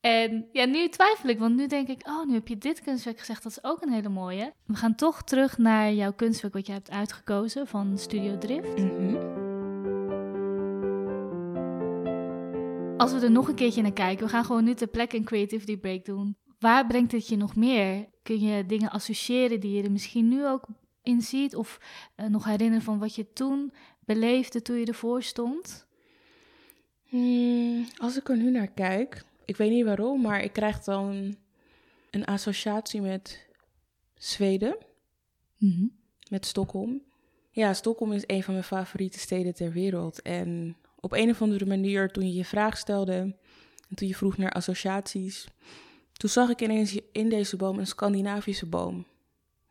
En 0.00 0.48
ja, 0.52 0.64
nu 0.64 0.88
twijfel 0.88 1.28
ik, 1.28 1.38
want 1.38 1.56
nu 1.56 1.66
denk 1.66 1.88
ik, 1.88 2.08
oh, 2.08 2.26
nu 2.26 2.34
heb 2.34 2.48
je 2.48 2.58
dit 2.58 2.80
kunstwerk 2.82 3.18
gezegd, 3.18 3.42
dat 3.42 3.52
is 3.52 3.64
ook 3.64 3.82
een 3.82 3.92
hele 3.92 4.08
mooie. 4.08 4.52
We 4.66 4.74
gaan 4.74 4.94
toch 4.94 5.22
terug 5.22 5.58
naar 5.58 5.92
jouw 5.92 6.12
kunstwerk 6.12 6.54
wat 6.54 6.66
je 6.66 6.72
hebt 6.72 6.90
uitgekozen 6.90 7.66
van 7.66 7.98
Studio 7.98 8.38
Drift. 8.38 8.78
Mhm. 8.78 9.43
Als 13.04 13.12
we 13.12 13.20
er 13.20 13.30
nog 13.30 13.48
een 13.48 13.54
keertje 13.54 13.82
naar 13.82 13.92
kijken, 13.92 14.24
we 14.24 14.32
gaan 14.32 14.44
gewoon 14.44 14.64
nu 14.64 14.74
ter 14.74 14.86
plekke 14.86 15.16
een 15.16 15.24
creativity 15.24 15.76
break 15.76 16.04
doen. 16.04 16.36
Waar 16.58 16.86
brengt 16.86 17.12
het 17.12 17.28
je 17.28 17.36
nog 17.36 17.56
meer? 17.56 18.08
Kun 18.22 18.40
je 18.40 18.66
dingen 18.66 18.90
associëren 18.90 19.60
die 19.60 19.76
je 19.76 19.82
er 19.82 19.90
misschien 19.90 20.28
nu 20.28 20.46
ook 20.46 20.66
in 21.02 21.22
ziet? 21.22 21.56
Of 21.56 21.80
eh, 22.14 22.26
nog 22.26 22.44
herinneren 22.44 22.82
van 22.82 22.98
wat 22.98 23.14
je 23.14 23.32
toen 23.32 23.72
beleefde 24.00 24.62
toen 24.62 24.76
je 24.76 24.86
ervoor 24.86 25.22
stond? 25.22 25.86
Hmm, 27.04 27.86
als 27.96 28.16
ik 28.16 28.28
er 28.28 28.36
nu 28.36 28.50
naar 28.50 28.70
kijk, 28.70 29.24
ik 29.44 29.56
weet 29.56 29.70
niet 29.70 29.84
waarom, 29.84 30.20
maar 30.20 30.42
ik 30.42 30.52
krijg 30.52 30.84
dan 30.84 31.36
een 32.10 32.24
associatie 32.24 33.00
met 33.00 33.46
Zweden, 34.14 34.76
met 36.30 36.46
Stockholm. 36.46 37.02
Ja, 37.50 37.72
Stockholm 37.72 38.12
is 38.12 38.24
een 38.26 38.42
van 38.42 38.52
mijn 38.54 38.66
favoriete 38.66 39.18
steden 39.18 39.54
ter 39.54 39.72
wereld. 39.72 40.22
En 40.22 40.76
op 41.04 41.12
een 41.12 41.30
of 41.30 41.42
andere 41.42 41.66
manier, 41.66 42.10
toen 42.10 42.26
je 42.26 42.34
je 42.34 42.44
vraag 42.44 42.76
stelde 42.76 43.36
en 43.88 43.94
toen 43.94 44.08
je 44.08 44.14
vroeg 44.14 44.36
naar 44.36 44.52
associaties, 44.52 45.46
toen 46.12 46.30
zag 46.30 46.48
ik 46.48 46.60
ineens 46.60 46.98
in 47.12 47.28
deze 47.28 47.56
boom 47.56 47.78
een 47.78 47.86
Scandinavische 47.86 48.66
boom. 48.66 49.06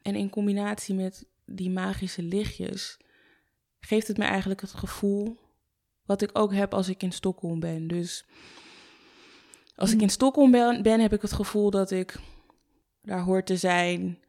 En 0.01 0.15
in 0.15 0.29
combinatie 0.29 0.95
met 0.95 1.25
die 1.45 1.69
magische 1.69 2.23
lichtjes 2.23 2.97
geeft 3.79 4.07
het 4.07 4.17
me 4.17 4.23
eigenlijk 4.23 4.61
het 4.61 4.73
gevoel 4.73 5.37
wat 6.05 6.21
ik 6.21 6.29
ook 6.33 6.53
heb 6.53 6.73
als 6.73 6.89
ik 6.89 7.03
in 7.03 7.11
Stockholm 7.11 7.59
ben. 7.59 7.87
Dus 7.87 8.25
als 9.75 9.91
ik 9.91 10.01
in 10.01 10.09
Stockholm 10.09 10.51
ben, 10.51 10.81
ben 10.81 10.99
heb 10.99 11.13
ik 11.13 11.21
het 11.21 11.33
gevoel 11.33 11.69
dat 11.69 11.91
ik 11.91 12.15
daar 13.01 13.21
hoort 13.21 13.45
te 13.45 13.57
zijn. 13.57 14.19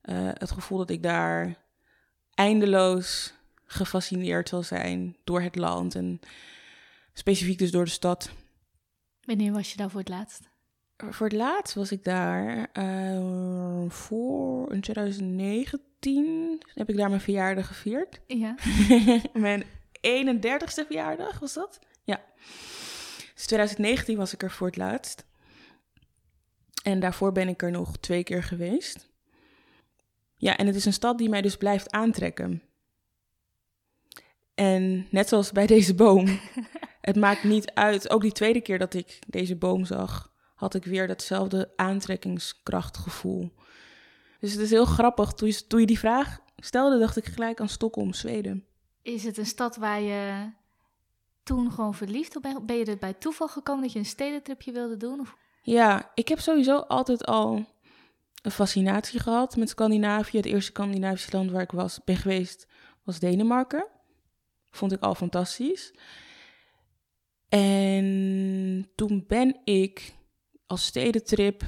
Eh, 0.00 0.28
het 0.32 0.50
gevoel 0.50 0.78
dat 0.78 0.90
ik 0.90 1.02
daar 1.02 1.64
eindeloos 2.34 3.37
gefascineerd 3.70 4.48
zal 4.48 4.62
zijn 4.62 5.16
door 5.24 5.40
het 5.40 5.56
land 5.56 5.94
en 5.94 6.20
specifiek 7.12 7.58
dus 7.58 7.70
door 7.70 7.84
de 7.84 7.90
stad. 7.90 8.30
Wanneer 9.20 9.52
was 9.52 9.70
je 9.70 9.76
daar 9.76 9.90
voor 9.90 10.00
het 10.00 10.08
laatst? 10.08 10.48
Voor 10.96 11.26
het 11.26 11.36
laatst 11.36 11.74
was 11.74 11.92
ik 11.92 12.04
daar 12.04 12.70
eh, 12.72 13.88
voor 13.88 14.72
in 14.72 14.80
2019 14.80 16.62
heb 16.74 16.88
ik 16.88 16.96
daar 16.96 17.08
mijn 17.08 17.20
verjaardag 17.20 17.66
gevierd. 17.66 18.20
Ja. 18.26 18.54
mijn 19.32 19.64
31ste 20.06 20.86
verjaardag 20.86 21.38
was 21.38 21.54
dat? 21.54 21.78
Ja. 22.02 22.20
Dus 23.34 23.46
2019 23.46 24.16
was 24.16 24.32
ik 24.32 24.42
er 24.42 24.50
voor 24.50 24.66
het 24.66 24.76
laatst. 24.76 25.26
En 26.82 27.00
daarvoor 27.00 27.32
ben 27.32 27.48
ik 27.48 27.62
er 27.62 27.70
nog 27.70 27.96
twee 27.96 28.22
keer 28.22 28.42
geweest. 28.42 29.08
Ja, 30.36 30.56
en 30.56 30.66
het 30.66 30.74
is 30.74 30.84
een 30.84 30.92
stad 30.92 31.18
die 31.18 31.28
mij 31.28 31.42
dus 31.42 31.56
blijft 31.56 31.90
aantrekken. 31.90 32.62
En 34.58 35.06
net 35.10 35.28
zoals 35.28 35.52
bij 35.52 35.66
deze 35.66 35.94
boom, 35.94 36.26
het 37.00 37.16
maakt 37.16 37.44
niet 37.44 37.70
uit. 37.74 38.10
Ook 38.10 38.22
die 38.22 38.32
tweede 38.32 38.60
keer 38.60 38.78
dat 38.78 38.94
ik 38.94 39.18
deze 39.26 39.56
boom 39.56 39.84
zag, 39.84 40.32
had 40.54 40.74
ik 40.74 40.84
weer 40.84 41.06
datzelfde 41.06 41.72
aantrekkingskrachtgevoel. 41.76 43.52
Dus 44.40 44.52
het 44.52 44.60
is 44.60 44.70
heel 44.70 44.84
grappig. 44.84 45.32
Toen 45.32 45.48
je, 45.48 45.66
toen 45.66 45.80
je 45.80 45.86
die 45.86 45.98
vraag 45.98 46.38
stelde, 46.56 46.98
dacht 46.98 47.16
ik 47.16 47.24
gelijk 47.24 47.60
aan 47.60 47.68
Stockholm, 47.68 48.12
Zweden. 48.12 48.64
Is 49.02 49.24
het 49.24 49.38
een 49.38 49.46
stad 49.46 49.76
waar 49.76 50.00
je 50.00 50.50
toen 51.42 51.72
gewoon 51.72 51.94
verliefd 51.94 52.36
op 52.36 52.42
bent? 52.42 52.66
Ben 52.66 52.76
je 52.76 52.84
er 52.84 52.98
bij 52.98 53.14
toeval 53.14 53.48
gekomen 53.48 53.82
dat 53.82 53.92
je 53.92 53.98
een 53.98 54.04
stedentripje 54.04 54.72
wilde 54.72 54.96
doen? 54.96 55.20
Of? 55.20 55.36
Ja, 55.62 56.10
ik 56.14 56.28
heb 56.28 56.40
sowieso 56.40 56.78
altijd 56.78 57.26
al 57.26 57.66
een 58.42 58.50
fascinatie 58.50 59.20
gehad 59.20 59.56
met 59.56 59.68
Scandinavië. 59.68 60.36
Het 60.36 60.46
eerste 60.46 60.70
Scandinavische 60.70 61.36
land 61.36 61.50
waar 61.50 61.62
ik 61.62 61.72
was, 61.72 62.04
ben 62.04 62.16
geweest 62.16 62.66
was 63.04 63.18
Denemarken. 63.18 63.86
Vond 64.70 64.92
ik 64.92 65.02
al 65.02 65.14
fantastisch. 65.14 65.92
En 67.48 68.90
toen 68.94 69.24
ben 69.26 69.60
ik 69.64 70.14
als 70.66 70.84
stedentrip 70.86 71.62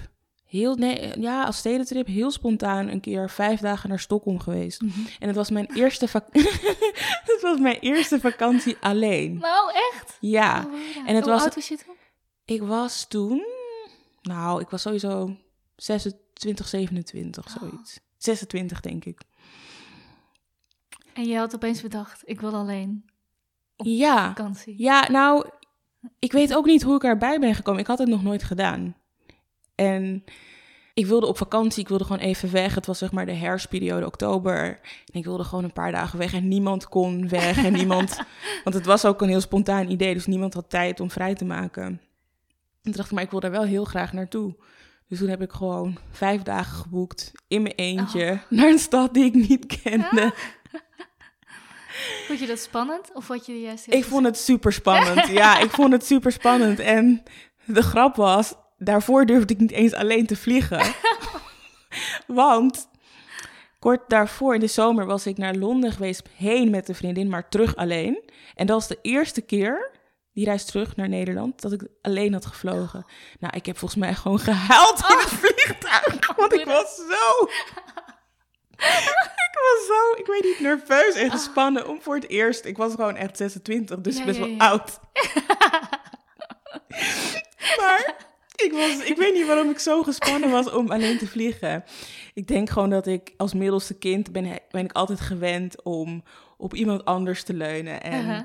heel, 0.44 0.74
nee, 0.74 1.20
ja, 1.20 1.44
als 1.44 1.56
stedentrip 1.56 2.06
heel 2.06 2.30
spontaan 2.30 2.88
een 2.88 3.00
keer 3.00 3.30
vijf 3.30 3.60
dagen 3.60 3.88
naar 3.88 3.98
Stockholm 4.00 4.38
geweest. 4.38 4.80
Mhm. 4.82 5.00
En 5.18 5.26
het 5.26 5.36
was 5.36 5.50
mijn 5.50 5.74
eerste, 5.74 6.06
het 7.30 7.38
was 7.42 7.58
mijn 7.58 7.78
eerste 7.80 8.20
vakantie 8.20 8.76
alleen. 8.80 9.38
Nou, 9.38 9.72
echt? 9.74 10.16
Ja, 10.20 10.66
Oh, 10.66 10.74
en 11.08 11.14
het 11.14 11.24
Hoe 11.24 11.32
was- 11.32 11.42
oud 11.42 11.54
was 11.54 11.68
je 11.68 11.76
toen? 11.76 11.94
ik 12.44 12.62
was 12.62 13.08
toen, 13.08 13.46
nou, 14.22 14.60
ik 14.60 14.68
was 14.68 14.82
sowieso 14.82 15.36
26, 15.76 16.68
27, 16.68 17.46
Oh. 17.46 17.52
zoiets. 17.70 18.00
26, 18.16 18.80
denk 18.80 19.04
ik. 19.04 19.20
En 21.14 21.24
je 21.24 21.36
had 21.36 21.54
opeens 21.54 21.82
bedacht, 21.82 22.22
ik 22.24 22.40
wil 22.40 22.54
alleen 22.54 23.04
Ja, 23.76 24.26
vakantie. 24.28 24.74
ja, 24.76 25.10
nou, 25.10 25.48
ik 26.18 26.32
weet 26.32 26.54
ook 26.54 26.66
niet 26.66 26.82
hoe 26.82 26.94
ik 26.96 27.04
erbij 27.04 27.38
ben 27.40 27.54
gekomen. 27.54 27.80
Ik 27.80 27.86
had 27.86 27.98
het 27.98 28.08
nog 28.08 28.22
nooit 28.22 28.42
gedaan. 28.42 28.96
En 29.74 30.24
ik 30.94 31.06
wilde 31.06 31.26
op 31.26 31.36
vakantie, 31.36 31.82
ik 31.82 31.88
wilde 31.88 32.04
gewoon 32.04 32.22
even 32.22 32.52
weg. 32.52 32.74
Het 32.74 32.86
was 32.86 32.98
zeg 32.98 33.12
maar 33.12 33.26
de 33.26 33.32
herfstperiode, 33.32 34.06
oktober. 34.06 34.80
En 35.12 35.18
ik 35.18 35.24
wilde 35.24 35.44
gewoon 35.44 35.64
een 35.64 35.72
paar 35.72 35.92
dagen 35.92 36.18
weg 36.18 36.32
en 36.34 36.48
niemand 36.48 36.88
kon 36.88 37.28
weg. 37.28 37.64
En 37.64 37.72
niemand, 37.72 38.20
want 38.64 38.76
het 38.76 38.86
was 38.86 39.04
ook 39.04 39.20
een 39.22 39.28
heel 39.28 39.40
spontaan 39.40 39.88
idee, 39.90 40.14
dus 40.14 40.26
niemand 40.26 40.54
had 40.54 40.70
tijd 40.70 41.00
om 41.00 41.10
vrij 41.10 41.34
te 41.34 41.44
maken. 41.44 41.84
En 41.84 42.00
toen 42.82 42.92
dacht 42.92 43.06
ik, 43.08 43.12
maar 43.14 43.22
ik 43.24 43.30
wil 43.30 43.40
daar 43.40 43.50
wel 43.50 43.62
heel 43.64 43.84
graag 43.84 44.12
naartoe. 44.12 44.54
Dus 45.08 45.18
toen 45.18 45.28
heb 45.28 45.42
ik 45.42 45.52
gewoon 45.52 45.98
vijf 46.10 46.42
dagen 46.42 46.76
geboekt 46.76 47.32
in 47.48 47.62
mijn 47.62 47.74
eentje 47.74 48.40
naar 48.48 48.68
een 48.68 48.78
stad 48.78 49.14
die 49.14 49.24
ik 49.24 49.34
niet 49.48 49.80
kende. 49.82 50.32
Vond 52.26 52.38
je 52.38 52.46
dat 52.46 52.58
spannend? 52.58 53.10
Of 53.14 53.24
vond 53.24 53.46
je 53.46 53.60
juist 53.60 53.86
Ik 53.92 54.04
vond 54.04 54.24
het 54.26 54.38
super 54.38 54.72
spannend. 54.72 55.26
Ja, 55.26 55.58
ik 55.58 55.70
vond 55.70 55.92
het 55.92 56.06
super 56.06 56.32
spannend. 56.32 56.78
En 56.78 57.22
de 57.64 57.82
grap 57.82 58.16
was, 58.16 58.54
daarvoor 58.78 59.26
durfde 59.26 59.54
ik 59.54 59.60
niet 59.60 59.70
eens 59.70 59.94
alleen 59.94 60.26
te 60.26 60.36
vliegen. 60.36 60.94
Want 62.26 62.88
kort 63.78 64.08
daarvoor 64.08 64.54
in 64.54 64.60
de 64.60 64.66
zomer 64.66 65.06
was 65.06 65.26
ik 65.26 65.38
naar 65.38 65.54
Londen 65.54 65.92
geweest, 65.92 66.22
heen 66.36 66.70
met 66.70 66.88
een 66.88 66.94
vriendin, 66.94 67.28
maar 67.28 67.48
terug 67.48 67.76
alleen. 67.76 68.30
En 68.54 68.66
dat 68.66 68.76
was 68.76 68.88
de 68.88 68.98
eerste 69.02 69.40
keer, 69.40 69.90
die 70.32 70.44
reis 70.44 70.64
terug 70.64 70.96
naar 70.96 71.08
Nederland, 71.08 71.60
dat 71.60 71.72
ik 71.72 71.88
alleen 72.02 72.32
had 72.32 72.46
gevlogen. 72.46 73.04
Nou, 73.38 73.56
ik 73.56 73.66
heb 73.66 73.78
volgens 73.78 74.00
mij 74.00 74.14
gewoon 74.14 74.38
gehuild 74.38 74.98
in 74.98 75.18
het 75.18 75.28
vliegtuig, 75.28 76.36
want 76.36 76.52
ik 76.52 76.64
was 76.64 76.96
zo... 76.96 77.48
Ik 79.50 79.56
was 79.76 79.86
zo, 79.86 80.20
ik 80.20 80.26
weet 80.26 80.42
niet, 80.42 80.60
nerveus 80.60 81.14
en 81.14 81.30
gespannen 81.30 81.88
om 81.88 82.02
voor 82.02 82.14
het 82.14 82.28
eerst. 82.28 82.64
Ik 82.64 82.76
was 82.76 82.94
gewoon 82.94 83.16
echt 83.16 83.36
26, 83.36 84.00
dus 84.00 84.24
best 84.24 84.38
wel 84.38 84.54
oud. 84.58 85.00
maar 87.80 88.16
ik, 88.56 88.72
was, 88.72 89.04
ik 89.04 89.16
weet 89.16 89.34
niet 89.34 89.46
waarom 89.46 89.70
ik 89.70 89.78
zo 89.78 90.02
gespannen 90.02 90.50
was 90.50 90.70
om 90.70 90.90
alleen 90.90 91.18
te 91.18 91.26
vliegen. 91.26 91.84
Ik 92.34 92.46
denk 92.46 92.70
gewoon 92.70 92.90
dat 92.90 93.06
ik 93.06 93.32
als 93.36 93.54
middelste 93.54 93.98
kind 93.98 94.32
ben, 94.32 94.58
ben 94.70 94.84
ik 94.84 94.92
altijd 94.92 95.20
gewend 95.20 95.82
om 95.82 96.22
op 96.56 96.74
iemand 96.74 97.04
anders 97.04 97.42
te 97.42 97.54
leunen. 97.54 98.02
En 98.02 98.20
Uh-huh. 98.20 98.40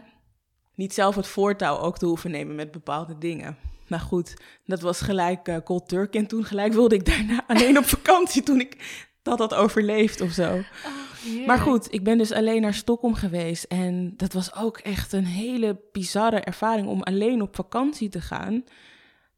niet 0.75 0.93
zelf 0.93 1.15
het 1.15 1.27
voortouw 1.27 1.77
ook 1.77 1.97
te 1.97 2.05
hoeven 2.05 2.31
nemen 2.31 2.55
met 2.55 2.71
bepaalde 2.71 3.17
dingen. 3.17 3.57
Maar 3.88 3.99
goed, 3.99 4.33
dat 4.65 4.81
was 4.81 5.01
gelijk 5.01 5.47
eh, 5.47 5.57
cold 5.63 5.89
turkey. 5.89 6.21
En 6.21 6.27
toen 6.27 6.43
gelijk 6.43 6.73
wilde 6.73 6.95
ik 6.95 7.05
daarna 7.05 7.43
alleen 7.47 7.77
op 7.77 7.86
vakantie 7.86 8.43
toen 8.43 8.59
ik 8.59 9.03
dat 9.26 9.39
had 9.39 9.53
overleefd 9.53 10.21
of 10.21 10.32
zo. 10.32 10.53
Oh, 10.53 11.47
Maar 11.47 11.57
goed, 11.57 11.93
ik 11.93 12.03
ben 12.03 12.17
dus 12.17 12.32
alleen 12.32 12.61
naar 12.61 12.73
Stockholm 12.73 13.13
geweest. 13.13 13.63
En 13.63 14.13
dat 14.17 14.34
was 14.34 14.55
ook 14.55 14.78
echt 14.78 15.13
een 15.13 15.26
hele 15.26 15.82
bizarre 15.91 16.39
ervaring 16.39 16.88
om 16.88 17.03
alleen 17.03 17.41
op 17.41 17.55
vakantie 17.55 18.09
te 18.09 18.21
gaan. 18.21 18.63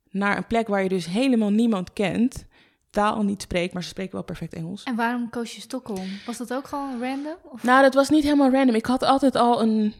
Naar 0.10 0.38
een 0.38 0.48
plek 0.48 0.68
waar 0.68 0.84
je 0.84 0.90
dus 0.90 1.06
helemaal 1.06 1.50
niemand 1.50 1.94
kent. 1.94 2.46
Taal 2.90 3.24
niet 3.24 3.42
spreekt, 3.42 3.74
maar 3.74 3.84
ze 3.84 3.90
spreken 3.90 4.14
wel 4.14 4.24
perfect 4.24 4.54
Engels. 4.54 4.84
En 4.84 4.96
waarom 4.96 5.30
koos 5.30 5.56
je 5.56 5.62
Stockholm? 5.62 6.08
Was 6.26 6.38
dat 6.38 6.54
ook 6.54 6.68
gewoon 6.68 7.02
random? 7.02 7.36
Of? 7.44 7.64
Nou, 7.64 7.82
dat 7.82 7.94
was 7.94 8.10
niet 8.10 8.24
helemaal 8.24 8.52
random. 8.52 8.76
Ik 8.76 8.86
had 8.86 9.04
altijd 9.04 9.36
al 9.36 9.62
een 9.62 9.94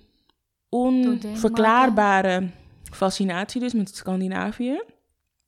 onverklaarbare 0.70 2.50
fascinatie 2.92 3.62
dus 3.62 3.74
met 3.74 3.96
Scandinavië. 3.96 4.82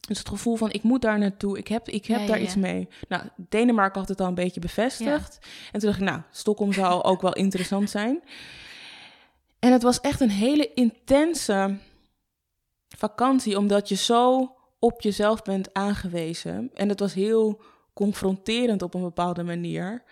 Dus 0.09 0.17
het 0.17 0.29
gevoel 0.29 0.55
van, 0.55 0.71
ik 0.71 0.83
moet 0.83 1.01
daar 1.01 1.19
naartoe, 1.19 1.57
ik 1.57 1.67
heb, 1.67 1.89
ik 1.89 2.05
heb 2.05 2.19
Ja, 2.19 2.25
daar 2.25 2.39
ja. 2.39 2.43
iets 2.43 2.55
mee. 2.55 2.87
Nou, 3.07 3.23
Denemarken 3.35 3.99
had 3.99 4.09
het 4.09 4.21
al 4.21 4.27
een 4.27 4.33
beetje 4.33 4.59
bevestigd. 4.59 5.39
En 5.71 5.79
toen 5.79 5.89
dacht 5.89 6.01
ik, 6.01 6.07
nou, 6.07 6.21
Stockholm 6.31 6.73
zou 6.73 7.01
ook 7.11 7.21
wel 7.21 7.33
interessant 7.33 7.89
zijn. 7.89 8.23
En 9.59 9.71
het 9.71 9.81
was 9.81 10.01
echt 10.01 10.21
een 10.21 10.29
hele 10.29 10.73
intense 10.73 11.77
vakantie, 12.87 13.57
omdat 13.57 13.89
je 13.89 13.95
zo 13.95 14.55
op 14.79 15.01
jezelf 15.01 15.41
bent 15.41 15.73
aangewezen. 15.73 16.71
En 16.73 16.89
het 16.89 16.99
was 16.99 17.13
heel 17.13 17.61
confronterend 17.93 18.81
op 18.81 18.93
een 18.93 19.01
bepaalde 19.01 19.43
manier, 19.43 20.03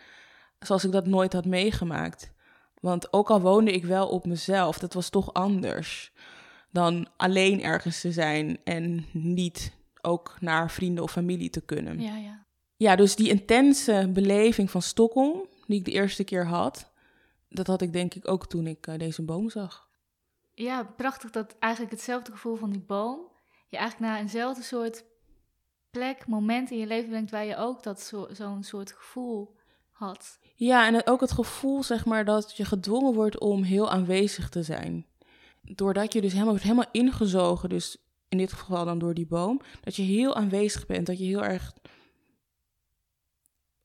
zoals 0.59 0.83
ik 0.83 0.91
dat 0.91 1.05
nooit 1.05 1.33
had 1.33 1.45
meegemaakt. 1.45 2.31
Want 2.79 3.13
ook 3.13 3.29
al 3.29 3.41
woonde 3.41 3.71
ik 3.71 3.85
wel 3.85 4.07
op 4.07 4.25
mezelf, 4.25 4.79
dat 4.79 4.93
was 4.93 5.09
toch 5.09 5.33
anders 5.33 6.11
dan 6.71 7.07
alleen 7.17 7.63
ergens 7.63 8.01
te 8.01 8.11
zijn 8.11 8.57
en 8.63 9.05
niet 9.11 9.76
ook 10.01 10.37
naar 10.39 10.71
vrienden 10.71 11.03
of 11.03 11.11
familie 11.11 11.49
te 11.49 11.61
kunnen. 11.61 12.01
Ja, 12.01 12.17
ja. 12.17 12.45
Ja, 12.77 12.95
dus 12.95 13.15
die 13.15 13.29
intense 13.29 14.09
beleving 14.13 14.71
van 14.71 14.81
Stockholm, 14.81 15.47
die 15.65 15.79
ik 15.79 15.85
de 15.85 15.91
eerste 15.91 16.23
keer 16.23 16.45
had, 16.45 16.91
dat 17.49 17.67
had 17.67 17.81
ik 17.81 17.93
denk 17.93 18.13
ik 18.13 18.27
ook 18.27 18.47
toen 18.47 18.67
ik 18.67 18.87
eh, 18.87 18.97
deze 18.97 19.21
boom 19.21 19.49
zag. 19.49 19.89
Ja, 20.53 20.83
prachtig 20.83 21.29
dat 21.29 21.55
eigenlijk 21.59 21.93
hetzelfde 21.93 22.31
gevoel 22.31 22.55
van 22.55 22.69
die 22.69 22.81
boom... 22.81 23.19
je 23.67 23.77
eigenlijk 23.77 24.11
naar 24.11 24.21
eenzelfde 24.21 24.63
soort 24.63 25.03
plek, 25.89 26.27
moment 26.27 26.71
in 26.71 26.77
je 26.77 26.87
leven 26.87 27.09
brengt... 27.09 27.31
waar 27.31 27.45
je 27.45 27.55
ook 27.55 27.83
dat 27.83 28.01
zo, 28.01 28.27
zo'n 28.31 28.63
soort 28.63 28.91
gevoel 28.91 29.55
had. 29.91 30.39
Ja, 30.55 30.87
en 30.87 31.07
ook 31.07 31.21
het 31.21 31.31
gevoel, 31.31 31.83
zeg 31.83 32.05
maar, 32.05 32.25
dat 32.25 32.57
je 32.57 32.65
gedwongen 32.65 33.13
wordt 33.13 33.39
om 33.39 33.63
heel 33.63 33.91
aanwezig 33.91 34.49
te 34.49 34.63
zijn. 34.63 35.05
Doordat 35.61 36.13
je 36.13 36.21
dus 36.21 36.31
helemaal 36.31 36.51
wordt 36.51 36.65
helemaal 36.65 36.89
ingezogen, 36.91 37.69
dus 37.69 37.97
in 38.29 38.37
dit 38.37 38.53
geval 38.53 38.85
dan 38.85 38.99
door 38.99 39.13
die 39.13 39.27
boom, 39.27 39.61
dat 39.81 39.95
je 39.95 40.01
heel 40.03 40.35
aanwezig 40.35 40.85
bent, 40.85 41.05
dat 41.05 41.17
je 41.17 41.25
heel 41.25 41.43
erg 41.43 41.73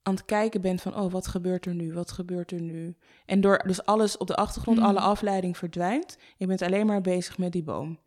aan 0.03 0.15
het 0.15 0.25
kijken 0.25 0.61
bent 0.61 0.81
van, 0.83 0.97
oh, 0.97 1.13
wat 1.13 1.27
gebeurt 1.27 1.67
er 1.67 1.75
nu? 1.75 1.93
Wat 1.93 2.11
gebeurt 2.11 2.51
er 2.53 2.61
nu? 2.61 2.97
En 3.27 3.41
door 3.41 3.63
dus 3.67 3.85
alles 3.85 4.17
op 4.17 4.27
de 4.27 4.35
achtergrond, 4.37 4.79
Mm. 4.79 4.85
alle 4.85 5.01
afleiding 5.01 5.57
verdwijnt. 5.57 6.19
Je 6.37 6.47
bent 6.47 6.63
alleen 6.63 6.87
maar 6.87 7.01
bezig 7.01 7.39
met 7.39 7.53
die 7.53 7.63
boom. 7.63 7.99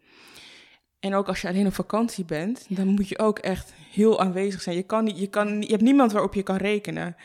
En 0.99 1.13
ook 1.13 1.27
als 1.27 1.41
je 1.41 1.47
alleen 1.47 1.67
op 1.67 1.73
vakantie 1.73 2.25
bent, 2.25 2.65
Ja. 2.67 2.75
dan 2.75 2.87
moet 2.87 3.07
je 3.07 3.19
ook 3.19 3.39
echt 3.39 3.73
heel 3.91 4.19
aanwezig 4.19 4.61
zijn. 4.61 4.75
Je, 4.75 4.83
kan 4.83 5.03
niet, 5.03 5.19
je, 5.19 5.27
kan, 5.27 5.61
je 5.61 5.67
hebt 5.71 5.81
niemand 5.81 6.11
waarop 6.11 6.33
je 6.33 6.43
kan 6.43 6.55
rekenen. 6.55 7.15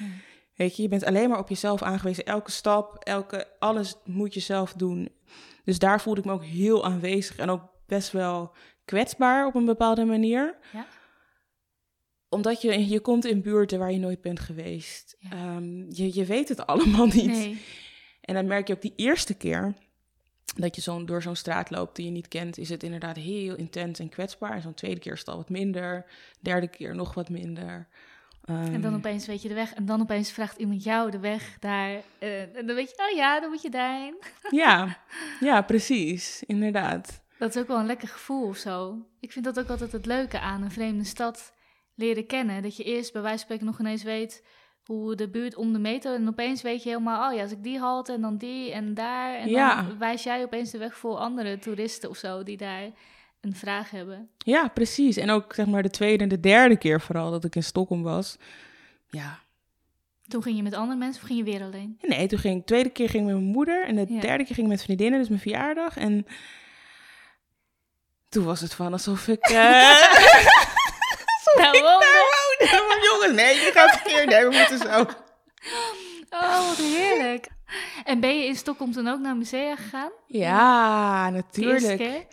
Weet 0.55 0.77
je, 0.77 0.83
je 0.83 0.89
bent 0.89 1.05
alleen 1.05 1.29
maar 1.29 1.39
op 1.39 1.49
jezelf 1.49 1.83
aangewezen. 1.83 2.25
Elke 2.25 2.51
stap, 2.51 2.97
elke, 3.05 3.47
alles 3.59 3.95
moet 4.05 4.35
je 4.35 4.41
zelf 4.41 4.73
doen. 4.73 5.09
Dus 5.65 5.79
daar 5.79 6.01
voelde 6.01 6.21
ik 6.21 6.27
me 6.27 6.33
ook 6.33 6.45
heel 6.45 6.85
aanwezig 6.85 7.37
en 7.37 7.51
ook 7.51 7.63
best 7.87 8.13
wel 8.13 8.55
kwetsbaar 8.91 9.47
op 9.47 9.55
een 9.55 9.64
bepaalde 9.64 10.05
manier. 10.05 10.57
Ja. 10.72 10.86
Omdat 12.28 12.62
je, 12.62 12.88
je 12.88 13.01
komt 13.01 13.24
in 13.24 13.43
buurten 13.43 13.78
waar 13.78 13.93
je 13.93 13.99
nooit 13.99 14.20
bent 14.20 14.41
geweest. 14.41 15.16
Ja. 15.18 15.30
Ehm, 15.30 15.91
je, 15.91 16.14
je 16.14 16.24
weet 16.24 16.49
het 16.49 16.66
allemaal 16.66 17.07
niet. 17.07 17.26
Nee. 17.26 17.62
En 18.20 18.34
dan 18.34 18.47
merk 18.47 18.66
je 18.68 18.74
ook 18.74 18.82
die 18.82 18.93
eerste 18.97 19.34
keer 19.34 19.74
dat 20.57 20.74
je 20.76 20.82
zo'n 20.82 21.07
door 21.07 21.22
zo'n 21.22 21.36
straat 21.36 21.70
loopt 21.70 21.97
die 21.97 22.05
je 22.05 22.11
niet 22.11 22.28
kent, 22.28 22.59
is 22.59 22.68
het 22.68 22.82
inderdaad 22.82 23.16
heel 23.16 23.55
intens 23.57 23.99
en 23.99 24.09
kwetsbaar. 24.09 24.53
En 24.53 24.62
zo'n 24.62 24.74
tweede 24.74 25.01
keer 25.01 25.12
is 25.12 25.18
het 25.18 25.28
al 25.28 25.36
wat 25.36 25.49
minder. 25.51 26.07
Derde 26.41 26.68
keer 26.68 26.95
nog 26.95 27.14
wat 27.14 27.28
minder. 27.28 27.88
En 28.45 28.72
dan 28.72 28.84
Ehm, 28.84 28.95
opeens 28.95 29.26
weet 29.26 29.43
je 29.43 29.49
de 29.49 29.55
weg. 29.55 29.74
En 29.74 29.86
dan 29.86 30.01
opeens 30.01 30.30
vraagt 30.32 30.59
iemand 30.59 30.82
jou 30.82 31.11
de 31.11 31.18
weg 31.18 31.57
daar. 31.61 32.03
eh, 32.18 32.57
en 32.57 32.66
dan 32.66 32.76
weet 32.76 32.91
je, 32.91 33.09
oh 33.11 33.16
ja, 33.16 33.41
dan 33.41 33.51
moet 33.51 33.62
je 33.62 33.70
daarheen. 33.70 34.14
Ja, 34.51 34.99
ja, 35.49 35.62
precies. 35.62 36.43
Inderdaad. 36.47 37.20
Dat 37.41 37.55
is 37.55 37.61
ook 37.62 37.68
wel 37.68 37.78
een 37.78 37.86
lekker 37.86 38.09
gevoel 38.09 38.47
of 38.49 38.57
zo. 38.57 38.99
Ik 39.20 39.32
vind 39.32 39.45
dat 39.45 39.59
ook 39.59 39.68
altijd 39.68 39.93
het 39.93 40.07
leuke 40.07 40.41
aan 40.41 40.62
een 40.62 40.70
vreemde 40.70 41.05
stad 41.05 41.55
leren 41.95 42.26
kennen. 42.26 42.62
Dat 42.62 42.76
je 42.76 42.84
eerst 42.84 43.12
bij 43.12 43.22
wijze 43.22 43.36
van 43.36 43.45
spreken 43.47 43.66
nog 43.66 43.80
ineens 43.80 44.03
weet 44.03 44.45
hoe 44.84 45.14
de 45.14 45.28
buurt 45.28 45.57
om 45.57 45.72
de 45.72 45.78
meter... 45.78 46.14
en 46.14 46.28
opeens 46.28 46.62
weet 46.62 46.82
je 46.82 46.88
helemaal, 46.88 47.28
oh 47.30 47.36
ja, 47.36 47.43
als 47.43 47.53
ik 47.53 47.62
die 47.62 47.78
halte 47.78 48.12
en 48.12 48.20
dan 48.20 48.36
die 48.36 48.72
en 48.72 48.95
daar... 48.95 49.34
en 49.34 49.49
Ja. 49.49 49.82
dan 49.82 49.99
wijs 49.99 50.22
jij 50.22 50.43
opeens 50.43 50.70
de 50.70 50.78
weg 50.78 50.97
voor 50.97 51.16
andere 51.16 51.59
toeristen 51.59 52.11
of 52.11 52.16
zo... 52.16 52.43
die 52.43 52.57
daar 52.57 52.91
een 53.41 53.55
vraag 53.57 53.91
hebben. 53.91 54.28
Ja, 54.38 54.68
precies. 54.68 55.16
En 55.16 55.30
ook 55.30 55.55
zeg 55.55 55.66
maar 55.66 55.82
de 55.82 55.91
tweede 55.91 56.22
en 56.22 56.28
de 56.28 56.41
derde 56.41 56.76
keer 56.76 57.01
vooral 57.01 57.30
dat 57.30 57.45
ik 57.45 57.55
in 57.57 57.62
Stockholm 57.62 58.03
was. 58.03 58.36
Ja, 59.11 59.38
Toen 60.28 60.43
ging 60.43 60.57
je 60.57 60.62
met 60.62 60.74
andere 60.74 60.99
mensen 60.99 61.20
of 61.22 61.26
ging 61.28 61.38
je 61.38 61.45
weer 61.45 61.62
alleen? 61.62 61.99
Nee, 62.01 62.26
toen 62.26 62.38
ging 62.38 62.59
de 62.59 62.64
tweede 62.64 62.91
keer 62.91 63.09
ging 63.09 63.22
ik 63.22 63.28
met 63.32 63.41
mijn 63.41 63.53
moeder 63.55 63.84
en 63.86 63.95
de 63.97 64.05
Ja. 64.09 64.20
derde 64.20 64.45
keer 64.45 64.55
ging 64.55 64.66
ik 64.66 64.72
met 64.72 64.82
vriendinnen, 64.82 65.18
dus 65.18 65.28
mijn 65.28 65.41
verjaardag. 65.41 65.97
En 65.97 66.26
toen 68.31 68.45
was 68.45 68.61
het 68.61 68.74
van 68.74 68.93
alsof 68.93 69.28
ik. 69.28 69.47
eh 69.49 69.57
Nou, 71.57 71.76
ik 71.76 71.83
daar 71.83 71.99
woonde. 71.99 72.85
Maar 72.89 73.05
jongens, 73.05 73.33
nee, 73.43 73.55
je 73.55 73.70
gaat 73.74 73.91
verkeerd. 73.91 74.26
Nee, 74.28 74.47
we 74.47 74.57
moeten 74.57 74.78
zo. 74.78 75.01
Oh, 76.31 76.68
wat 76.68 76.76
heerlijk. 76.76 77.49
En 78.05 78.20
ben 78.20 78.39
je 78.39 78.47
in 78.47 78.57
Stockholm 78.57 78.93
toen 78.93 79.09
ook 79.09 79.20
naar 79.20 79.37
musea 79.37 79.76
gegaan? 79.76 80.11
Ja, 80.26 81.31
natuurlijk. 81.31 81.99
keer? 81.99 82.26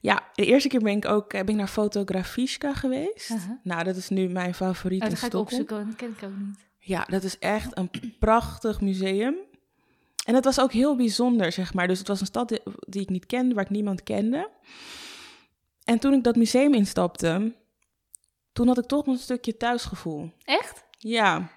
Ja, 0.00 0.22
de 0.34 0.44
eerste 0.44 0.68
keer 0.68 0.80
ben 0.80 0.96
ik 0.96 1.04
ook 1.04 1.32
eh, 1.32 1.40
ben 1.40 1.48
ik 1.48 1.56
naar 1.56 1.68
Fotografiska 1.68 2.74
geweest. 2.74 3.30
Uh-huh. 3.30 3.50
Nou, 3.62 3.84
dat 3.84 3.96
is 3.96 4.08
nu 4.08 4.28
mijn 4.28 4.54
favoriet 4.54 5.00
Oh, 5.00 5.04
in 5.06 5.10
dat 5.10 5.18
ga 5.18 5.26
ik 5.26 5.32
Stockholm. 5.32 5.60
opzoeken, 5.60 5.86
dat 5.86 5.96
ken 5.96 6.14
ik 6.18 6.22
ook 6.24 6.38
niet. 6.46 6.58
Ja, 6.78 7.04
dat 7.08 7.22
is 7.22 7.38
echt 7.38 7.78
een 7.78 7.90
prachtig 8.18 8.80
museum. 8.80 9.34
En 10.24 10.34
het 10.34 10.44
was 10.44 10.60
ook 10.60 10.72
heel 10.72 10.96
bijzonder, 10.96 11.52
zeg 11.52 11.74
maar. 11.74 11.88
Dus 11.88 11.98
het 11.98 12.08
was 12.08 12.20
een 12.20 12.26
stad 12.26 12.48
die, 12.48 12.60
die 12.78 13.02
ik 13.02 13.08
niet 13.08 13.26
kende, 13.26 13.54
waar 13.54 13.64
ik 13.64 13.70
niemand 13.70 14.02
kende. 14.02 14.48
En 15.84 15.98
toen 15.98 16.12
ik 16.12 16.24
dat 16.24 16.36
museum 16.36 16.74
instapte, 16.74 17.54
toen 18.52 18.66
had 18.66 18.78
ik 18.78 18.86
toch 18.86 19.06
een 19.06 19.18
stukje 19.18 19.56
thuisgevoel. 19.56 20.32
Echt? 20.44 20.84
Ja, 20.98 21.50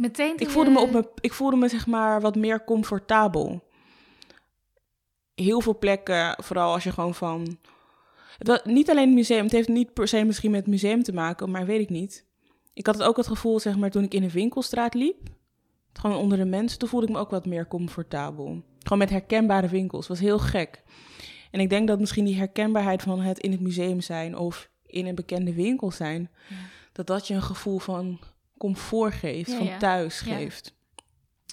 Meteen 0.00 0.38
ik 0.38 0.50
voelde 0.50 0.70
me, 0.70 0.80
op 0.80 0.90
me, 0.90 1.10
ik 1.20 1.32
voelde 1.32 1.56
me 1.56 1.68
zeg 1.68 1.86
maar 1.86 2.20
wat 2.20 2.34
meer 2.34 2.64
comfortabel. 2.64 3.68
Heel 5.34 5.60
veel 5.60 5.78
plekken, 5.78 6.36
vooral 6.42 6.72
als 6.72 6.84
je 6.84 6.92
gewoon 6.92 7.14
van... 7.14 7.58
Het 8.38 8.64
niet 8.64 8.90
alleen 8.90 9.06
het 9.06 9.14
museum, 9.14 9.42
het 9.42 9.52
heeft 9.52 9.68
niet 9.68 9.92
per 9.92 10.08
se 10.08 10.24
misschien 10.24 10.50
met 10.50 10.60
het 10.60 10.70
museum 10.70 11.02
te 11.02 11.12
maken, 11.12 11.50
maar 11.50 11.66
weet 11.66 11.80
ik 11.80 11.88
niet. 11.88 12.26
Ik 12.72 12.86
had 12.86 12.94
het 12.94 13.06
ook 13.06 13.16
het 13.16 13.26
gevoel, 13.26 13.60
zeg 13.60 13.76
maar, 13.76 13.90
toen 13.90 14.02
ik 14.02 14.14
in 14.14 14.22
een 14.22 14.30
winkelstraat 14.30 14.94
liep, 14.94 15.28
gewoon 15.92 16.16
onder 16.16 16.38
de 16.38 16.44
mensen, 16.44 16.78
toen 16.78 16.88
voelde 16.88 17.06
ik 17.06 17.12
me 17.12 17.18
ook 17.18 17.30
wat 17.30 17.46
meer 17.46 17.68
comfortabel. 17.68 18.62
Gewoon 18.78 18.98
met 18.98 19.10
herkenbare 19.10 19.68
winkels, 19.68 20.06
was 20.06 20.20
heel 20.20 20.38
gek. 20.38 20.82
En 21.50 21.60
ik 21.60 21.70
denk 21.70 21.88
dat 21.88 22.00
misschien 22.00 22.24
die 22.24 22.36
herkenbaarheid 22.36 23.02
van 23.02 23.20
het 23.20 23.38
in 23.38 23.50
het 23.50 23.60
museum 23.60 24.00
zijn 24.00 24.36
of 24.36 24.70
in 24.86 25.06
een 25.06 25.14
bekende 25.14 25.54
winkel 25.54 25.90
zijn, 25.90 26.30
Ja. 26.48 26.56
dat 26.92 27.06
dat 27.06 27.26
je 27.26 27.34
een 27.34 27.42
gevoel 27.42 27.78
van 27.78 28.20
comfort 28.58 29.14
geeft, 29.14 29.50
Ja, 29.50 29.56
van 29.56 29.78
thuis 29.78 30.20
geeft. 30.20 30.74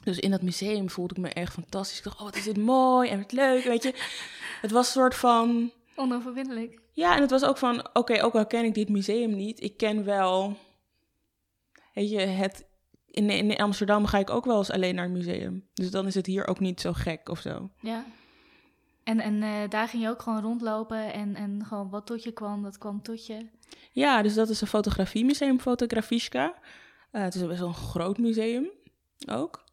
Dus 0.04 0.20
in 0.20 0.32
dat 0.32 0.41
museum 0.41 0.89
voelde 0.89 1.16
ik 1.16 1.22
me 1.22 1.30
echt 1.30 1.54
fantastisch. 1.54 1.98
Ik 1.98 2.04
dacht, 2.04 2.18
oh, 2.18 2.24
wat 2.24 2.36
is 2.36 2.43
dit 2.43 2.58
mooi 2.58 3.10
en 3.10 3.18
wat 3.20 3.32
leuk, 3.32 3.64
weet 3.64 3.84
je. 3.84 3.93
Het 4.62 4.72
was 4.72 4.86
een 4.86 4.91
soort 5.02 5.16
van... 5.16 5.72
Onoverwinnelijk. 5.95 6.80
Ja, 6.91 7.16
en 7.16 7.22
het 7.22 7.30
was 7.32 7.43
ook 7.43 7.58
van, 7.58 7.89
oké, 7.93 8.24
ook 8.24 8.36
al 8.36 8.45
ken 8.48 8.66
ik 8.66 8.74
dit 8.74 8.89
museum 8.89 9.36
niet, 9.36 9.64
ik 9.64 9.78
ken 9.78 10.06
wel... 10.06 10.58
Weet 11.93 12.10
je, 12.10 12.20
het... 12.20 12.66
In, 13.06 13.30
in 13.30 13.58
Amsterdam 13.58 14.06
ga 14.06 14.18
ik 14.18 14.30
ook 14.30 14.45
wel 14.45 14.58
eens 14.58 14.72
alleen 14.72 14.95
naar 14.95 15.04
het 15.04 15.14
museum. 15.14 15.68
Dus 15.74 15.91
dan 15.91 16.08
is 16.08 16.16
het 16.16 16.26
hier 16.26 16.48
ook 16.48 16.60
niet 16.60 16.82
zo 16.82 16.93
gek 16.93 17.30
of 17.30 17.39
zo. 17.39 17.70
Ja. 17.82 18.06
En, 19.08 19.20
en 19.20 19.43
eh, 19.43 19.70
daar 19.70 19.88
ging 19.88 20.03
je 20.03 20.10
ook 20.10 20.22
gewoon 20.22 20.41
rondlopen 20.41 21.14
en, 21.14 21.36
en 21.36 21.66
gewoon 21.66 21.89
wat 21.89 22.05
tot 22.05 22.24
je 22.24 22.32
kwam, 22.32 22.64
dat 22.64 22.78
kwam 22.78 23.01
tot 23.01 23.26
je. 23.26 23.45
Ja, 23.91 24.22
dus 24.22 24.34
dat 24.34 24.49
is 24.49 24.62
een 24.62 24.68
fotografiemuseum, 24.68 25.60
Fotografiska. 25.60 26.53
Eh, 27.12 27.22
het 27.22 27.36
is 27.36 27.45
best 27.45 27.60
wel 27.60 27.68
een 27.68 27.74
groot 27.74 28.18
museum 28.18 28.70
ook. 29.30 29.64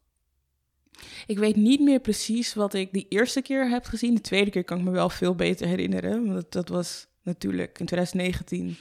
Ik 1.27 1.39
weet 1.39 1.57
niet 1.57 1.81
meer 1.81 2.01
precies 2.01 2.55
wat 2.55 2.75
ik 2.75 2.93
die 2.93 3.07
eerste 3.09 3.43
keer 3.43 3.69
heb 3.69 3.85
gezien. 3.85 4.15
De 4.15 4.21
tweede 4.21 4.51
keer 4.51 4.65
kan 4.65 4.79
ik 4.79 4.85
me 4.85 4.91
wel 4.91 5.09
veel 5.09 5.35
beter 5.35 5.67
herinneren. 5.67 6.25
Want 6.25 6.35
dat, 6.35 6.53
dat 6.53 6.69
was 6.69 7.07
natuurlijk 7.23 7.79
in 7.79 7.87
2019. 7.87 8.77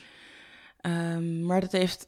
Ehm, 0.81 1.45
maar 1.45 1.61
dat 1.61 1.71
heeft, 1.71 2.05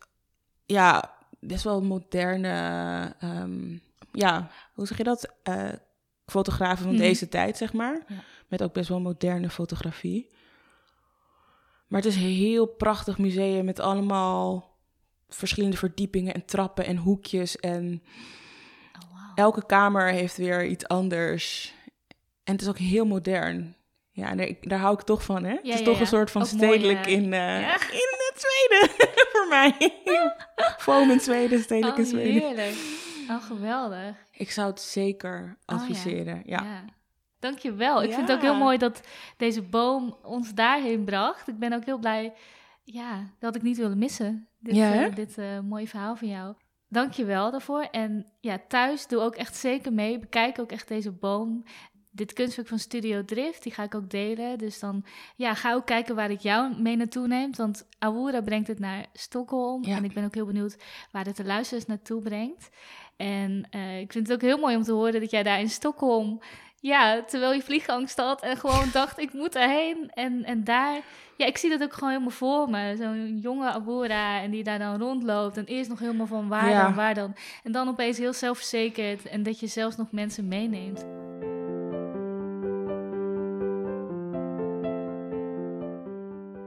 ja, 0.65 1.15
best 1.39 1.63
wel 1.63 1.81
moderne, 1.81 3.15
ehm, 3.19 3.77
ja, 4.11 4.51
hoe 4.73 4.87
zeg 4.87 4.97
je 4.97 5.03
dat? 5.03 5.33
Eh, 5.43 5.69
fotografen 6.25 6.83
van 6.83 6.93
Mhm. 6.93 7.01
deze 7.01 7.29
tijd, 7.29 7.57
zeg 7.57 7.73
maar. 7.73 8.03
Ja. 8.07 8.15
Met 8.47 8.63
ook 8.63 8.73
best 8.73 8.89
wel 8.89 8.99
moderne 8.99 9.49
fotografie. 9.49 10.29
Maar 11.87 12.01
het 12.01 12.09
is 12.09 12.15
een 12.15 12.21
heel 12.29 12.65
prachtig 12.65 13.17
museum 13.17 13.65
met 13.65 13.79
allemaal 13.79 14.73
verschillende 15.29 15.77
verdiepingen 15.77 16.33
en 16.33 16.45
trappen 16.45 16.85
en 16.85 16.97
hoekjes. 16.97 17.55
En 17.57 18.03
Oh, 18.93 19.11
wauw. 19.13 19.31
elke 19.35 19.65
kamer 19.65 20.09
heeft 20.11 20.37
weer 20.37 20.65
iets 20.65 20.87
anders. 20.87 21.73
En 22.43 22.53
het 22.53 22.61
is 22.61 22.67
ook 22.67 22.77
heel 22.77 23.05
modern. 23.05 23.75
Ja, 24.11 24.29
en 24.29 24.37
daar, 24.37 24.51
daar 24.61 24.79
hou 24.79 24.93
ik 24.93 25.01
toch 25.01 25.23
van, 25.23 25.43
hè? 25.43 25.55
het 25.55 25.63
is 25.65 25.79
ja, 25.79 25.85
toch 25.85 25.95
ja. 25.95 26.01
een 26.01 26.07
soort 26.07 26.31
van 26.31 26.41
Ook 26.41 26.51
mooi, 26.51 26.67
stedelijk 26.79 27.05
eh, 27.05 27.11
in, 27.13 27.23
ja. 27.29 27.73
in 27.91 28.07
het 28.31 28.45
Zweden, 28.45 29.07
voor 29.31 29.47
mij. 29.47 29.73
Foam 30.77 31.11
in 31.11 31.19
Zweden, 31.19 31.59
stedelijk 31.61 31.97
in 31.97 32.03
Oh, 32.03 32.09
Zweden. 32.09 32.41
heerlijk. 32.41 32.75
Oh, 33.29 33.43
geweldig. 33.43 34.15
Ik 34.31 34.51
zou 34.51 34.69
het 34.69 34.81
zeker 34.81 35.41
Oh, 35.41 35.75
ja. 35.75 35.81
adviseren, 35.81 36.41
ja. 36.45 36.63
Ja. 36.63 36.83
Dankjewel. 37.39 38.03
Ik 38.03 38.13
vind 38.13 38.27
het 38.27 38.37
ook 38.37 38.43
heel 38.43 38.57
mooi 38.57 38.77
dat 38.77 39.01
deze 39.37 39.61
boom 39.61 40.17
ons 40.23 40.53
daarheen 40.53 41.03
bracht. 41.05 41.47
Ik 41.47 41.59
ben 41.59 41.73
ook 41.73 41.85
heel 41.85 41.97
blij. 41.97 42.33
Ja, 42.83 43.17
dat 43.17 43.29
had 43.39 43.55
ik 43.55 43.61
niet 43.61 43.77
willen 43.77 43.97
missen. 43.97 44.47
Dit, 44.59 44.75
Ja, 44.75 45.05
eh, 45.05 45.15
dit 45.15 45.37
eh, 45.37 45.59
mooie 45.59 45.87
verhaal 45.87 46.15
van 46.15 46.27
jou. 46.27 46.53
Dankjewel 46.89 47.51
daarvoor. 47.51 47.81
En 47.81 48.25
ja, 48.39 48.59
thuis 48.67 49.07
doe 49.07 49.19
ook 49.19 49.35
echt 49.35 49.55
zeker 49.55 49.93
mee. 49.93 50.19
Bekijk 50.19 50.59
ook 50.59 50.71
echt 50.71 50.87
deze 50.87 51.11
boom. 51.11 51.63
Dit 52.11 52.33
kunstwerk 52.33 52.67
van 52.67 52.79
Studio 52.79 53.25
Drift, 53.25 53.63
die 53.63 53.71
ga 53.73 53.83
ik 53.83 53.95
ook 53.95 54.09
delen. 54.09 54.57
Dus 54.57 54.79
dan 54.79 55.05
ja, 55.35 55.53
ga 55.53 55.73
ook 55.73 55.85
kijken 55.85 56.15
waar 56.15 56.31
ik 56.31 56.39
jou 56.39 56.81
mee 56.81 56.95
naartoe 56.95 57.27
neem. 57.27 57.55
Want 57.55 57.87
Awoura 57.99 58.41
brengt 58.41 58.67
het 58.67 58.79
naar 58.79 59.05
Stockholm. 59.13 59.83
Ja. 59.85 59.95
En 59.95 60.03
ik 60.03 60.13
ben 60.13 60.25
ook 60.25 60.33
heel 60.35 60.45
benieuwd 60.45 60.77
waar 61.11 61.25
het 61.25 61.37
de 61.37 61.45
luisteraars 61.45 61.85
naartoe 61.85 62.21
brengt. 62.21 62.69
En 63.17 63.67
eh, 63.69 63.99
ik 63.99 64.11
vind 64.11 64.27
het 64.27 64.35
ook 64.37 64.49
heel 64.49 64.57
mooi 64.57 64.75
om 64.75 64.83
te 64.83 64.91
horen 64.91 65.19
dat 65.21 65.31
jij 65.31 65.43
daar 65.43 65.59
in 65.59 65.69
Stockholm... 65.69 66.39
Ja, 66.79 67.23
terwijl 67.23 67.53
je 67.53 67.61
vliegangst 67.61 68.17
had 68.17 68.41
en 68.41 68.57
gewoon 68.57 68.89
dacht, 68.93 69.19
ik 69.19 69.33
moet 69.33 69.55
erheen. 69.55 70.09
En, 70.13 70.43
en 70.43 70.63
daar, 70.63 70.99
ja, 71.37 71.45
ik 71.45 71.57
zie 71.57 71.69
dat 71.69 71.83
ook 71.83 71.93
gewoon 71.93 72.09
helemaal 72.09 72.31
voor 72.31 72.69
me. 72.69 72.95
Zo'n 72.97 73.37
jonge 73.41 73.69
Abura 73.71 74.41
en 74.41 74.51
die 74.51 74.63
daar 74.63 74.79
dan 74.79 74.99
rondloopt. 74.99 75.57
En 75.57 75.65
eerst 75.65 75.89
nog 75.89 75.99
helemaal 75.99 76.27
van 76.27 76.47
waar 76.47 76.69
Ja. 76.69 76.83
dan, 76.83 76.95
waar 76.95 77.13
dan. 77.13 77.35
En 77.63 77.71
dan 77.71 77.87
opeens 77.87 78.17
heel 78.17 78.33
zelfverzekerd 78.33 79.25
en 79.27 79.43
dat 79.43 79.59
je 79.59 79.67
zelfs 79.67 79.95
nog 79.95 80.11
mensen 80.11 80.47
meeneemt. 80.47 81.05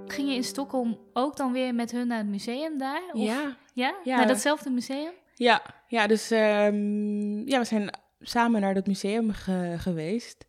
Ging 0.07 0.29
je 0.29 0.35
in 0.35 0.45
Stockholm 0.45 0.99
ook 1.13 1.37
dan 1.37 1.53
weer 1.53 1.75
met 1.75 1.91
hun 1.91 2.07
naar 2.07 2.19
het 2.19 2.27
museum 2.27 2.79
daar? 2.79 3.03
Of- 3.13 3.21
Ja, 3.21 3.57
Ja? 3.75 3.95
Ja. 4.05 4.17
Naar 4.17 4.27
datzelfde 4.27 4.71
museum? 4.71 5.13
Ja, 5.39 5.63
ja 5.89 6.07
dus 6.07 6.31
ehm, 6.31 7.49
ja, 7.49 7.59
we 7.59 7.65
zijn 7.65 7.91
samen 8.21 8.61
naar 8.61 8.75
dat 8.75 8.87
museum 8.87 9.31
ge- 9.33 9.75
geweest. 9.79 10.47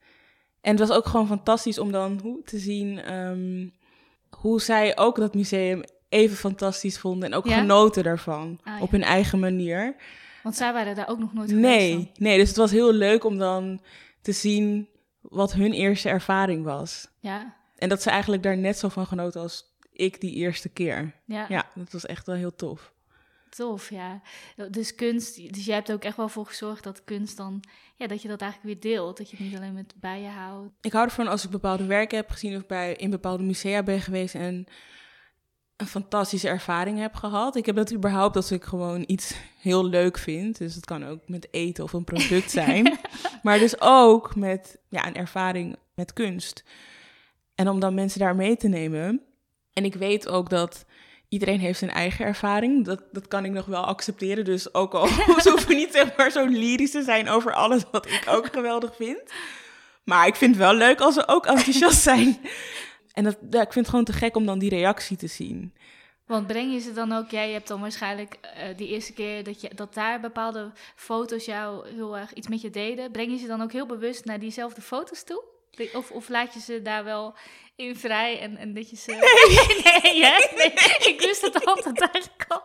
En 0.62 0.78
het 0.78 0.88
was 0.88 0.98
ook 0.98 1.06
gewoon 1.06 1.28
fantastisch 1.28 1.80
om 1.80 1.92
dan 1.92 2.20
hoe 2.24 2.42
te 2.44 2.58
zien 2.58 3.00
ehm, 3.00 3.68
hoe 4.30 4.62
zij 4.62 4.98
ook 4.98 5.16
dat 5.16 5.34
museum 5.36 5.84
even 6.10 6.38
fantastisch 6.38 7.00
vonden 7.00 7.32
en 7.32 7.38
ook 7.38 7.46
Ja? 7.48 7.60
genoten 7.60 8.04
daarvan 8.04 8.60
Ah, 8.64 8.76
ja. 8.76 8.82
op 8.82 8.92
hun 8.92 9.04
eigen 9.04 9.40
manier. 9.40 9.96
Want 10.44 10.56
zij 10.56 10.74
waren 10.74 10.96
daar 10.96 11.10
ook 11.10 11.20
nog 11.20 11.34
nooit 11.34 11.50
geweest. 11.50 11.68
Nee, 11.68 11.92
dan. 11.94 12.10
nee, 12.18 12.38
dus 12.38 12.48
het 12.48 12.58
was 12.58 12.72
heel 12.72 12.94
leuk 12.94 13.24
om 13.24 13.38
dan 13.38 13.82
te 14.22 14.32
zien 14.32 14.90
wat 15.22 15.54
hun 15.54 15.72
eerste 15.74 16.10
ervaring 16.10 16.64
was. 16.64 17.08
Ja, 17.20 17.56
En 17.76 17.90
dat 17.90 18.02
ze 18.02 18.10
eigenlijk 18.10 18.44
daar 18.44 18.58
net 18.58 18.78
zo 18.78 18.90
van 18.90 19.06
genoten 19.06 19.42
als 19.42 19.64
ik 19.92 20.22
die 20.22 20.34
eerste 20.36 20.70
keer. 20.70 21.14
ja. 21.26 21.46
Ja, 21.50 21.66
dat 21.76 21.92
was 21.92 22.06
echt 22.06 22.26
wel 22.26 22.36
heel 22.36 22.56
tof. 22.56 22.94
Tof, 23.50 23.90
ja. 23.90 24.22
Dus 24.70 24.96
kunst, 24.96 25.54
dus 25.54 25.66
jij 25.66 25.76
hebt 25.76 25.90
er 25.90 25.96
ook 25.96 26.04
echt 26.04 26.18
wel 26.18 26.30
voor 26.30 26.46
gezorgd 26.46 26.84
dat 26.84 27.04
kunst 27.04 27.38
dan, 27.38 27.64
ja, 27.96 28.08
dat 28.08 28.22
je 28.22 28.28
dat 28.28 28.42
eigenlijk 28.42 28.74
weer 28.74 28.94
deelt. 28.94 29.18
Dat 29.18 29.30
je 29.30 29.38
het 29.38 29.46
niet 29.46 29.56
alleen 29.56 29.74
met 29.74 29.94
bij 30.00 30.22
je 30.22 30.28
houdt. 30.28 30.74
Ik 30.82 30.92
hou 30.92 31.06
ervan 31.06 31.28
als 31.28 31.44
ik 31.44 31.50
bepaalde 31.50 31.86
werken 31.86 32.18
heb 32.18 32.30
gezien 32.30 32.56
of 32.56 32.66
bij 32.66 32.94
in 32.94 33.10
bepaalde 33.10 33.44
musea 33.44 33.84
ben 33.84 34.02
geweest 34.02 34.36
en 34.36 34.68
een 35.80 35.88
fantastische 35.88 36.48
ervaring 36.48 37.00
heb 37.00 37.16
gehad. 37.16 37.56
Ik 37.56 37.66
heb 37.66 37.76
dat 37.76 37.94
überhaupt 37.94 38.36
als 38.36 38.52
ik 38.52 38.64
gewoon 38.64 39.04
iets 39.08 39.36
heel 39.58 39.86
leuk 39.86 40.18
vind. 40.18 40.58
Dus 40.58 40.76
het 40.76 40.86
kan 40.86 41.06
ook 41.06 41.28
met 41.28 41.48
eten 41.52 41.84
of 41.84 41.94
een 41.94 42.04
product 42.04 42.52
zijn. 42.52 43.00
maar 43.44 43.60
dus 43.60 43.82
ook 43.82 44.36
met 44.36 44.80
ja, 44.90 45.08
een 45.08 45.16
ervaring 45.16 45.76
met 45.96 46.14
kunst. 46.14 46.64
En 47.56 47.70
om 47.70 47.80
dan 47.80 47.94
mensen 47.94 48.20
daar 48.20 48.36
mee 48.36 48.58
te 48.58 48.68
nemen. 48.68 49.22
En 49.74 49.86
ik 49.86 49.96
weet 49.96 50.28
ook 50.28 50.50
dat 50.50 50.86
iedereen 51.30 51.60
heeft 51.60 51.80
zijn 51.80 51.92
eigen 51.92 52.26
ervaring. 52.26 52.86
Dat, 52.86 53.04
dat 53.12 53.28
kan 53.28 53.46
ik 53.46 53.52
nog 53.52 53.66
wel 53.66 53.86
accepteren. 53.86 54.46
Dus 54.46 54.74
ook 54.74 54.94
al 54.94 55.08
ze 55.44 55.50
hoeven 55.50 55.76
niet 55.76 55.92
zeg 55.92 56.18
maar 56.18 56.32
zo 56.32 56.46
lyrisch 56.46 56.92
te 56.92 57.04
zijn 57.04 57.30
over 57.30 57.54
alles 57.54 57.84
wat 57.92 58.06
ik 58.06 58.24
ook 58.30 58.48
geweldig 58.58 58.96
vind. 58.96 59.22
Maar 60.04 60.28
ik 60.28 60.36
vind 60.36 60.56
het 60.56 60.64
wel 60.64 60.74
leuk 60.74 61.00
als 61.00 61.14
ze 61.14 61.28
ook 61.28 61.46
enthousiast 61.46 62.02
zijn. 62.02 62.38
En 63.14 63.26
dat, 63.26 63.38
ja, 63.50 63.62
ik 63.62 63.74
vind 63.74 63.86
het 63.86 63.90
gewoon 63.90 64.06
te 64.06 64.14
gek 64.14 64.36
om 64.36 64.46
dan 64.46 64.60
die 64.60 64.70
reactie 64.70 65.18
te 65.18 65.28
zien. 65.28 65.74
Want 66.26 66.48
breng 66.48 66.74
je 66.74 66.80
ze 66.80 66.94
dan 66.94 67.12
ook, 67.12 67.30
jij 67.30 67.52
hebt 67.52 67.68
dan 67.68 67.82
waarschijnlijk 67.82 68.38
eh, 68.42 68.78
die 68.78 68.88
eerste 68.88 69.14
keer 69.14 69.44
dat, 69.44 69.62
je, 69.62 69.72
dat 69.76 69.94
daar 69.94 70.20
bepaalde 70.20 70.72
foto's 70.96 71.46
jou 71.46 71.88
heel 71.88 72.18
erg 72.18 72.34
iets 72.34 72.48
met 72.48 72.62
je 72.62 72.70
deden. 72.70 73.12
Breng 73.12 73.32
je 73.32 73.38
ze 73.38 73.48
dan 73.48 73.62
ook 73.62 73.72
heel 73.72 73.86
bewust 73.86 74.26
naar 74.26 74.40
diezelfde 74.40 74.82
foto's 74.82 75.24
toe? 75.24 75.44
Of, 75.94 76.12
of 76.12 76.30
laat 76.30 76.54
je 76.54 76.60
ze 76.60 76.82
daar 76.82 77.04
wel 77.04 77.36
in 77.76 77.96
vrij 77.96 78.40
en, 78.40 78.58
en 78.58 78.74
dat 78.74 78.90
je 78.90 78.96
ze... 78.96 79.12
Nee, 79.20 79.82
nee, 80.14 80.24
hè? 80.26 80.56
nee, 80.56 81.14
ik 81.14 81.22
wist 81.26 81.42
het 81.42 81.66
altijd 81.66 82.02
eigenlijk 82.02 82.46
al. 82.48 82.62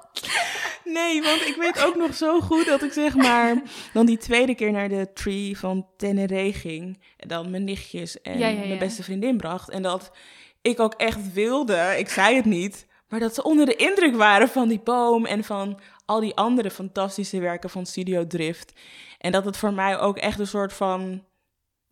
Nee, 0.85 1.23
want 1.23 1.41
ik 1.41 1.57
weet 1.59 1.85
ook 1.85 1.97
nog 1.97 2.15
zo 2.15 2.41
goed 2.41 2.67
dat 2.67 2.83
ik 2.83 2.93
zeg 2.93 3.15
maar 3.15 3.63
dan 3.93 4.07
die 4.07 4.19
tweede 4.19 4.55
keer 4.55 4.73
naar 4.73 4.89
de 4.89 5.13
tree 5.15 5.59
van 5.59 5.87
Tenere 5.97 6.53
ging. 6.53 7.03
En 7.17 7.29
dan 7.29 7.51
mijn 7.51 7.65
nichtjes 7.65 8.21
en 8.21 8.39
Ja, 8.39 8.49
ja, 8.49 8.67
mijn 8.67 8.79
beste 8.79 9.03
vriendin 9.03 9.37
bracht. 9.37 9.71
En 9.71 9.83
dat 9.83 10.11
ik 10.63 10.81
ook 10.81 10.95
echt 10.95 11.33
wilde, 11.33 11.95
ik 11.99 12.09
zei 12.09 12.37
het 12.37 12.45
niet, 12.45 12.87
maar 13.09 13.21
dat 13.21 13.35
ze 13.35 13.43
onder 13.43 13.67
de 13.67 13.77
indruk 13.77 14.17
waren 14.17 14.49
van 14.49 14.69
die 14.69 14.81
boom 14.81 15.27
en 15.27 15.45
van 15.45 15.81
al 16.05 16.21
die 16.21 16.35
andere 16.35 16.71
fantastische 16.71 17.41
werken 17.41 17.71
van 17.71 17.87
Studio 17.87 18.27
Drift. 18.27 18.73
En 19.19 19.33
dat 19.33 19.45
het 19.45 19.57
voor 19.57 19.73
mij 19.73 19.99
ook 19.99 20.19
echt 20.19 20.39
een 20.39 20.47
soort 20.47 20.73
van 20.73 21.25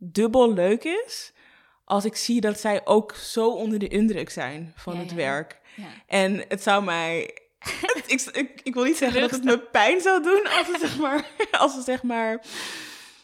dubbel 0.03 0.53
leuk 0.53 0.85
is. 0.85 1.33
Als 1.85 2.05
ik 2.05 2.17
zie 2.17 2.41
dat 2.41 2.61
zij 2.61 2.87
ook 2.87 3.15
zo 3.15 3.49
onder 3.49 3.79
de 3.79 3.89
indruk 3.89 4.31
zijn 4.31 4.73
van 4.77 4.95
Ja, 4.95 5.01
het 5.01 5.11
ja. 5.11 5.17
werk. 5.17 5.61
Ja. 5.77 5.85
En 6.07 6.45
het 6.49 6.63
zou 6.63 6.85
mij. 6.85 7.23
ik, 8.07 8.21
ik, 8.33 8.61
ik 8.63 8.75
wil 8.75 8.85
niet 8.85 8.97
zeggen 8.97 9.21
dat 9.21 9.31
het 9.31 9.45
me 9.45 9.59
pijn 9.59 10.01
zou 10.01 10.23
doen 10.23 10.47
als 10.59 10.67
ze 10.67 10.77
zeg 10.81 10.99
maar. 10.99 11.27
Als 11.61 11.75
ze 11.75 11.83
zeg 11.83 12.03
maar. 12.03 12.45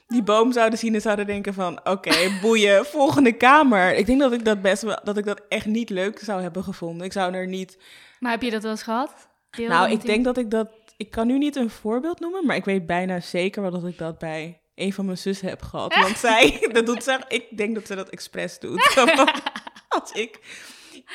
Die 0.06 0.22
boom 0.22 0.52
zouden 0.52 0.78
zien 0.78 0.94
en 0.94 1.00
zouden 1.00 1.26
denken 1.26 1.54
van... 1.54 1.80
Oké, 1.84 2.38
boeien, 2.42 2.86
volgende 2.86 3.32
kamer. 3.32 3.94
Ik 3.94 4.06
denk 4.06 4.20
dat 4.20 4.32
ik 4.32 4.44
dat 4.44 4.62
best 4.62 4.82
wel... 4.82 5.00
Dat 5.04 5.16
ik 5.16 5.24
dat 5.24 5.40
echt 5.48 5.66
niet 5.66 5.90
leuk 5.90 6.18
zou 6.18 6.42
hebben 6.42 6.64
gevonden. 6.64 7.06
Ik 7.06 7.12
zou 7.12 7.34
er 7.34 7.46
niet... 7.46 7.78
Maar 8.18 8.30
heb 8.30 8.42
je 8.42 8.50
dat 8.50 8.62
wel 8.62 8.70
eens 8.70 8.82
gehad? 8.82 9.28
Deel 9.50 9.68
nou, 9.68 9.90
ik 9.90 10.04
denk 10.04 10.24
dat 10.24 10.38
ik 10.38 10.50
dat... 10.50 10.68
Ik 10.96 11.10
kan 11.10 11.26
nu 11.26 11.38
niet 11.38 11.56
een 11.56 11.70
voorbeeld 11.70 12.20
noemen... 12.20 12.46
Maar 12.46 12.56
ik 12.56 12.64
weet 12.64 12.86
bijna 12.86 13.20
zeker 13.20 13.62
wel 13.62 13.70
dat 13.70 13.86
ik 13.86 13.98
dat 13.98 14.18
bij 14.18 14.60
een 14.80 14.92
van 14.92 15.04
mijn 15.04 15.18
zussen 15.18 15.48
heb 15.48 15.62
gehad. 15.62 15.94
Want 16.02 16.18
zij... 16.18 16.68
Dat 16.72 16.86
doet 16.86 17.02
ze... 17.02 17.20
Ik 17.28 17.56
denk 17.56 17.74
dat 17.74 17.86
ze 17.86 17.94
dat 17.94 18.08
expres 18.08 18.58
doet. 18.58 18.94
Als 19.88 20.12
ik 20.12 20.40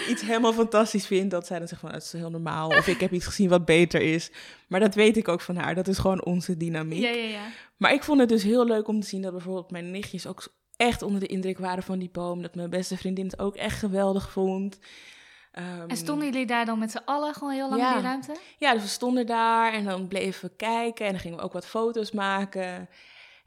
iets 0.08 0.22
helemaal 0.22 0.54
fantastisch 0.54 1.08
vind, 1.08 1.32
dat 1.32 1.46
zij 1.48 1.60
dan 1.60 1.68
zegt 1.68 1.82
van 1.82 1.90
"Oh, 1.90 1.96
het 1.96 2.04
is 2.04 2.12
heel 2.14 2.30
normaal. 2.30 2.68
Of 2.70 2.88
ik 2.88 3.00
heb 3.00 3.12
iets 3.12 3.26
gezien 3.26 3.50
wat 3.50 3.66
beter 3.66 4.02
is. 4.02 4.32
Maar 4.68 4.80
dat 4.80 4.96
weet 4.96 5.18
ik 5.18 5.28
ook 5.28 5.42
van 5.42 5.56
haar. 5.56 5.76
Dat 5.76 5.88
is 5.88 5.98
gewoon 5.98 6.24
onze 6.26 6.58
dynamiek. 6.58 7.02
Ja, 7.02 7.10
ja, 7.10 7.28
ja. 7.28 7.46
Maar 7.78 7.94
ik 7.94 8.04
vond 8.04 8.20
het 8.20 8.30
dus 8.30 8.44
heel 8.44 8.66
leuk 8.66 8.88
om 8.88 9.00
te 9.00 9.08
zien 9.08 9.22
dat 9.22 9.32
bijvoorbeeld 9.32 9.72
mijn 9.72 9.92
nichtjes 9.92 10.28
ook 10.28 10.54
echt 10.76 11.02
onder 11.02 11.20
de 11.20 11.26
indruk 11.28 11.58
waren 11.58 11.84
van 11.84 12.00
die 12.00 12.10
boom. 12.12 12.42
Dat 12.42 12.56
mijn 12.56 12.70
beste 12.70 12.98
vriendin 12.98 13.26
het 13.26 13.40
ook 13.40 13.56
echt 13.56 13.80
geweldig 13.80 14.32
vond. 14.32 14.80
Ehm, 15.52 15.88
En 15.88 15.98
stonden 15.98 16.26
jullie 16.32 16.46
daar 16.46 16.66
dan 16.66 16.80
met 16.80 16.92
z'n 16.92 17.02
allen 17.06 17.34
gewoon 17.34 17.54
heel 17.54 17.70
lang 17.70 17.82
Ja. 17.82 17.90
in 17.90 17.94
die 17.98 18.04
ruimte? 18.08 18.36
ja, 18.58 18.74
dus 18.74 18.82
we 18.82 18.88
stonden 18.88 19.26
daar 19.26 19.74
en 19.74 19.84
dan 19.86 20.08
bleven 20.08 20.50
we 20.50 20.56
kijken 20.56 21.06
en 21.06 21.12
dan 21.12 21.22
gingen 21.22 21.38
we 21.38 21.44
ook 21.44 21.54
wat 21.54 21.66
foto's 21.66 22.12
maken. 22.12 22.90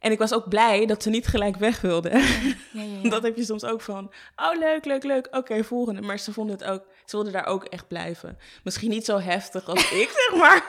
En 0.07 0.12
ik 0.12 0.18
was 0.18 0.32
ook 0.32 0.48
blij 0.48 0.86
dat 0.86 1.02
ze 1.02 1.11
niet 1.11 1.26
gelijk 1.26 1.57
weg 1.57 1.80
wilden. 1.80 2.18
Ja, 2.18 2.54
ja, 2.72 2.82
ja. 2.82 3.09
Dat 3.14 3.22
heb 3.22 3.36
je 3.36 3.44
soms 3.44 3.64
ook 3.64 3.80
van, 3.80 4.12
oh 4.36 4.59
leuk, 4.59 4.84
leuk, 4.84 5.04
leuk, 5.04 5.28
oké, 5.30 5.64
volgende. 5.64 6.00
Maar 6.00 6.18
ze 6.18 6.32
vonden 6.32 6.57
het 6.59 6.64
ook, 6.64 6.84
ze 7.04 7.16
wilden 7.16 7.32
daar 7.32 7.46
ook 7.46 7.64
echt 7.64 7.88
blijven. 7.88 8.38
Misschien 8.64 8.90
niet 8.90 9.04
zo 9.04 9.18
heftig 9.18 9.68
als 9.68 9.90
ik, 9.90 10.09
zeg 10.11 10.38
maar. 10.38 10.64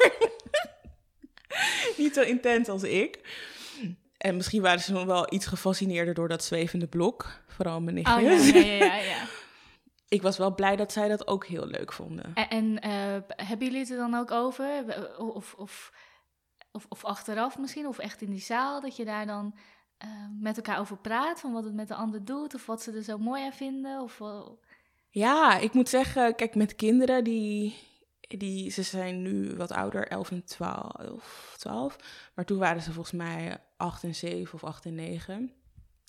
niet 2.03 2.13
zo 2.13 2.21
intens 2.21 2.69
als 2.69 2.83
ik. 2.83 3.19
En 4.17 4.35
misschien 4.35 4.61
waren 4.61 4.79
ze 4.79 5.05
wel 5.05 5.33
iets 5.33 5.45
gefascineerder 5.45 6.13
door 6.13 6.27
dat 6.27 6.43
zwevende 6.43 6.87
blok. 6.87 7.25
Vooral 7.47 7.81
mijn 7.81 8.07
Oh, 8.07 8.17
nichtjes. 8.17 8.49
ja, 8.49 8.59
ja, 8.59 8.85
ja, 8.85 8.95
ja. 8.95 9.25
Ik 10.17 10.21
was 10.21 10.37
wel 10.37 10.55
blij 10.55 10.75
dat 10.75 10.91
zij 10.91 11.07
dat 11.07 11.27
ook 11.27 11.45
heel 11.45 11.67
leuk 11.67 11.93
vonden. 11.93 12.31
En, 12.33 12.49
en 12.49 12.79
eh, 12.79 12.91
hebben 13.47 13.67
jullie 13.67 13.79
het 13.81 13.89
er 13.89 13.97
dan 13.97 14.15
ook 14.15 14.31
over? 14.31 14.67
Of, 15.17 15.53
of, 15.57 15.91
of, 16.77 16.85
of 16.89 17.05
achteraf 17.05 17.57
misschien? 17.57 17.87
Of 17.87 17.97
echt 17.97 18.21
in 18.21 18.29
die 18.29 18.41
zaal? 18.41 18.81
Dat 18.81 18.95
je 18.95 19.05
daar 19.05 19.25
dan 19.25 19.55
eh, 19.97 20.09
met 20.39 20.57
elkaar 20.57 20.79
over 20.79 20.97
praat? 20.97 21.39
Van 21.39 21.53
wat 21.53 21.63
het 21.63 21.73
met 21.73 21.87
de 21.87 21.95
ander 21.95 22.25
doet? 22.25 22.53
Of 22.55 22.65
wat 22.65 22.81
ze 22.81 22.91
er 22.91 23.03
zo 23.03 23.17
mooi 23.17 23.43
aan 23.43 23.53
vinden? 23.53 24.01
Of, 24.01 24.21
Ja, 25.09 25.57
ik 25.57 25.73
moet 25.73 25.89
zeggen, 25.89 26.35
kijk, 26.35 26.55
met 26.55 26.75
kinderen 26.75 27.23
die, 27.23 27.75
die 28.19 28.71
ze 28.71 28.83
zijn 28.83 29.21
nu 29.21 29.55
wat 29.55 29.71
ouder, 29.71 30.07
11 30.07 30.31
en 30.31 30.45
12, 30.45 31.55
12. 31.57 31.97
Maar 32.35 32.45
toen 32.45 32.57
waren 32.57 32.81
ze 32.81 32.93
volgens 32.93 33.15
mij 33.15 33.57
8 33.77 34.03
en 34.03 34.15
7 34.15 34.53
of 34.53 34.63
8 34.63 34.85
en 34.85 34.95
9. 34.95 35.51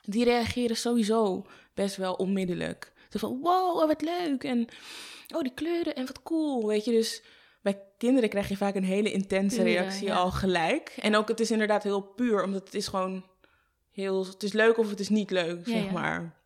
Die 0.04 0.24
reageren 0.24 0.76
sowieso 0.76 1.46
best 1.74 1.96
wel 1.96 2.14
onmiddellijk. 2.14 2.92
Zo 3.08 3.18
van, 3.18 3.40
wow, 3.40 3.76
oh, 3.76 3.86
wat 3.86 4.02
leuk. 4.02 4.44
En, 4.44 4.68
oh, 5.34 5.42
die 5.42 5.54
kleuren 5.54 5.94
en 5.94 6.06
wat 6.06 6.22
cool. 6.22 6.66
Weet 6.66 6.84
je, 6.84 6.90
dus 6.90 7.22
bij 7.72 7.82
kinderen 7.98 8.28
krijg 8.28 8.48
je 8.48 8.56
vaak 8.56 8.74
een 8.74 8.84
hele 8.84 9.12
intense 9.12 9.62
reactie 9.62 10.06
ja. 10.06 10.16
al 10.16 10.30
gelijk. 10.30 10.94
En 11.00 11.16
ook, 11.16 11.28
het 11.28 11.40
is 11.40 11.50
inderdaad 11.50 11.82
heel 11.82 12.00
puur, 12.02 12.42
omdat 12.44 12.64
het 12.64 12.74
is 12.74 12.88
gewoon 12.88 13.24
heel... 13.90 14.26
Het 14.26 14.42
is 14.42 14.52
leuk 14.52 14.78
of 14.78 14.90
het 14.90 15.00
is 15.00 15.08
niet 15.08 15.30
leuk, 15.30 15.66
Ja, 15.66 15.72
zeg 15.72 15.90
maar. 15.90 16.36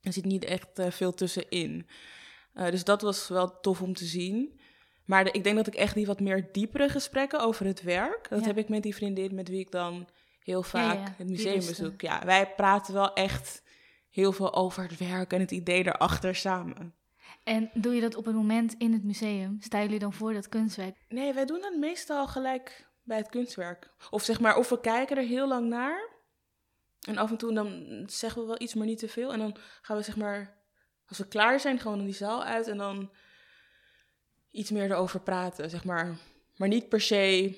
Er 0.00 0.12
zit 0.12 0.24
niet 0.24 0.44
echt 0.44 0.78
eh, 0.78 0.90
veel 0.90 1.14
tussenin. 1.14 1.86
Eh, 2.54 2.70
dus 2.70 2.84
dat 2.84 3.02
was 3.02 3.28
wel 3.28 3.60
tof 3.60 3.82
om 3.82 3.94
te 3.94 4.04
zien. 4.04 4.60
Maar 5.04 5.24
de- 5.24 5.30
ik 5.30 5.44
denk 5.44 5.56
dat 5.56 5.66
ik 5.66 5.74
echt 5.74 5.94
die 5.94 6.06
wat 6.06 6.20
meer 6.20 6.48
diepere 6.52 6.88
gesprekken 6.88 7.40
over 7.40 7.66
het 7.66 7.82
werk... 7.82 8.28
dat 8.28 8.44
heb 8.44 8.58
ik 8.58 8.68
met 8.68 8.82
die 8.82 8.94
vriendin 8.94 9.34
met 9.34 9.48
wie 9.48 9.60
ik 9.60 9.70
dan 9.70 10.08
heel 10.42 10.62
vaak 10.62 11.12
het 11.18 11.28
museum 11.28 11.66
bezoek. 11.66 12.00
Ja, 12.00 12.24
wij 12.24 12.54
praten 12.56 12.94
wel 12.94 13.12
echt 13.12 13.62
heel 14.10 14.32
veel 14.32 14.54
over 14.54 14.82
het 14.82 14.98
werk 14.98 15.32
en 15.32 15.40
het 15.40 15.50
idee 15.50 15.86
erachter 15.86 16.34
samen. 16.34 16.94
En 17.44 17.70
doe 17.74 17.94
je 17.94 18.00
dat 18.00 18.14
op 18.14 18.24
het 18.24 18.34
moment 18.34 18.74
in 18.78 18.92
het 18.92 19.04
museum? 19.04 19.56
Staan 19.60 19.82
jullie 19.82 19.98
dan 19.98 20.12
voor 20.12 20.32
dat 20.32 20.48
kunstwerk? 20.48 20.96
Nee, 21.08 21.32
wij 21.32 21.44
doen 21.44 21.60
dat 21.60 21.76
meestal 21.76 22.26
gelijk 22.26 22.86
bij 23.02 23.16
het 23.16 23.28
kunstwerk. 23.28 23.90
Of 24.10 24.22
zeg 24.22 24.40
maar, 24.40 24.56
of 24.56 24.68
we 24.68 24.80
kijken 24.80 25.16
er 25.16 25.22
heel 25.24 25.48
lang 25.48 25.68
naar. 25.68 26.08
En 27.08 27.16
af 27.18 27.30
en 27.30 27.36
toe 27.36 27.54
dan 27.54 28.02
zeggen 28.06 28.40
we 28.40 28.46
wel 28.46 28.60
iets, 28.60 28.74
maar 28.74 28.86
niet 28.86 28.98
te 28.98 29.08
veel. 29.08 29.32
En 29.32 29.38
dan 29.38 29.56
gaan 29.82 29.96
we 29.96 30.02
zeg 30.02 30.16
maar, 30.16 30.56
als 31.06 31.18
we 31.18 31.28
klaar 31.28 31.60
zijn, 31.60 31.78
gewoon 31.78 31.98
in 31.98 32.04
die 32.04 32.14
zaal 32.14 32.44
uit. 32.44 32.66
En 32.68 32.76
dan 32.76 33.10
iets 34.50 34.70
meer 34.70 34.90
erover 34.90 35.20
praten, 35.20 35.70
zeg 35.70 35.84
maar. 35.84 36.16
Maar 36.56 36.68
niet 36.68 36.88
per 36.88 37.00
se 37.00 37.56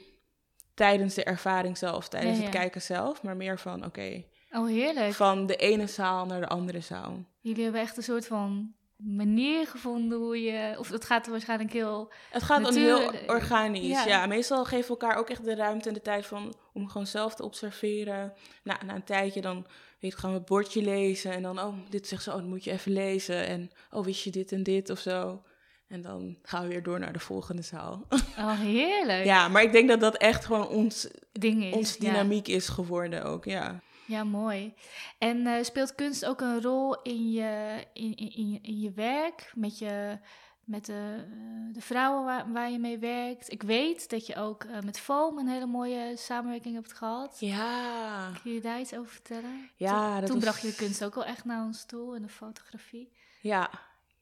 tijdens 0.74 1.14
de 1.14 1.24
ervaring 1.24 1.78
zelf, 1.78 2.08
tijdens 2.08 2.36
Ja, 2.36 2.42
het 2.42 2.52
kijken 2.52 2.82
zelf. 2.82 3.22
Maar 3.22 3.36
meer 3.36 3.58
van, 3.58 3.84
oké, 3.84 4.24
Oh, 4.52 4.66
heerlijk. 4.66 5.14
van 5.14 5.46
de 5.46 5.56
ene 5.56 5.86
zaal 5.86 6.26
naar 6.26 6.40
de 6.40 6.48
andere 6.48 6.80
zaal. 6.80 7.24
Jullie 7.40 7.62
hebben 7.62 7.80
echt 7.80 7.96
een 7.96 8.02
soort 8.02 8.26
van 8.26 8.74
manier 8.98 9.66
gevonden 9.66 10.18
hoe 10.18 10.42
je... 10.42 10.74
Of 10.78 10.88
dat 10.88 11.04
gaat 11.04 11.26
waarschijnlijk 11.26 11.72
heel... 11.72 12.12
Het 12.30 12.42
gaat 12.42 12.62
dan 12.62 12.74
heel 12.74 13.12
organisch. 13.26 13.88
ja. 13.88 14.06
Ja. 14.06 14.26
meestal 14.26 14.64
geven 14.64 14.94
we 14.94 15.00
elkaar 15.00 15.16
ook 15.16 15.30
echt 15.30 15.44
de 15.44 15.54
ruimte 15.54 15.88
en 15.88 15.94
de 15.94 16.02
tijd 16.02 16.26
van, 16.26 16.54
om 16.72 16.88
gewoon 16.88 17.06
zelf 17.06 17.34
te 17.34 17.44
observeren. 17.44 18.32
Na, 18.62 18.78
na 18.86 18.94
een 18.94 19.04
tijdje 19.04 19.40
dan 19.40 19.66
weet, 19.98 20.16
gaan 20.16 20.30
we 20.30 20.36
het 20.36 20.46
bordje 20.46 20.82
lezen 20.82 21.32
en 21.32 21.42
dan, 21.42 21.60
oh, 21.60 21.74
dit 21.88 22.08
zegt 22.08 22.22
ze, 22.22 22.30
oh, 22.30 22.36
dat 22.36 22.46
moet 22.46 22.64
je 22.64 22.70
even 22.70 22.92
lezen. 22.92 23.46
En, 23.46 23.70
oh, 23.90 24.04
wist 24.04 24.24
je 24.24 24.30
dit 24.30 24.52
en 24.52 24.62
dit 24.62 24.90
of 24.90 24.98
zo. 24.98 25.42
En 25.88 26.02
dan 26.02 26.36
gaan 26.42 26.62
we 26.62 26.68
weer 26.68 26.82
door 26.82 26.98
naar 26.98 27.12
de 27.12 27.18
volgende 27.18 27.62
zaal. 27.62 28.06
Oh, 28.38 28.60
heerlijk. 28.60 29.24
ja, 29.24 29.48
maar 29.48 29.62
ik 29.62 29.72
denk 29.72 29.88
dat 29.88 30.00
dat 30.00 30.16
echt 30.16 30.44
gewoon 30.44 30.68
ons, 30.68 31.08
Ding 31.32 31.64
is. 31.64 31.72
ons 31.72 31.94
ja. 31.94 31.98
dynamiek 32.00 32.48
is 32.48 32.68
geworden 32.68 33.24
ook, 33.24 33.44
ja. 33.44 33.80
Ja, 34.08 34.24
mooi. 34.24 34.74
En 35.18 35.46
eh, 35.46 35.64
speelt 35.64 35.94
kunst 35.94 36.24
ook 36.24 36.40
een 36.40 36.62
rol 36.62 37.02
in 37.02 37.30
je, 37.30 37.84
in, 37.92 38.16
in, 38.16 38.58
in 38.62 38.80
je, 38.80 38.90
werk, 38.92 39.52
met, 39.54 39.78
je, 39.78 40.18
met 40.64 40.84
de, 40.86 41.24
eh, 41.30 41.74
de 41.74 41.80
vrouwen 41.80 42.24
waar, 42.24 42.52
waar 42.52 42.70
je 42.70 42.78
mee 42.78 42.98
werkt? 42.98 43.52
Ik 43.52 43.62
weet 43.62 44.10
dat 44.10 44.26
je 44.26 44.36
ook 44.36 44.64
eh, 44.64 44.80
met 44.80 44.98
Foam 45.00 45.38
een 45.38 45.48
hele 45.48 45.66
mooie 45.66 46.16
samenwerking 46.16 46.74
hebt 46.74 46.92
gehad. 46.92 47.36
Ja, 47.40 48.30
Kun 48.42 48.52
je 48.52 48.60
daar 48.60 48.80
iets 48.80 48.94
over 48.94 49.10
vertellen? 49.12 49.70
Ja, 49.76 50.10
toen, 50.10 50.20
dat 50.20 50.26
toen 50.26 50.34
was- 50.40 50.44
bracht 50.44 50.62
je 50.62 50.68
de 50.68 50.74
kunst 50.74 51.04
ook 51.04 51.14
wel 51.14 51.24
echt 51.24 51.44
naar 51.44 51.64
ons 51.64 51.84
toe 51.86 52.16
en 52.16 52.22
de 52.22 52.28
fotografie. 52.28 53.12
Ja. 53.40 53.70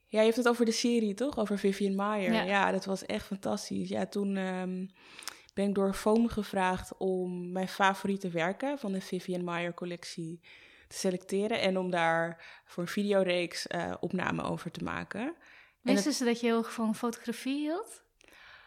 Ja, 0.09 0.19
je 0.19 0.25
hebt 0.25 0.37
het 0.37 0.49
over 0.49 0.65
de 0.65 0.73
serie, 0.73 1.15
toch? 1.15 1.39
Over 1.39 1.59
Vivian 1.59 1.95
Maier. 1.95 2.33
Ja. 2.33 2.43
Ja, 2.43 2.71
dat 2.71 2.85
was 2.85 3.07
echt 3.07 3.27
fantastisch. 3.27 3.89
Ja, 3.89 4.07
toen 4.07 4.37
ehm, 4.37 4.87
ben 5.57 5.69
ik 5.69 5.75
door 5.75 5.95
Foam 5.95 6.29
gevraagd 6.29 6.97
om 6.97 7.53
mijn 7.53 7.69
favoriete 7.69 8.29
werken 8.29 8.79
van 8.79 8.93
de 8.93 9.01
Vivian 9.01 9.45
Maier 9.45 9.75
collectie 9.75 10.41
te 10.89 10.97
selecteren. 10.97 11.61
En 11.61 11.79
om 11.79 11.91
daar 11.91 12.45
voor 12.65 12.83
een 12.83 12.89
videoreeks 12.89 13.67
eh 13.67 13.95
opname 14.01 14.43
over 14.43 14.71
te 14.71 14.85
maken. 14.85 15.21
En 15.83 15.95
Wisten 15.95 16.13
ze 16.13 16.25
dat 16.25 16.41
je 16.41 16.47
heel 16.47 16.59
erg 16.59 16.73
van 16.73 16.95
fotografie 16.95 17.59
hield? 17.59 18.03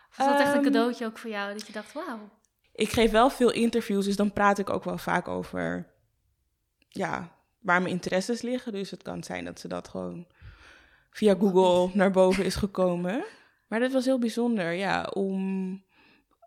Of 0.10 0.18
was 0.18 0.28
dat 0.28 0.40
echt 0.40 0.50
een 0.50 0.54
Ehm, 0.54 0.64
cadeautje 0.64 1.06
ook 1.06 1.18
voor 1.18 1.30
jou, 1.30 1.54
dat 1.54 1.68
je 1.68 1.74
dacht, 1.74 1.94
wauw. 1.94 2.30
Ik 2.74 2.90
geef 2.90 3.12
wel 3.12 3.30
veel 3.30 3.52
interviews, 3.52 4.06
dus 4.06 4.16
dan 4.16 4.34
praat 4.34 4.58
ik 4.58 4.70
ook 4.70 4.84
wel 4.84 4.98
vaak 4.98 5.28
over 5.28 5.94
ja, 6.88 7.36
waar 7.60 7.82
mijn 7.82 7.94
interesses 7.94 8.42
liggen. 8.42 8.72
Dus 8.72 8.92
het 8.92 9.02
kan 9.04 9.24
zijn 9.24 9.46
dat 9.46 9.60
ze 9.60 9.68
dat 9.68 9.88
gewoon 9.88 10.28
via 11.10 11.36
Google 11.36 11.98
naar 11.98 12.12
boven 12.12 12.46
is 12.46 12.56
gekomen. 12.56 13.24
Maar 13.68 13.80
dat 13.80 13.92
was 13.92 14.06
heel 14.06 14.20
bijzonder, 14.20 14.72
ja, 14.72 15.04
om 15.04 15.88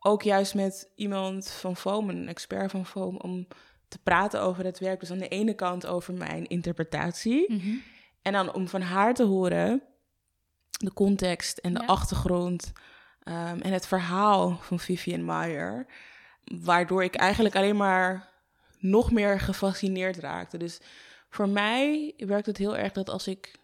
ook 0.03 0.23
juist 0.23 0.55
met 0.55 0.91
iemand 0.95 1.51
van 1.51 1.77
Foam, 1.77 2.09
een 2.09 2.29
expert 2.29 2.71
van 2.71 2.87
Foam, 2.87 3.17
om 3.17 3.47
te 3.89 3.99
praten 3.99 4.41
over 4.41 4.65
het 4.65 4.79
werk. 4.79 5.01
Dus 5.01 5.11
aan 5.11 5.19
de 5.19 5.29
ene 5.29 5.55
kant 5.55 5.87
over 5.87 6.15
mijn 6.15 6.47
interpretatie. 6.47 7.53
Mhm. 7.53 7.75
En 8.23 8.33
dan 8.33 8.53
om 8.55 8.69
van 8.69 8.81
haar 8.81 9.15
te 9.15 9.25
horen 9.25 9.83
de 10.71 10.93
context 10.93 11.59
en 11.59 11.75
de 11.75 11.81
Ja. 11.81 11.87
achtergrond 11.87 12.73
ehm, 13.23 13.61
en 13.61 13.73
het 13.73 13.87
verhaal 13.87 14.57
van 14.61 14.79
Vivian 14.79 15.25
Maier. 15.25 15.87
Waardoor 16.45 17.05
ik 17.05 17.15
eigenlijk 17.15 17.57
alleen 17.57 17.77
maar 17.77 18.29
nog 18.79 19.13
meer 19.13 19.41
gefascineerd 19.41 20.17
raakte. 20.17 20.57
Dus 20.59 20.81
Voor 21.29 21.49
mij 21.49 22.15
werkt 22.17 22.47
het 22.47 22.57
heel 22.57 22.77
erg 22.77 22.93
dat 22.93 23.11
als 23.11 23.27
ik 23.27 23.55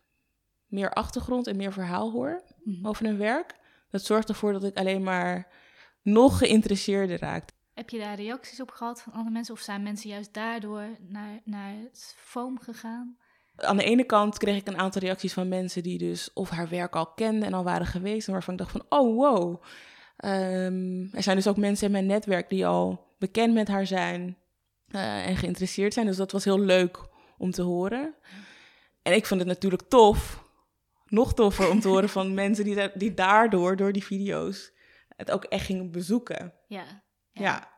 meer 0.67 0.91
achtergrond 0.93 1.47
en 1.47 1.57
meer 1.57 1.73
verhaal 1.73 2.11
hoor 2.11 2.43
Mhm. 2.63 2.87
over 2.87 3.07
een 3.07 3.19
werk, 3.19 3.55
dat 3.91 4.03
zorgt 4.03 4.29
ervoor 4.29 4.53
dat 4.53 4.65
ik 4.65 4.77
alleen 4.77 5.03
maar 5.03 5.47
nog 6.03 6.39
geïnteresseerder 6.39 7.19
raak. 7.19 7.49
Heb 7.75 7.91
je 7.91 7.99
daar 7.99 8.17
reacties 8.17 8.61
op 8.61 8.71
gehad 8.71 9.03
van 9.03 9.13
andere 9.13 9.31
mensen? 9.31 9.55
Of 9.55 9.61
zijn 9.61 9.83
mensen 9.83 10.11
juist 10.11 10.35
daardoor 10.35 10.85
naar, 11.09 11.41
naar 11.45 11.73
het 11.85 12.15
foam 12.19 12.59
gegaan? 12.61 13.17
Aan 13.57 13.77
de 13.77 13.85
ene 13.85 14.05
kant 14.05 14.39
kreeg 14.39 14.57
ik 14.57 14.67
een 14.67 14.79
aantal 14.79 15.01
reacties 15.01 15.33
van 15.33 15.49
mensen 15.49 15.83
die 15.83 15.99
dus 15.99 16.33
of 16.33 16.51
haar 16.51 16.69
werk 16.69 16.97
al 16.97 17.07
kenden 17.07 17.43
en 17.43 17.55
al 17.55 17.65
waren 17.65 17.87
geweest. 17.87 18.27
En 18.27 18.33
waarvan 18.33 18.55
ik 18.55 18.61
dacht 18.61 18.73
van, 18.73 18.85
oh 18.89 19.17
wow. 19.17 19.63
Ehm, 20.17 21.07
er 21.13 21.23
zijn 21.23 21.37
dus 21.37 21.47
ook 21.47 21.57
mensen 21.57 21.87
in 21.87 21.93
mijn 21.93 22.07
netwerk 22.07 22.49
die 22.49 22.67
al 22.67 23.15
bekend 23.19 23.55
met 23.55 23.69
haar 23.69 23.87
zijn 23.87 24.37
eh, 24.89 25.27
en 25.27 25.37
geïnteresseerd 25.37 25.93
zijn. 25.95 26.07
Dus 26.07 26.17
dat 26.17 26.33
was 26.33 26.45
heel 26.45 26.61
leuk 26.61 27.09
om 27.39 27.51
te 27.51 27.63
horen. 27.63 28.15
En 29.03 29.13
ik 29.13 29.27
vond 29.27 29.41
het 29.41 29.49
natuurlijk 29.49 29.83
tof, 29.89 30.45
nog 31.07 31.35
toffer 31.35 31.71
om 31.71 31.81
te 31.81 31.89
horen 31.89 32.09
van 32.09 32.35
mensen 32.45 32.65
die, 32.65 32.75
da- 32.75 32.91
die 32.95 33.15
daardoor, 33.15 33.77
door 33.77 33.93
die 33.93 34.05
video's, 34.05 34.73
het 35.19 35.31
ook 35.31 35.45
echt 35.45 35.65
gingen 35.65 35.91
bezoeken. 35.91 36.55
Ja. 36.67 37.03
Ja, 37.33 37.69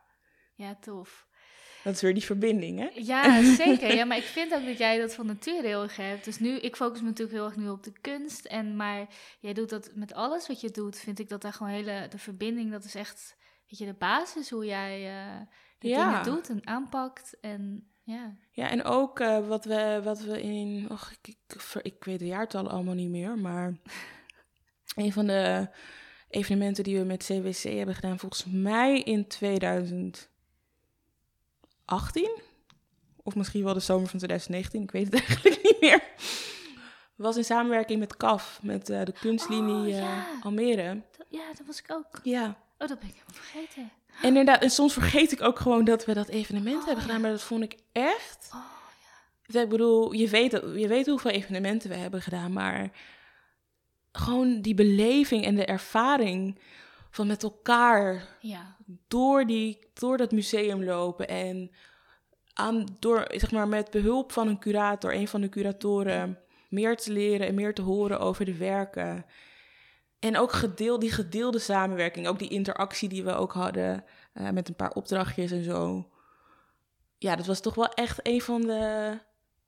Ja, 0.55 0.75
tof. 0.75 1.27
dat 1.83 1.93
is 1.93 2.01
weer 2.01 2.13
die 2.13 2.23
verbinding, 2.23 2.79
hè? 2.79 2.89
Ja, 2.93 3.43
zeker. 3.55 3.95
Ja, 3.95 4.05
maar 4.05 4.17
ik 4.17 4.23
vind 4.23 4.53
ook 4.53 4.65
dat 4.65 4.77
jij 4.77 4.99
dat 4.99 5.13
van 5.15 5.25
nature 5.25 5.67
heel 5.67 5.83
erg 5.83 5.95
hebt. 5.95 6.25
Dus 6.25 6.39
nu, 6.39 6.49
ik 6.59 6.75
focus 6.75 6.99
me 7.01 7.07
natuurlijk 7.07 7.37
heel 7.37 7.45
erg 7.45 7.55
nu 7.55 7.69
op 7.69 7.83
de 7.83 7.93
kunst. 8.01 8.45
En, 8.45 8.75
maar 8.75 9.07
jij 9.39 9.53
doet 9.53 9.69
dat 9.69 9.91
met 9.95 10.13
alles 10.13 10.47
wat 10.47 10.61
je 10.61 10.69
doet, 10.71 10.99
vind 10.99 11.19
ik 11.19 11.29
dat 11.29 11.41
daar 11.41 11.53
gewoon 11.53 11.71
hele... 11.71 12.07
De 12.09 12.17
verbinding, 12.17 12.71
dat 12.71 12.83
is 12.83 12.95
echt, 12.95 13.35
weet 13.69 13.79
je, 13.79 13.85
de 13.85 13.93
basis 13.93 14.49
hoe 14.49 14.65
jij 14.65 15.07
eh 15.25 15.41
de 15.79 15.87
Ja. 15.87 16.05
dingen 16.05 16.23
doet 16.35 16.49
en 16.49 16.67
aanpakt. 16.67 17.37
En 17.39 17.91
ja, 18.03 18.35
Ja, 18.51 18.69
en 18.69 18.83
ook 18.83 19.19
eh, 19.19 19.47
wat, 19.47 19.65
we, 19.65 19.99
wat 20.03 20.19
we 20.21 20.41
in. 20.41 20.87
Och, 20.89 21.11
ik, 21.11 21.27
ik, 21.27 21.63
ik 21.81 22.03
weet 22.03 22.19
de 22.19 22.25
jaartallen 22.25 22.71
allemaal 22.71 22.93
niet 22.93 23.09
meer. 23.09 23.37
Maar 23.37 23.73
een 24.95 25.13
van 25.13 25.25
de 25.27 25.69
evenementen 26.31 26.83
die 26.83 26.97
we 26.99 27.05
met 27.05 27.23
CWC 27.25 27.63
hebben 27.63 27.95
gedaan, 27.95 28.19
volgens 28.19 28.45
mij 28.45 28.99
in 28.99 29.27
2018. 29.27 30.29
Of 33.23 33.35
misschien 33.35 33.63
wel 33.63 33.73
de 33.73 33.79
zomer 33.79 34.07
van 34.09 34.19
2019, 34.19 34.81
ik 34.83 34.91
weet 34.91 35.05
het 35.05 35.13
eigenlijk 35.27 35.63
niet 35.63 35.81
meer. 35.81 36.03
Was 37.15 37.37
in 37.37 37.43
samenwerking 37.43 37.99
met 37.99 38.17
CAF, 38.17 38.59
met 38.61 38.89
eh, 38.89 39.03
de 39.05 39.11
kunstlinie 39.19 39.73
Oh, 39.75 39.85
eh, 39.87 39.97
ja. 39.99 40.25
Almere. 40.43 41.01
ja, 41.29 41.47
dat 41.57 41.65
was 41.65 41.79
ik 41.79 41.91
ook. 41.91 42.19
Ja, 42.23 42.55
Oh, 42.77 42.87
dat 42.87 42.99
ben 42.99 43.07
ik 43.09 43.13
helemaal 43.15 43.43
vergeten. 43.43 43.91
en 44.21 44.27
inderdaad, 44.27 44.61
en 44.61 44.69
soms 44.69 44.93
vergeet 44.93 45.31
ik 45.31 45.41
ook 45.41 45.59
gewoon 45.59 45.83
dat 45.85 46.05
we 46.05 46.13
dat 46.13 46.27
evenement 46.27 46.75
Oh, 46.79 46.85
hebben 46.85 46.95
ja. 46.95 47.01
gedaan. 47.01 47.21
Maar 47.21 47.31
dat 47.31 47.41
vond 47.41 47.63
ik 47.63 47.77
echt 47.91 48.49
Oh, 48.53 49.61
Ik 49.61 49.69
bedoel, 49.69 50.11
je 50.13 50.29
weet, 50.29 50.51
je 50.51 50.87
weet 50.87 51.05
hoeveel 51.07 51.31
evenementen 51.31 51.89
we 51.89 51.95
hebben 51.95 52.21
gedaan, 52.21 52.53
maar 52.53 52.91
gewoon 54.11 54.61
die 54.61 54.73
beleving 54.73 55.45
en 55.45 55.55
de 55.55 55.65
ervaring 55.65 56.59
van 57.09 57.27
met 57.27 57.43
elkaar 57.43 58.37
ja. 58.39 58.75
door, 59.07 59.45
die, 59.45 59.79
door 59.93 60.17
dat 60.17 60.31
museum 60.31 60.83
lopen 60.83 61.27
en 61.27 61.71
aan, 62.53 62.85
door, 62.99 63.25
zeg 63.35 63.51
maar, 63.51 63.67
met 63.67 63.91
behulp 63.91 64.31
van 64.31 64.47
een 64.47 64.59
curator, 64.59 65.15
een 65.15 65.27
van 65.27 65.41
de 65.41 65.49
curatoren, 65.49 66.39
meer 66.69 66.95
te 66.97 67.11
leren 67.11 67.47
en 67.47 67.55
meer 67.55 67.73
te 67.73 67.81
horen 67.81 68.19
over 68.19 68.45
de 68.45 68.57
werken. 68.57 69.25
En 70.19 70.37
ook 70.37 70.51
gedeel, 70.51 70.99
die 70.99 71.11
gedeelde 71.11 71.59
samenwerking, 71.59 72.27
ook 72.27 72.39
die 72.39 72.49
interactie 72.49 73.09
die 73.09 73.23
we 73.23 73.33
ook 73.33 73.53
hadden 73.53 74.03
eh, 74.33 74.49
met 74.49 74.67
een 74.67 74.75
paar 74.75 74.91
opdrachtjes 74.93 75.51
en 75.51 75.63
zo. 75.63 76.09
Ja, 77.17 77.35
dat 77.35 77.45
was 77.45 77.59
toch 77.61 77.75
wel 77.75 77.89
echt 77.93 78.19
een 78.27 78.41
van 78.41 78.61
de, 78.61 79.17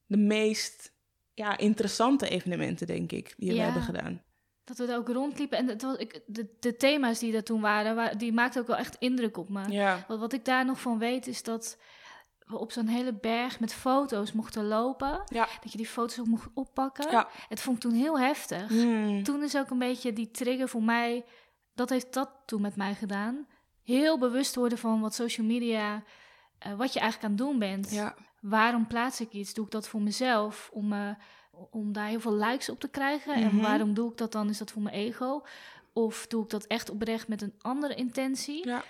de 0.05 0.17
meest 0.17 0.91
ja, 1.33 1.57
interessante 1.57 2.29
evenementen, 2.29 2.87
denk 2.87 3.11
ik, 3.11 3.33
die 3.37 3.49
we 3.49 3.55
Ja. 3.55 3.63
hebben 3.63 3.81
gedaan. 3.81 4.21
Dat 4.63 4.77
we 4.77 4.85
er 4.87 4.97
ook 4.97 5.09
rondliepen. 5.09 5.57
En 5.57 5.67
het 5.67 5.81
was, 5.81 5.95
ik, 5.97 6.21
de, 6.25 6.55
de 6.59 6.75
thema's 6.75 7.19
die 7.19 7.35
er 7.35 7.43
toen 7.43 7.61
waren, 7.61 7.95
wa- 7.95 8.13
die 8.13 8.33
maakten 8.33 8.61
ook 8.61 8.67
wel 8.67 8.75
echt 8.77 8.95
indruk 8.99 9.37
op 9.37 9.49
me. 9.49 9.69
Ja. 9.71 10.05
Wat, 10.07 10.19
wat 10.19 10.33
ik 10.33 10.45
daar 10.45 10.65
nog 10.65 10.79
van 10.81 10.97
weet, 10.99 11.27
is 11.27 11.43
dat 11.43 11.77
we 12.39 12.57
op 12.57 12.71
zo'n 12.71 12.87
hele 12.87 13.13
berg 13.13 13.59
met 13.59 13.73
foto's 13.73 14.31
mochten 14.31 14.65
lopen. 14.67 15.21
Ja. 15.25 15.47
Dat 15.61 15.71
je 15.71 15.77
die 15.77 15.87
foto's 15.87 16.19
ook 16.19 16.25
mocht 16.25 16.47
oppakken. 16.53 17.11
Ja. 17.11 17.27
Het 17.49 17.61
vond 17.61 17.75
ik 17.75 17.81
toen 17.81 17.93
heel 17.99 18.19
heftig. 18.19 18.67
Hmm. 18.67 19.23
Toen 19.23 19.43
is 19.43 19.57
ook 19.57 19.69
een 19.69 19.79
beetje 19.79 20.13
die 20.13 20.31
trigger 20.31 20.69
voor 20.69 20.83
mij, 20.83 21.25
dat 21.75 21.89
heeft 21.89 22.13
dat 22.13 22.29
toen 22.45 22.61
met 22.61 22.75
mij 22.75 22.93
gedaan. 22.95 23.47
Heel 23.83 24.19
bewust 24.19 24.55
worden 24.55 24.77
van 24.77 25.01
wat 25.01 25.13
social 25.15 25.45
media, 25.47 26.03
eh, 26.59 26.73
wat 26.73 26.93
je 26.93 26.99
eigenlijk 26.99 27.31
aan 27.31 27.37
het 27.37 27.47
doen 27.49 27.59
bent. 27.59 27.91
Ja. 27.91 28.15
Waarom 28.41 28.87
plaats 28.87 29.21
ik 29.21 29.31
iets? 29.31 29.53
Doe 29.53 29.65
ik 29.65 29.71
dat 29.71 29.87
voor 29.87 30.01
mezelf? 30.01 30.69
Om, 30.73 30.93
om 31.71 31.93
daar 31.93 32.07
heel 32.07 32.19
veel 32.19 32.35
likes 32.35 32.69
op 32.69 32.79
te 32.79 32.87
krijgen? 32.87 33.33
En 33.35 33.43
Mhm. 33.55 33.61
waarom 33.61 33.93
doe 33.93 34.11
ik 34.11 34.17
dat 34.17 34.31
dan? 34.31 34.49
Is 34.49 34.57
dat 34.57 34.71
voor 34.71 34.81
mijn 34.81 34.95
ego? 34.95 35.41
Of 35.93 36.27
doe 36.27 36.43
ik 36.43 36.49
dat 36.49 36.65
echt 36.65 36.89
oprecht 36.89 37.27
met 37.27 37.41
een 37.41 37.53
andere 37.61 37.95
intentie? 37.95 38.67
Ja. 38.67 38.83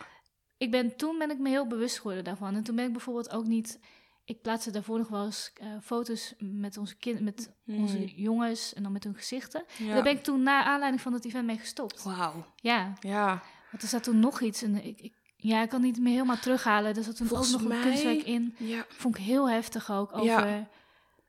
Ik 0.57 0.71
ben, 0.71 0.95
toen 0.95 1.17
ben 1.17 1.31
ik 1.31 1.39
me 1.39 1.49
heel 1.49 1.67
bewust 1.67 1.97
geworden 1.97 2.23
daarvan. 2.23 2.55
En 2.55 2.63
toen 2.63 2.75
ben 2.75 2.85
ik 2.85 2.91
bijvoorbeeld 2.91 3.29
ook 3.31 3.45
niet... 3.45 3.79
Ik 4.25 4.41
plaatste 4.41 4.71
daarvoor 4.71 4.97
nog 4.97 5.07
wel 5.07 5.25
eens 5.25 5.51
eh, 5.55 5.67
foto's 5.81 6.33
met 6.37 6.77
onze, 6.77 6.95
kind, 6.97 7.19
met 7.19 7.53
onze 7.65 7.97
Hmm. 7.97 8.05
jongens 8.05 8.73
en 8.73 8.83
dan 8.83 8.91
met 8.91 9.03
hun 9.03 9.15
gezichten. 9.15 9.63
Ja. 9.77 9.93
daar 9.93 10.03
ben 10.03 10.11
ik 10.17 10.23
toen 10.23 10.43
na 10.43 10.63
aanleiding 10.63 11.01
van 11.01 11.13
het 11.13 11.25
event 11.25 11.45
mee 11.45 11.57
gestopt. 11.57 12.03
Wauw. 12.03 12.45
Ja, 12.55 12.93
Ja. 12.99 13.41
want 13.71 13.83
er 13.83 13.89
zat 13.89 14.03
toen 14.03 14.19
nog 14.19 14.41
iets. 14.41 14.61
En 14.61 14.85
ik, 14.85 14.99
ik, 15.01 15.13
ja, 15.35 15.61
ik 15.61 15.69
kan 15.69 15.81
niet 15.81 15.99
meer 15.99 16.13
helemaal 16.13 16.37
terughalen. 16.39 16.95
Er 16.95 17.03
zat 17.03 17.15
toen 17.15 17.27
Volgens 17.27 17.53
ook 17.53 17.59
nog 17.59 17.69
mij- 17.69 17.77
een 17.77 17.83
kunstwerk 17.83 18.23
in. 18.23 18.55
ja. 18.57 18.85
Vond 18.89 19.17
ik 19.17 19.23
heel 19.23 19.49
heftig 19.49 19.91
ook. 19.91 20.13
Over, 20.13 20.25
Ja. 20.25 20.67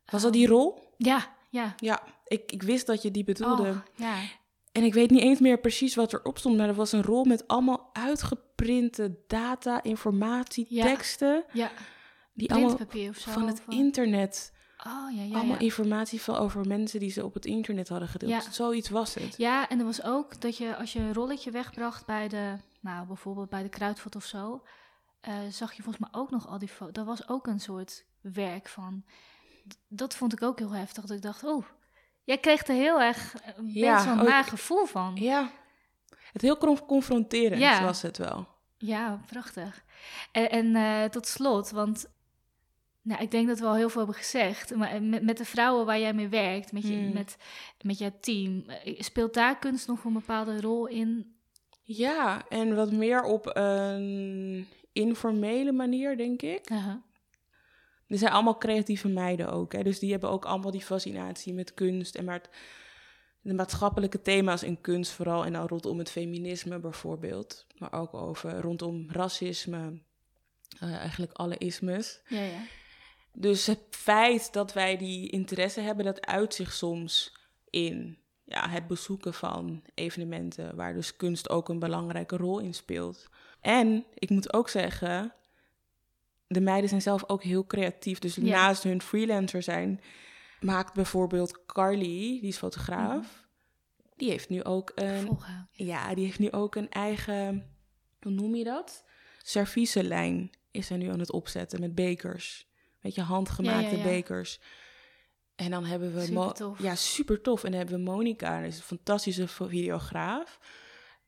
Was 0.06 0.22
dat 0.22 0.32
die 0.32 0.46
rol? 0.46 0.92
Ja, 0.96 1.34
ja. 1.50 1.74
Ja, 1.76 2.02
ik, 2.26 2.52
ik 2.52 2.62
wist 2.62 2.86
dat 2.86 3.02
je 3.02 3.10
die 3.10 3.24
bedoelde. 3.24 3.68
Oh, 3.70 3.76
ja. 3.94 4.14
En 4.72 4.82
ik 4.82 4.94
weet 4.94 5.10
niet 5.10 5.20
eens 5.22 5.40
meer 5.40 5.58
precies 5.60 5.94
wat 5.94 6.12
erop 6.12 6.38
stond, 6.38 6.56
maar 6.56 6.68
er 6.68 6.74
was 6.74 6.92
een 6.92 7.02
rol 7.02 7.24
met 7.24 7.48
allemaal 7.48 7.90
uitgeprinte 7.92 9.16
data, 9.26 9.82
informatie, 9.82 10.66
Ja. 10.68 10.82
teksten. 10.84 11.44
Ja, 11.52 11.70
Die 12.32 12.50
allemaal 12.52 12.74
printpapier 12.74 13.08
of 13.10 13.16
zo. 13.16 13.30
van 13.30 13.46
het 13.46 13.62
of, 13.66 13.74
internet. 13.74 14.52
Oh, 14.86 15.16
ja, 15.16 15.22
ja, 15.22 15.34
allemaal 15.34 15.54
ja. 15.56 15.58
informatie 15.60 16.20
van 16.20 16.36
over 16.36 16.66
mensen 16.66 17.00
die 17.00 17.10
ze 17.10 17.24
op 17.24 17.34
het 17.34 17.46
internet 17.46 17.88
hadden 17.88 18.08
gedeeld. 18.08 18.30
Ja. 18.30 18.50
Zoiets 18.50 18.88
was 18.88 19.14
het. 19.14 19.34
Ja, 19.36 19.68
en 19.68 19.78
er 19.78 19.84
was 19.84 20.02
ook 20.02 20.40
dat 20.40 20.56
je 20.56 20.76
als 20.76 20.92
je 20.92 20.98
een 20.98 21.14
rolletje 21.14 21.50
wegbracht 21.50 22.06
bij 22.06 22.28
de, 22.28 22.56
nou 22.80 23.06
bijvoorbeeld 23.06 23.48
bij 23.48 23.62
de 23.62 23.68
kruidvat 23.68 24.16
of 24.16 24.24
zo, 24.24 24.62
eh, 25.20 25.34
zag 25.50 25.72
je 25.72 25.82
volgens 25.82 26.10
mij 26.10 26.20
ook 26.20 26.30
nog 26.30 26.48
al 26.48 26.58
die 26.58 26.68
foto's. 26.68 26.92
Dat 26.94 27.06
was 27.06 27.28
ook 27.28 27.46
een 27.46 27.60
soort 27.60 28.04
werk 28.20 28.68
van. 28.68 29.04
Dat 29.88 30.14
vond 30.14 30.32
ik 30.32 30.42
ook 30.42 30.58
heel 30.58 30.70
heftig. 30.74 31.04
Dat 31.04 31.16
ik 31.16 31.22
dacht, 31.22 31.44
oh, 31.44 31.64
jij 32.24 32.38
kreeg 32.38 32.66
er 32.66 32.74
heel 32.74 33.00
erg 33.00 33.34
eh, 33.34 33.52
een 33.56 33.70
Ja, 33.72 34.14
naar 34.14 34.44
gevoel 34.44 34.84
van. 34.84 35.12
Ja. 35.14 35.50
Het 36.32 36.42
heel 36.42 36.56
con- 36.58 36.86
confronterend 36.86 37.60
Ja. 37.60 37.82
was 37.84 38.02
het 38.02 38.18
wel. 38.18 38.46
Ja, 38.78 39.20
prachtig. 39.26 39.84
En, 40.32 40.50
en 40.50 40.76
eh, 40.76 41.04
tot 41.10 41.26
slot, 41.26 41.70
want 41.70 42.06
nou, 43.02 43.22
ik 43.22 43.30
denk 43.30 43.48
dat 43.48 43.58
we 43.58 43.66
al 43.66 43.74
heel 43.74 43.88
veel 43.88 44.00
hebben 44.02 44.18
gezegd, 44.20 44.74
maar 44.74 45.02
met, 45.02 45.22
met 45.22 45.36
de 45.36 45.44
vrouwen 45.44 45.86
waar 45.86 45.98
jij 46.00 46.14
mee 46.14 46.28
werkt, 46.28 46.72
met, 46.72 46.82
je, 46.82 46.94
Hmm. 46.94 47.12
met, 47.12 47.36
met 47.80 47.98
jouw 47.98 48.12
team, 48.20 48.64
eh, 48.68 49.00
speelt 49.00 49.34
daar 49.34 49.58
kunst 49.58 49.86
nog 49.86 50.04
een 50.04 50.12
bepaalde 50.12 50.60
rol 50.60 50.86
in? 50.86 51.36
Ja, 51.82 52.48
en 52.48 52.74
wat 52.74 52.92
meer 52.92 53.22
op 53.22 53.50
een 53.56 54.68
informele 54.92 55.72
manier, 55.72 56.16
denk 56.16 56.42
ik. 56.42 56.68
Er 58.08 58.18
zijn 58.18 58.32
allemaal 58.32 58.58
creatieve 58.58 59.08
meiden 59.08 59.52
ook. 59.52 59.72
Hè? 59.72 59.82
Dus 59.82 59.98
die 59.98 60.10
hebben 60.10 60.30
ook 60.30 60.44
allemaal 60.44 60.70
die 60.70 60.80
fascinatie 60.84 61.52
met 61.54 61.74
kunst. 61.74 62.14
En 62.14 62.24
maar 62.24 62.34
het- 62.34 62.50
de 63.40 63.54
maatschappelijke 63.54 64.22
thema's 64.22 64.62
in 64.62 64.80
kunst 64.80 65.12
vooral. 65.12 65.44
En 65.44 65.52
dan 65.52 65.66
rondom 65.66 65.98
het 65.98 66.10
feminisme 66.10 66.78
bijvoorbeeld. 66.78 67.66
Maar 67.78 67.92
ook 67.92 68.14
over 68.14 68.60
rondom 68.60 69.06
racisme. 69.10 70.02
eh, 70.80 70.94
eigenlijk 70.94 71.32
alle 71.32 71.58
ismes. 71.58 72.20
Ja, 72.28 72.40
ja. 72.42 72.58
Dus 73.32 73.66
het 73.66 73.80
feit 73.90 74.52
dat 74.52 74.72
wij 74.72 74.96
die 74.96 75.30
interesse 75.30 75.80
hebben, 75.80 76.04
dat 76.04 76.26
uit 76.26 76.54
zich 76.54 76.72
soms 76.72 77.36
in 77.70 78.18
ja, 78.44 78.68
het 78.68 78.86
bezoeken 78.86 79.34
van 79.34 79.82
evenementen 79.94 80.76
waar 80.76 80.94
dus 80.94 81.16
kunst 81.16 81.50
ook 81.50 81.68
een 81.68 81.78
belangrijke 81.78 82.36
rol 82.36 82.58
in 82.58 82.74
speelt. 82.74 83.28
En 83.60 84.04
ik 84.14 84.30
moet 84.30 84.52
ook 84.52 84.68
zeggen, 84.68 85.32
de 86.54 86.60
meiden 86.60 86.88
zijn 86.88 87.02
zelf 87.02 87.28
ook 87.28 87.42
heel 87.42 87.66
creatief. 87.66 88.18
Dus 88.18 88.36
naast 88.36 88.82
hun 88.82 89.02
freelancer 89.02 89.62
zijn, 89.62 90.00
maakt 90.60 90.94
bijvoorbeeld 90.94 91.66
Carly, 91.66 92.38
die 92.40 92.48
is 92.48 92.56
fotograaf, 92.56 93.46
die 94.16 94.30
heeft 94.30 94.48
nu 94.48 94.64
ook 94.64 94.92
een 94.94 95.38
ja, 95.70 96.14
die 96.14 96.24
heeft 96.24 96.38
nu 96.38 96.50
ook 96.50 96.74
een 96.74 96.90
eigen, 96.90 97.66
hoe 98.20 98.32
noem 98.32 98.54
je 98.54 98.64
dat? 98.64 99.04
Servicelijn 99.42 100.50
is 100.70 100.90
er 100.90 100.96
nu 100.96 101.08
aan 101.08 101.18
het 101.18 101.32
opzetten 101.32 101.80
met 101.80 101.94
bekers. 101.94 102.68
Weet 103.00 103.14
je, 103.14 103.20
handgemaakte 103.20 103.82
Ja, 103.82 103.90
ja, 103.90 103.96
ja. 103.96 104.02
bekers. 104.02 104.60
En 105.54 105.70
dan 105.70 105.84
hebben 105.84 106.14
we... 106.14 106.74
Ja, 106.78 106.94
super 106.94 107.40
tof. 107.40 107.64
En 107.64 107.70
dan 107.70 107.80
hebben 107.80 107.98
we 107.98 108.10
Monica, 108.10 108.60
dat 108.60 108.68
is 108.68 108.76
een 108.76 108.82
fantastische 108.82 109.48
videograaf. 109.48 110.58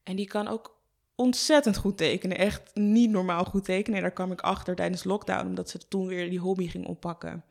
En 0.03 0.17
die 0.17 0.27
kan 0.27 0.49
ook 0.49 0.76
ontzettend 1.17 1.77
goed 1.77 1.97
tekenen. 1.97 2.39
Echt 2.39 2.75
niet 2.75 3.11
normaal 3.11 3.45
goed 3.45 3.65
tekenen. 3.65 3.97
En 3.97 4.03
daar 4.03 4.13
kwam 4.13 4.33
ik 4.33 4.41
achter 4.41 4.75
tijdens 4.75 5.05
lockdown, 5.05 5.47
omdat 5.47 5.71
ze 5.71 5.89
toen 5.89 6.07
weer 6.07 6.31
die 6.31 6.39
hobby 6.39 6.69
ging 6.69 6.87
oppakken. 6.87 7.45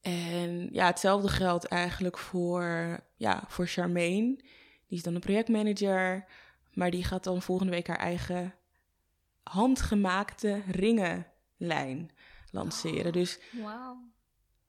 En 0.00 0.68
ja, 0.72 0.86
hetzelfde 0.86 1.28
geldt 1.28 1.64
eigenlijk 1.64 2.18
voor, 2.18 2.98
ja, 3.16 3.44
voor 3.48 3.66
Charmaine. 3.66 4.36
Die 4.86 4.98
is 4.98 5.02
dan 5.02 5.14
een 5.14 5.20
projectmanager, 5.20 6.24
maar 6.72 6.90
die 6.90 7.04
gaat 7.04 7.24
dan 7.24 7.42
volgende 7.42 7.72
week 7.72 7.86
haar 7.86 7.98
eigen 7.98 8.54
handgemaakte 9.42 10.62
ringenlijn 10.70 12.10
lanceren. 12.50 13.06
Oh, 13.06 13.12
dus 13.12 13.38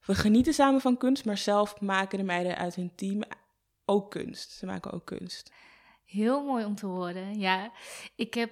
we 0.06 0.14
genieten 0.14 0.54
samen 0.54 0.80
van 0.80 0.96
kunst, 0.96 1.24
maar 1.24 1.38
zelf 1.38 1.80
maken 1.80 2.18
de 2.18 2.24
meiden 2.24 2.56
uit 2.56 2.74
hun 2.74 2.94
team 2.94 3.22
ook 3.84 4.10
kunst. 4.10 4.50
Ze 4.50 4.66
maken 4.66 4.92
ook 4.92 5.04
kunst. 5.04 5.52
Heel 6.10 6.44
mooi 6.44 6.64
om 6.64 6.74
te 6.74 6.86
horen. 6.86 7.38
Ja, 7.38 7.70
ik 8.14 8.34
heb. 8.34 8.50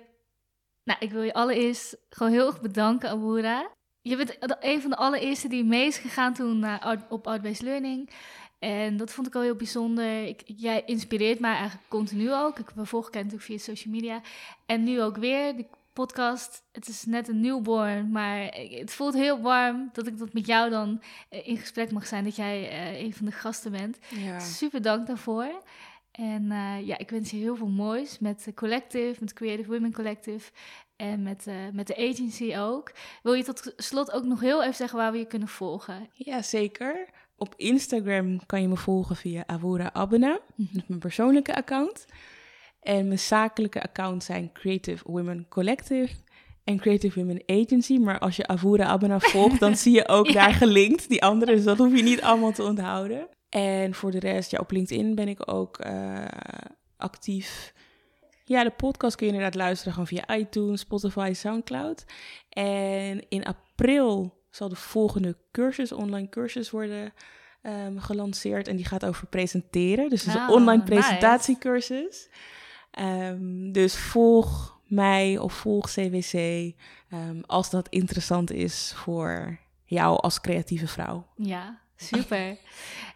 Nou, 0.85 0.99
ik 1.01 1.11
wil 1.11 1.23
je 1.23 1.35
allereerst 1.35 1.97
gewoon 2.11 2.33
heel 2.33 2.47
erg 2.47 2.61
bedanken, 2.61 3.11
Awoura. 3.11 3.71
Je 4.03 4.17
bent 4.17 4.37
een 4.61 4.81
van 4.81 4.91
de 4.91 4.97
allereerste 4.97 5.49
die 5.49 5.65
mee 5.65 5.87
is 5.87 5.99
gegaan 5.99 6.35
toen 6.35 6.59
naar 6.59 6.81
Art- 6.81 7.11
op 7.11 7.27
Art-Based 7.27 7.63
Learning. 7.63 8.11
En 8.59 8.97
dat 8.97 9.13
vond 9.13 9.27
ik 9.27 9.35
al 9.35 9.43
heel 9.43 9.55
bijzonder. 9.55 10.27
Ik, 10.27 10.43
jij 10.47 10.83
inspireert 10.87 11.41
mij 11.41 11.55
eigenlijk 11.55 11.89
continu 11.89 12.33
ook. 12.33 12.59
Ik 12.59 12.71
volg 12.75 13.05
je 13.05 13.17
natuurlijk 13.17 13.43
via 13.43 13.59
social 13.59 13.95
media. 13.95 14.21
En 14.67 14.85
nu 14.85 15.03
ook 15.03 15.17
weer, 15.17 15.57
de 15.57 15.67
podcast. 15.93 16.63
Het 16.73 16.89
is 16.89 17.05
net 17.05 17.29
een 17.29 17.41
newborn, 17.41 18.11
maar 18.11 18.41
het 18.53 18.93
voelt 18.93 19.15
heel 19.15 19.41
warm 19.41 19.89
dat 19.93 20.07
ik 20.07 20.19
dat 20.19 20.33
met 20.33 20.47
jou 20.47 20.71
dan 20.71 21.03
eh, 21.29 21.49
in 21.49 21.57
gesprek 21.57 21.93
mag 21.93 22.07
zijn. 22.07 22.25
Dat 22.25 22.37
jij 22.37 22.71
eh, 22.71 23.01
een 23.03 23.15
van 23.15 23.27
de 23.27 23.33
gasten 23.33 23.73
bent. 23.73 23.99
Ja. 24.09 24.39
Super 24.39 24.83
dank 24.83 25.07
daarvoor. 25.07 25.63
En 26.19 26.51
eh, 26.51 26.87
ja, 26.87 26.99
ik 26.99 27.11
wens 27.11 27.31
je 27.31 27.37
heel 27.37 27.57
veel 27.57 27.69
moois 27.69 28.19
met 28.19 28.45
de 28.45 28.55
Collective, 28.55 29.17
met 29.21 29.33
Creative 29.33 29.71
Women 29.71 29.93
Collective 29.93 30.51
en 30.97 31.23
met, 31.23 31.47
eh, 31.47 31.55
met 31.73 31.87
de 31.87 31.97
agency 31.97 32.57
ook. 32.57 32.93
Wil 33.23 33.33
je 33.33 33.45
tot 33.45 33.73
slot 33.77 34.13
ook 34.13 34.25
nog 34.25 34.41
heel 34.41 34.63
even 34.63 34.75
zeggen 34.75 34.99
waar 34.99 35.13
we 35.13 35.19
je 35.19 35.27
kunnen 35.27 35.49
volgen? 35.49 36.09
Ja, 36.13 36.43
zeker. 36.43 37.09
Op 37.37 37.55
Instagram 37.57 38.47
kan 38.47 38.61
je 38.61 38.69
me 38.69 38.77
volgen 38.77 39.17
via 39.17 39.43
Avora 39.47 39.93
Abena. 39.93 40.41
Dat 40.57 40.67
is 40.73 40.87
mijn 40.87 41.01
persoonlijke 41.01 41.55
account. 41.55 42.07
En 42.81 43.07
mijn 43.07 43.19
zakelijke 43.19 43.83
accounts 43.83 44.27
zijn 44.27 44.53
Creative 44.53 45.05
Women 45.07 45.47
Collective 45.49 46.15
en 46.65 46.79
Creative 46.79 47.19
Women 47.19 47.43
Agency. 47.47 47.99
Maar 47.99 48.19
als 48.19 48.37
je 48.37 48.47
Avora 48.47 48.85
Abena 48.85 49.19
volgt, 49.21 49.61
dan 49.61 49.77
zie 49.83 49.95
je 49.95 50.09
ook 50.09 50.27
Ja. 50.27 50.33
daar 50.33 50.53
gelinkt 50.53 51.09
die 51.09 51.23
andere. 51.23 51.55
Dus 51.55 51.65
dat 51.65 51.79
hoef 51.79 51.97
je 51.97 52.03
niet 52.03 52.23
allemaal 52.23 52.53
te 52.53 52.63
onthouden. 52.63 53.29
En 53.49 53.95
voor 53.95 54.11
de 54.11 54.19
rest, 54.19 54.51
ja, 54.51 54.59
op 54.59 54.71
LinkedIn 54.71 55.15
ben 55.15 55.29
ik 55.29 55.53
ook 55.53 55.79
eh, 55.79 56.25
actief. 56.97 57.75
Ja, 58.45 58.65
de 58.65 58.71
podcast 58.71 59.17
kun 59.17 59.27
je 59.27 59.33
inderdaad 59.33 59.61
luisteren 59.61 59.93
gewoon 59.93 60.07
via 60.09 60.37
iTunes, 60.37 60.81
Spotify, 60.81 61.33
Soundcloud. 61.35 62.05
En 62.49 63.29
in 63.29 63.45
april 63.45 64.43
zal 64.51 64.69
de 64.69 64.77
volgende 64.77 65.37
cursus, 65.53 65.93
online 65.93 66.29
cursus, 66.29 66.71
worden 66.71 67.13
ehm, 67.63 67.99
gelanceerd. 67.99 68.69
En 68.69 68.77
die 68.77 68.85
gaat 68.85 69.05
over 69.05 69.27
presenteren. 69.27 70.09
Dus 70.09 70.21
het 70.21 70.29
is 70.29 70.35
een 70.41 70.47
Ah, 70.47 70.51
online 70.55 70.83
nice. 70.83 70.95
presentatiecursus. 70.95 72.29
Ehm, 72.91 73.73
dus 73.73 73.97
volg 73.97 74.81
mij 74.87 75.39
of 75.39 75.53
volg 75.53 75.91
CWC 75.91 76.33
ehm, 77.09 77.41
als 77.47 77.71
dat 77.71 77.89
interessant 77.89 78.53
is 78.53 78.93
voor 78.97 79.59
jou 79.85 80.21
als 80.21 80.41
creatieve 80.41 80.87
vrouw. 80.87 81.27
Ja, 81.37 81.81
super. 81.99 82.59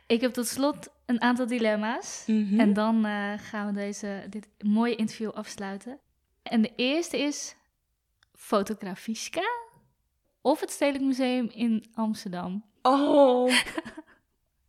ik 0.07 0.21
heb 0.21 0.33
tot 0.33 0.47
slot 0.47 0.89
een 1.07 1.21
aantal 1.21 1.47
dilemma's. 1.47 2.25
Mhm. 2.27 2.61
En 2.61 2.73
dan 2.73 3.05
eh, 3.05 3.33
gaan 3.37 3.67
we 3.67 3.73
deze, 3.73 4.27
dit 4.29 4.49
mooie 4.59 4.97
interview 4.97 5.31
afsluiten. 5.31 5.99
En 6.43 6.63
de 6.63 6.73
eerste 6.77 7.19
is 7.19 7.55
Fotografiska 8.35 9.51
of 10.41 10.61
het 10.61 10.71
Stedelijk 10.71 11.05
Museum 11.05 11.49
in 11.55 11.85
Amsterdam. 11.95 12.65
Oh, 12.83 13.53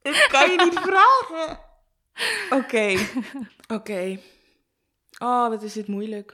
ik 0.01 0.28
kan 0.32 0.51
je 0.51 0.61
niet 0.64 0.80
vragen. 0.80 1.59
Oké, 2.59 2.97
oké. 3.68 4.20
Oh, 5.20 5.47
wat 5.47 5.64
is 5.64 5.74
dit 5.74 5.88
moeilijk. 5.88 6.34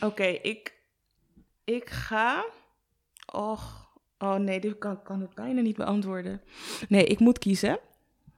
Oké, 0.00 0.24
ik, 0.24 0.74
ik 1.64 1.90
ga... 1.90 2.44
Och, 3.32 3.83
oh 4.24 4.34
nee, 4.34 4.60
dit 4.60 4.78
kan, 4.78 5.02
kan 5.02 5.20
het 5.20 5.34
bijna 5.34 5.60
niet 5.60 5.76
beantwoorden. 5.76 6.40
Nee, 6.88 7.04
ik 7.04 7.18
moet 7.18 7.38
kiezen. 7.38 7.78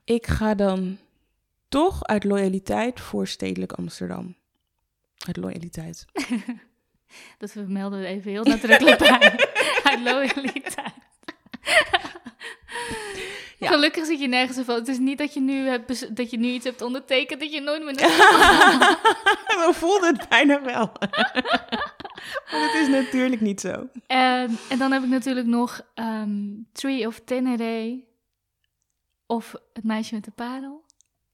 Ik 0.05 0.27
ga 0.27 0.55
dan 0.55 0.99
toch 1.69 2.05
uit 2.05 2.25
loyaliteit 2.25 3.01
voor 3.01 3.27
Stedelijk 3.27 3.73
Amsterdam. 3.73 4.37
Uit 5.27 5.37
loyaliteit. 5.37 6.05
Dat 7.39 7.51
vermelden 7.51 8.01
we 8.01 8.07
even 8.07 8.31
heel 8.31 8.45
nadrukkelijk 8.45 8.99
bij. 8.99 9.39
Uit 9.91 10.01
loyaliteit. 10.03 11.06
Ja. 13.67 13.73
Gelukkig 13.73 14.07
zit 14.07 14.21
je 14.21 14.29
nergens 14.29 14.59
op. 14.59 14.67
Het 14.67 14.89
is 14.89 14.99
niet 14.99 15.19
dat 15.19 15.35
je 15.35 15.41
nu, 15.41 15.69
hebt, 15.69 16.17
dat 16.17 16.31
je 16.31 16.39
nu 16.39 16.49
iets 16.49 16.65
hebt 16.65 16.83
ondertekend 16.83 17.41
dat 17.41 17.53
je 17.53 17.61
nooit 17.61 17.85
meer... 17.85 17.99
Zo 19.49 19.73
voelde 19.83 20.07
het 20.07 20.29
bijna 20.29 20.63
wel. 20.63 20.93
maar 22.51 22.61
het 22.61 22.75
is 22.75 22.89
natuurlijk 22.89 23.41
niet 23.41 23.61
zo. 23.61 23.89
en, 24.07 24.59
en 24.69 24.79
dan 24.79 24.93
heb 24.93 25.03
ik 25.03 25.09
natuurlijk 25.09 25.47
nog 25.47 25.81
ehm, 25.95 26.45
Tree 26.73 27.07
of 27.07 27.21
Tenere 27.25 28.05
of 29.27 29.55
Het 29.73 29.85
Meisje 29.85 30.15
met 30.15 30.25
de 30.25 30.31
Parel. 30.31 30.85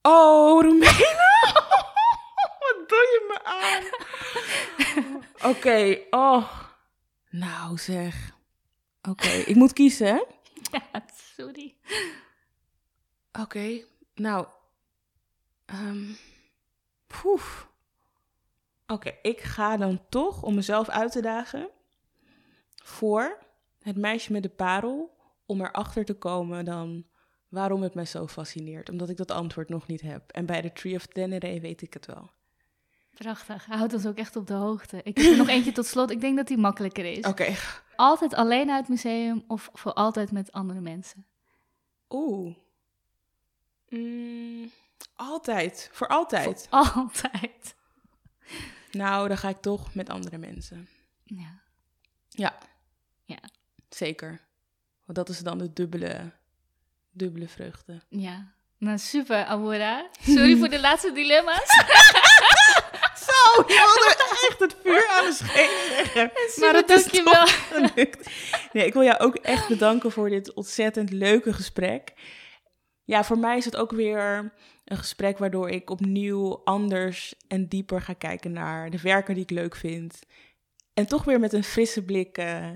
Oh, 0.03 0.63
Roemena! 0.63 0.91
Wat 2.63 2.89
doe 2.89 2.99
je 2.99 3.25
me 3.29 3.45
aan? 3.45 3.83
Oké, 5.51 5.99
oh. 6.11 6.53
Nou 7.31 7.79
zeg. 7.79 8.33
Oké, 9.09 9.29
ik 9.29 9.55
moet 9.55 9.73
kiezen, 9.73 10.07
hè? 10.07 10.23
Ja, 10.93 11.05
sorry. 11.13 11.77
Oké, 13.41 13.85
nou. 14.15 14.47
poef. 17.07 17.71
Oké, 18.87 19.19
ik 19.23 19.41
ga 19.41 19.77
dan 19.77 20.09
toch, 20.09 20.43
om 20.43 20.55
mezelf 20.55 20.89
uit 20.89 21.13
te 21.13 21.21
dagen, 21.21 21.71
voor 22.83 23.39
het 23.79 23.97
meisje 23.97 24.33
met 24.33 24.43
de 24.43 24.49
parel, 24.49 25.17
om 25.47 25.61
erachter 25.61 26.05
te 26.05 26.15
komen 26.15 26.65
dan 26.65 27.07
waarom 27.49 27.83
het 27.83 27.95
mij 27.95 28.05
zo 28.05 28.27
fascineert. 28.27 28.89
Omdat 28.89 29.09
ik 29.09 29.17
dat 29.17 29.31
antwoord 29.31 29.69
nog 29.69 29.87
niet 29.87 30.01
heb. 30.01 30.31
En 30.31 30.47
bij 30.47 30.61
de 30.61 30.73
Tree 30.73 30.95
of 30.95 31.07
Tenere 31.07 31.61
weet 31.61 31.83
ik 31.83 31.95
het 31.95 32.07
wel. 32.07 32.31
Prachtig. 33.15 33.67
Houd 33.67 33.93
ons 33.93 34.07
ook 34.07 34.17
echt 34.17 34.37
op 34.37 34.47
de 34.47 34.55
hoogte. 34.55 35.01
Ik 35.03 35.17
heb 35.17 35.27
er 35.27 35.37
nog 35.37 35.49
eentje 35.49 35.73
tot 35.73 35.87
slot. 35.87 36.11
Ik 36.11 36.21
denk 36.21 36.37
dat 36.37 36.47
die 36.47 36.57
makkelijker 36.57 37.05
is. 37.05 37.25
Oké. 37.25 37.55
Altijd 37.97 38.35
alleen 38.35 38.71
uit 38.71 38.79
het 38.79 38.89
museum 38.89 39.45
of 39.47 39.71
voor 39.73 39.93
altijd 39.93 40.33
met 40.33 40.53
andere 40.53 40.81
mensen? 40.81 41.27
Oeh. 42.11 42.55
Mm, 43.89 44.71
altijd. 45.15 45.89
Voor 45.93 46.07
altijd. 46.07 46.67
Altijd. 46.71 47.75
Nou, 48.91 49.29
dan 49.29 49.39
ga 49.39 49.49
ik 49.49 49.61
toch 49.61 49.95
met 49.95 50.11
andere 50.11 50.39
mensen. 50.39 50.89
Ja. 51.25 51.61
Ja. 52.29 52.59
Ja. 53.25 53.39
Zeker. 53.89 54.41
Want 55.05 55.19
dat 55.19 55.29
is 55.29 55.39
dan 55.39 55.59
de 55.59 55.73
dubbele, 55.73 56.33
dubbele 57.11 57.49
vreugde. 57.49 58.03
Ja. 58.09 58.53
Nou, 58.79 58.99
super, 58.99 59.45
Aurora. 59.45 60.09
Sorry 60.21 60.57
voor 60.57 60.69
de 60.69 60.81
laatste 60.81 61.13
dilemma's. 61.13 61.67
Zo, 63.55 63.63
je 63.67 63.95
wilde 63.95 64.49
echt 64.49 64.61
het 64.61 64.77
vuur 64.83 65.09
aan 65.09 65.25
de 65.25 65.33
schenen 65.33 65.97
leggen. 65.97 66.31
Super, 66.49 66.75
het 66.75 66.91
is 66.91 67.03
dankjewel. 67.03 67.33
toch 67.33 67.69
gelukt. 67.69 68.31
Nee, 68.73 68.87
ik 68.87 68.93
wil 68.93 69.03
jou 69.03 69.19
ook 69.19 69.37
echt 69.37 69.69
bedanken 69.69 70.13
voor 70.13 70.29
dit 70.29 70.55
ontzettend 70.55 71.11
leuke 71.11 71.53
gesprek. 71.53 72.13
Ja, 73.05 73.25
voor 73.25 73.39
mij 73.39 73.57
is 73.57 73.65
het 73.65 73.77
ook 73.77 73.91
weer 73.91 74.53
een 74.85 74.97
gesprek 74.97 75.39
waardoor 75.39 75.71
ik 75.71 75.91
opnieuw 75.91 76.61
anders 76.65 77.35
en 77.49 77.69
dieper 77.69 78.03
ga 78.03 78.13
kijken 78.13 78.53
naar 78.53 78.91
de 78.91 79.01
werken 79.01 79.35
die 79.35 79.43
ik 79.43 79.51
leuk 79.51 79.77
vind. 79.77 80.19
En 80.95 81.07
toch 81.07 81.25
weer 81.25 81.41
met 81.41 81.53
een 81.53 81.65
frisse 81.65 82.05
blik 82.05 82.39
eh, 82.39 82.71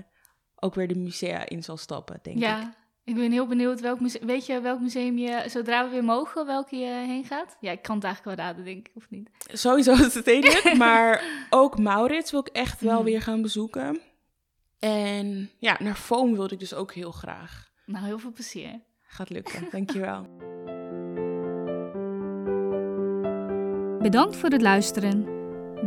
ook 0.55 0.75
weer 0.75 0.87
de 0.87 0.95
musea 0.95 1.49
in 1.49 1.63
zal 1.63 1.77
stappen, 1.77 2.19
denk. 2.21 2.39
Ja, 2.39 2.61
ik 2.61 2.67
ben 3.15 3.31
heel 3.31 3.47
benieuwd. 3.47 3.79
Welk 3.81 3.99
museum, 3.99 4.25
weet 4.27 4.45
je 4.45 4.61
welk 4.61 4.79
museum 4.79 5.17
je, 5.17 5.43
zodra 5.47 5.83
we 5.83 5.89
weer 5.89 6.03
mogen, 6.03 6.45
welke 6.45 6.75
je 6.75 6.85
heen 6.85 7.23
gaat? 7.23 7.57
Ja, 7.59 7.71
ik 7.71 7.81
kan 7.81 7.95
het 7.95 8.03
eigenlijk 8.03 8.37
wel 8.37 8.45
raden, 8.45 8.65
denk 8.65 8.87
ik, 8.87 8.91
of 8.95 9.09
niet? 9.09 9.29
Sowieso 9.53 9.91
is 9.93 10.13
het 10.13 10.27
enige, 10.27 10.75
maar 10.85 11.23
ook 11.49 11.77
Maurits 11.79 12.31
wil 12.31 12.39
ik 12.39 12.47
echt 12.47 12.81
wel 12.81 12.95
Mhm. 12.95 13.03
weer 13.03 13.21
gaan 13.21 13.41
bezoeken. 13.41 13.99
En 14.79 15.49
ja, 15.59 15.75
naar 15.79 15.95
Foam 15.95 16.33
wilde 16.33 16.53
ik 16.53 16.59
dus 16.59 16.73
ook 16.73 16.93
heel 16.93 17.11
graag. 17.11 17.69
Nou, 17.85 18.05
heel 18.05 18.19
veel 18.19 18.31
plezier. 18.31 18.81
Gaat 19.07 19.29
lukken, 19.29 19.67
dankjewel. 19.71 20.25
Bedankt 24.01 24.35
voor 24.35 24.49
het 24.49 24.61
luisteren. 24.61 25.35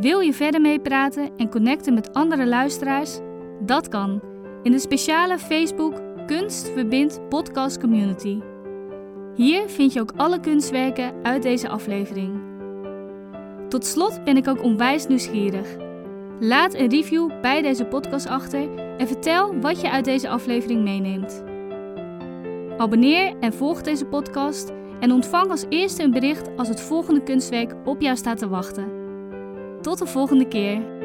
Wil 0.00 0.20
je 0.20 0.32
verder 0.32 0.60
meepraten 0.60 1.36
en 1.36 1.50
connecten 1.50 1.94
met 1.94 2.12
andere 2.14 2.46
luisteraars? 2.46 3.18
Dat 3.60 3.88
kan 3.88 4.22
in 4.62 4.72
de 4.72 4.78
speciale 4.78 5.38
Facebook 5.38 6.09
Kunst 6.30 6.68
Verbindt 6.68 7.28
Podcast 7.28 7.80
Community. 7.80 8.40
Hier 9.34 9.68
vind 9.68 9.92
je 9.92 10.00
ook 10.00 10.12
alle 10.16 10.40
kunstwerken 10.40 11.12
uit 11.22 11.42
deze 11.42 11.68
aflevering. 11.68 12.40
Tot 13.68 13.86
slot 13.86 14.24
ben 14.24 14.36
ik 14.36 14.48
ook 14.48 14.62
onwijs 14.62 15.06
nieuwsgierig. 15.06 15.76
Laat 16.40 16.74
een 16.74 16.88
review 16.88 17.40
bij 17.40 17.62
deze 17.62 17.84
podcast 17.84 18.26
achter 18.26 18.78
en 18.98 19.06
vertel 19.06 19.60
wat 19.60 19.80
je 19.80 19.90
uit 19.90 20.04
deze 20.04 20.28
aflevering 20.28 20.82
meeneemt. 20.82 21.44
Abonneer 22.76 23.34
en 23.40 23.52
volg 23.52 23.82
deze 23.82 24.04
podcast 24.04 24.72
en 25.00 25.12
ontvang 25.12 25.50
als 25.50 25.64
eerste 25.68 26.02
een 26.02 26.10
bericht 26.10 26.56
als 26.56 26.68
het 26.68 26.80
volgende 26.80 27.22
kunstwerk 27.22 27.74
op 27.84 28.00
jou 28.00 28.16
staat 28.16 28.38
te 28.38 28.48
wachten. 28.48 28.92
Tot 29.80 29.98
de 29.98 30.06
volgende 30.06 30.48
keer. 30.48 30.99